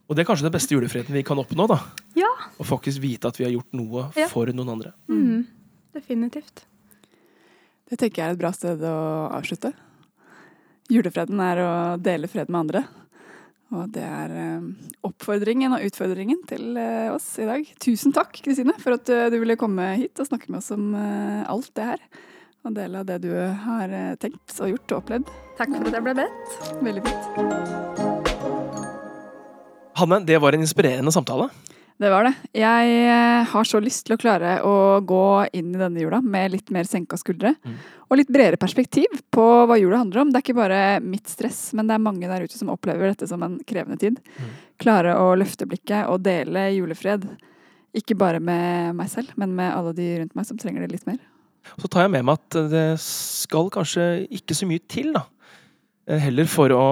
Og 0.09 0.17
det 0.17 0.23
er 0.23 0.29
kanskje 0.29 0.47
den 0.47 0.55
beste 0.55 0.73
julefriheten 0.73 1.15
vi 1.15 1.25
kan 1.25 1.39
oppnå. 1.39 1.67
da. 1.69 1.79
Ja. 2.17 2.29
Å 2.57 2.65
faktisk 2.65 3.01
vite 3.03 3.29
at 3.29 3.37
vi 3.39 3.45
har 3.45 3.53
gjort 3.53 3.77
noe 3.77 4.07
ja. 4.17 4.29
for 4.31 4.49
noen 4.55 4.73
andre. 4.75 4.93
Mm. 5.11 5.45
Definitivt. 5.95 6.65
Det 7.89 7.97
tenker 7.97 8.21
jeg 8.21 8.31
er 8.31 8.37
et 8.37 8.41
bra 8.41 8.51
sted 8.53 8.81
å 8.85 8.95
avslutte. 9.33 9.73
Julefreden 10.89 11.41
er 11.45 11.61
å 11.61 11.71
dele 12.01 12.29
fred 12.29 12.49
med 12.49 12.63
andre. 12.63 12.83
Og 13.69 13.91
det 13.93 14.01
er 14.01 14.31
eh, 14.33 14.69
oppfordringen 15.05 15.75
og 15.77 15.83
utfordringen 15.85 16.41
til 16.49 16.73
eh, 16.81 17.11
oss 17.13 17.27
i 17.37 17.45
dag. 17.45 17.67
Tusen 17.81 18.13
takk, 18.15 18.33
Kristine, 18.41 18.73
for 18.81 18.97
at 18.97 19.09
eh, 19.13 19.27
du 19.29 19.37
ville 19.37 19.57
komme 19.61 19.91
hit 19.99 20.17
og 20.17 20.29
snakke 20.31 20.49
med 20.49 20.63
oss 20.63 20.71
om 20.73 20.95
alt 20.97 21.69
det 21.77 21.85
her 21.91 22.01
og 22.65 22.75
dele 22.75 22.99
av 23.01 23.07
det 23.07 23.21
du 23.23 23.31
har 23.35 23.87
eh, 23.89 24.15
tenkt 24.19 24.59
og 24.59 24.73
gjort 24.73 24.91
og 24.91 24.97
opplevd. 25.03 25.31
Takk 25.59 25.73
for 25.77 25.87
at 25.87 25.97
jeg 25.97 26.05
ble 26.05 26.15
bedt. 26.19 26.59
Veldig 26.83 27.03
fint. 27.07 27.23
Hanne, 29.99 30.21
det 30.27 30.37
var 30.39 30.55
en 30.55 30.63
inspirerende 30.63 31.11
samtale. 31.11 31.49
Det 31.99 32.07
var 32.07 32.23
det. 32.23 32.31
Jeg 32.55 32.91
eh, 33.11 33.47
har 33.51 33.67
så 33.67 33.81
lyst 33.83 34.05
til 34.07 34.15
å 34.15 34.19
klare 34.21 34.53
å 34.63 34.75
gå 35.03 35.23
inn 35.51 35.73
i 35.73 35.79
denne 35.81 35.99
jula 35.99 36.21
med 36.23 36.53
litt 36.53 36.71
mer 36.71 36.87
senka 36.87 37.17
skuldre. 37.19 37.51
Mm. 37.59 37.73
Og 38.07 38.21
litt 38.21 38.31
bredere 38.31 38.59
perspektiv 38.61 39.19
på 39.35 39.47
hva 39.67 39.75
jula 39.75 39.99
handler 39.99 40.23
om. 40.23 40.31
Det 40.31 40.39
er 40.39 40.45
ikke 40.45 40.61
bare 40.61 40.79
mitt 41.03 41.27
stress, 41.27 41.73
men 41.75 41.89
det 41.89 41.97
er 41.97 42.05
mange 42.05 42.29
der 42.31 42.45
ute 42.47 42.55
som 42.55 42.71
opplever 42.71 43.11
dette 43.11 43.27
som 43.27 43.43
en 43.43 43.57
krevende 43.67 43.99
tid. 43.99 44.21
Mm. 44.39 44.53
Klare 44.79 45.17
å 45.19 45.33
løfte 45.39 45.67
blikket 45.67 46.07
og 46.07 46.23
dele 46.23 46.69
julefred. 46.77 47.27
Ikke 47.99 48.15
bare 48.15 48.39
med 48.39 48.95
meg 48.95 49.11
selv, 49.11 49.35
men 49.35 49.51
med 49.57 49.73
alle 49.73 49.91
de 49.97 50.07
rundt 50.21 50.39
meg 50.39 50.47
som 50.47 50.59
trenger 50.61 50.85
det 50.85 50.93
litt 50.93 51.07
mer. 51.09 51.19
Så 51.79 51.89
tar 51.91 52.05
jeg 52.05 52.13
med 52.15 52.25
meg 52.27 52.39
at 52.39 52.57
det 52.71 52.87
skal 53.03 53.69
kanskje 53.73 54.05
ikke 54.39 54.57
så 54.57 54.67
mye 54.69 54.83
til, 54.89 55.13
da. 55.15 55.27
Eh, 56.09 56.17
heller 56.17 56.47
for 56.49 56.73
å 56.73 56.85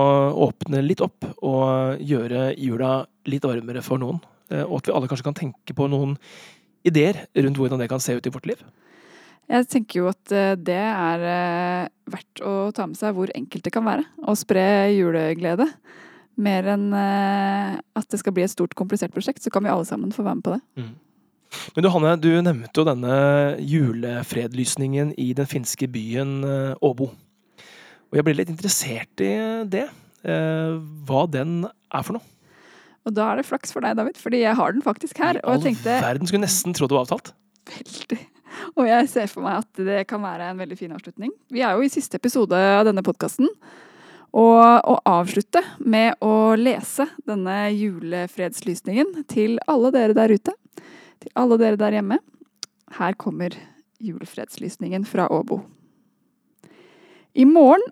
åpne 0.47 0.83
litt 0.85 1.01
opp 1.01 1.25
og 1.41 2.01
gjøre 2.05 2.51
jula 2.53 3.01
litt 3.29 3.45
varmere 3.47 3.81
for 3.85 4.01
noen. 4.01 4.19
Eh, 4.51 4.61
og 4.61 4.79
at 4.79 4.89
vi 4.89 4.93
alle 4.93 5.09
kanskje 5.09 5.25
kan 5.25 5.37
tenke 5.37 5.75
på 5.77 5.87
noen 5.89 6.15
ideer 6.87 7.25
rundt 7.35 7.57
hvordan 7.57 7.81
det 7.81 7.89
kan 7.89 8.03
se 8.03 8.13
ut 8.13 8.29
i 8.29 8.33
vårt 8.33 8.49
liv. 8.51 8.61
Jeg 9.47 9.65
tenker 9.71 10.01
jo 10.01 10.11
at 10.11 10.33
eh, 10.35 10.53
det 10.59 10.77
er 10.77 11.89
verdt 12.11 12.43
å 12.45 12.69
ta 12.75 12.85
med 12.85 12.99
seg 12.99 13.15
hvor 13.17 13.31
enkelt 13.33 13.65
det 13.65 13.73
kan 13.73 13.87
være 13.87 14.05
å 14.21 14.37
spre 14.37 14.67
juleglede. 14.93 15.65
Mer 16.37 16.67
enn 16.69 16.91
at 16.93 18.11
det 18.13 18.19
skal 18.21 18.35
bli 18.35 18.43
et 18.45 18.51
stort, 18.51 18.75
komplisert 18.77 19.09
prosjekt, 19.09 19.41
så 19.41 19.49
kan 19.49 19.63
vi 19.65 19.71
alle 19.73 19.87
sammen 19.89 20.11
få 20.13 20.21
være 20.21 20.37
med 20.37 20.45
på 20.45 20.53
det. 20.53 20.59
Mm. 20.77 20.91
Men 21.75 21.85
du 21.85 21.89
Hanne, 21.93 22.15
du 22.19 22.29
nevnte 22.43 22.81
jo 22.81 22.85
denne 22.87 23.17
julefredlysningen 23.63 25.13
i 25.19 25.31
den 25.37 25.47
finske 25.49 25.87
byen 25.91 26.41
eh, 26.43 26.85
Åbo. 26.85 27.11
Og 28.07 28.19
jeg 28.19 28.25
ble 28.27 28.35
litt 28.39 28.51
interessert 28.51 29.23
i 29.23 29.31
det. 29.67 29.87
eh, 30.27 30.77
hva 31.07 31.25
den 31.31 31.61
er 31.67 32.05
for 32.05 32.17
noe. 32.17 32.33
Og 33.07 33.13
da 33.15 33.29
er 33.31 33.39
det 33.39 33.47
flaks 33.47 33.71
for 33.71 33.83
deg, 33.85 33.95
David, 33.95 34.17
fordi 34.19 34.41
jeg 34.43 34.57
har 34.59 34.73
den 34.75 34.83
faktisk 34.83 35.19
her. 35.23 35.39
Og 35.45 35.57
jeg 35.57 35.69
tenkte 35.69 35.99
verden 36.03 36.27
skulle 36.27 36.43
nesten 36.43 36.75
tro 36.75 36.89
det 36.89 36.97
var 36.97 37.07
avtalt. 37.07 37.31
veldig 37.77 38.17
Og 38.75 38.87
jeg 38.87 39.09
ser 39.11 39.27
for 39.31 39.45
meg 39.45 39.61
at 39.61 39.81
det 39.87 40.01
kan 40.09 40.23
være 40.23 40.49
en 40.51 40.59
veldig 40.59 40.77
fin 40.79 40.93
avslutning. 40.95 41.31
Vi 41.53 41.63
er 41.63 41.77
jo 41.77 41.85
i 41.85 41.91
siste 41.91 42.19
episode 42.19 42.57
av 42.57 42.87
denne 42.87 43.03
podkasten. 43.05 43.47
Og 44.37 44.59
å 44.91 44.95
avslutte 45.07 45.61
med 45.79 46.19
å 46.25 46.55
lese 46.59 47.07
denne 47.27 47.69
julefredslysningen 47.71 49.23
til 49.31 49.55
alle 49.71 49.93
dere 49.95 50.17
der 50.17 50.33
ute. 50.35 50.53
Til 51.21 51.33
alle 51.35 51.57
dere 51.59 51.79
der 51.79 51.97
hjemme. 51.97 52.19
Her 52.97 53.17
kommer 53.19 53.55
julefredslysningen 53.99 55.05
fra 55.05 55.27
Åbo. 55.33 55.61
I 57.33 57.45
morgen, 57.45 57.83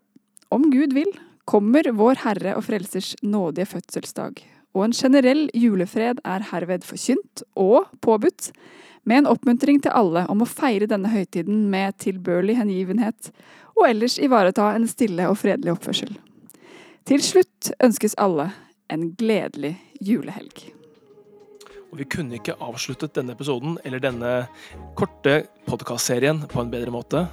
om 0.49 0.69
Gud 0.71 0.93
vil, 0.93 1.11
kommer 1.45 1.91
Vår 1.93 2.21
Herre 2.23 2.55
og 2.57 2.65
Frelsers 2.65 3.13
nådige 3.21 3.67
fødselsdag. 3.75 4.41
Og 4.75 4.85
en 4.85 4.95
generell 4.95 5.47
julefred 5.53 6.19
er 6.25 6.47
herved 6.51 6.83
forkynt 6.83 7.43
og 7.55 7.85
påbudt 8.01 8.51
med 9.05 9.21
en 9.21 9.29
oppmuntring 9.29 9.79
til 9.81 9.93
alle 9.93 10.25
om 10.31 10.41
å 10.41 10.49
feire 10.49 10.89
denne 10.89 11.11
høytiden 11.13 11.67
med 11.71 11.97
tilbørlig 12.01 12.57
hengivenhet, 12.57 13.31
og 13.77 13.87
ellers 13.89 14.17
ivareta 14.17 14.71
en 14.73 14.87
stille 14.89 15.29
og 15.29 15.37
fredelig 15.39 15.75
oppførsel. 15.75 16.15
Til 17.05 17.21
slutt 17.21 17.69
ønskes 17.85 18.17
alle 18.17 18.49
en 18.89 19.11
gledelig 19.19 19.75
julehelg. 20.01 20.74
Vi 21.95 22.07
kunne 22.11 22.35
ikke 22.37 22.57
avsluttet 22.59 23.15
denne 23.15 23.35
episoden 23.35 23.77
eller 23.87 24.01
denne 24.03 24.31
korte 24.99 25.45
podkastserien 25.67 26.41
på 26.51 26.61
en 26.61 26.71
bedre 26.71 26.91
måte. 26.93 27.25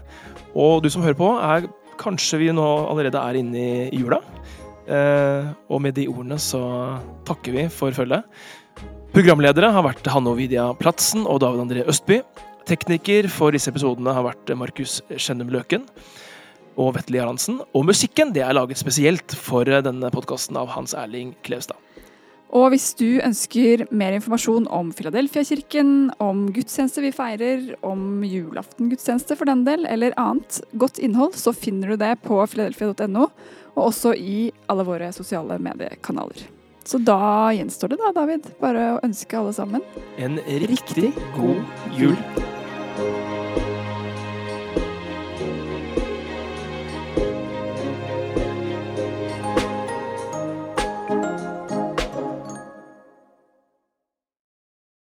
Og 0.54 0.82
du 0.84 0.90
som 0.92 1.02
hører 1.02 1.18
på, 1.18 1.30
er 1.42 1.66
kanskje 2.00 2.40
vi 2.44 2.50
nå 2.54 2.66
allerede 2.90 3.20
er 3.20 3.38
inne 3.40 3.62
i 3.90 4.00
jula. 4.02 4.20
Eh, 4.86 5.50
og 5.70 5.82
med 5.82 5.96
de 5.98 6.08
ordene 6.10 6.38
så 6.42 6.62
takker 7.28 7.56
vi 7.56 7.66
for 7.72 7.94
følget. 7.96 8.26
Programledere 9.12 9.68
har 9.74 9.84
vært 9.84 10.08
Hanne 10.08 10.32
Ovidia 10.32 10.70
Platsen 10.78 11.26
og 11.28 11.42
David 11.42 11.66
André 11.66 11.86
Østby. 11.90 12.22
Tekniker 12.68 13.26
for 13.30 13.54
disse 13.54 13.70
episodene 13.72 14.14
har 14.14 14.24
vært 14.24 14.54
Markus 14.56 15.00
Skjennum 15.18 15.50
Løken 15.52 15.88
og 16.80 16.94
Vetle 16.96 17.18
Jarlandsen. 17.18 17.60
Og 17.74 17.86
musikken 17.90 18.32
det 18.34 18.44
er 18.46 18.54
laget 18.56 18.80
spesielt 18.80 19.34
for 19.36 19.66
denne 19.66 20.12
podkasten 20.14 20.56
av 20.56 20.70
Hans 20.72 20.94
Erling 20.96 21.34
Klevstad. 21.46 21.76
Og 22.52 22.68
hvis 22.74 22.90
du 23.00 23.16
ønsker 23.24 23.86
mer 23.96 24.12
informasjon 24.12 24.66
om 24.68 24.90
Filadelfia-kirken, 24.92 26.10
om 26.20 26.44
gudstjeneste 26.52 27.00
vi 27.00 27.12
feirer, 27.16 27.70
om 27.80 28.20
julaften-gudstjeneste 28.28 29.38
for 29.40 29.48
den 29.48 29.64
del, 29.64 29.86
eller 29.88 30.12
annet 30.20 30.60
godt 30.76 31.00
innhold, 31.00 31.38
så 31.40 31.54
finner 31.56 31.94
du 31.94 32.02
det 32.04 32.12
på 32.26 32.42
filadelfia.no, 32.52 33.30
og 33.72 33.84
også 33.88 34.12
i 34.20 34.50
alle 34.68 34.84
våre 34.84 35.08
sosiale 35.16 35.56
mediekanaler. 35.64 36.44
Så 36.84 37.00
da 37.00 37.52
gjenstår 37.56 37.94
det 37.94 38.02
da, 38.02 38.12
David, 38.20 38.52
bare 38.60 38.88
å 38.96 39.02
ønske 39.06 39.38
alle 39.38 39.54
sammen 39.54 39.84
En 40.18 40.40
riktig 40.66 41.12
god 41.38 41.62
jul. 41.96 42.18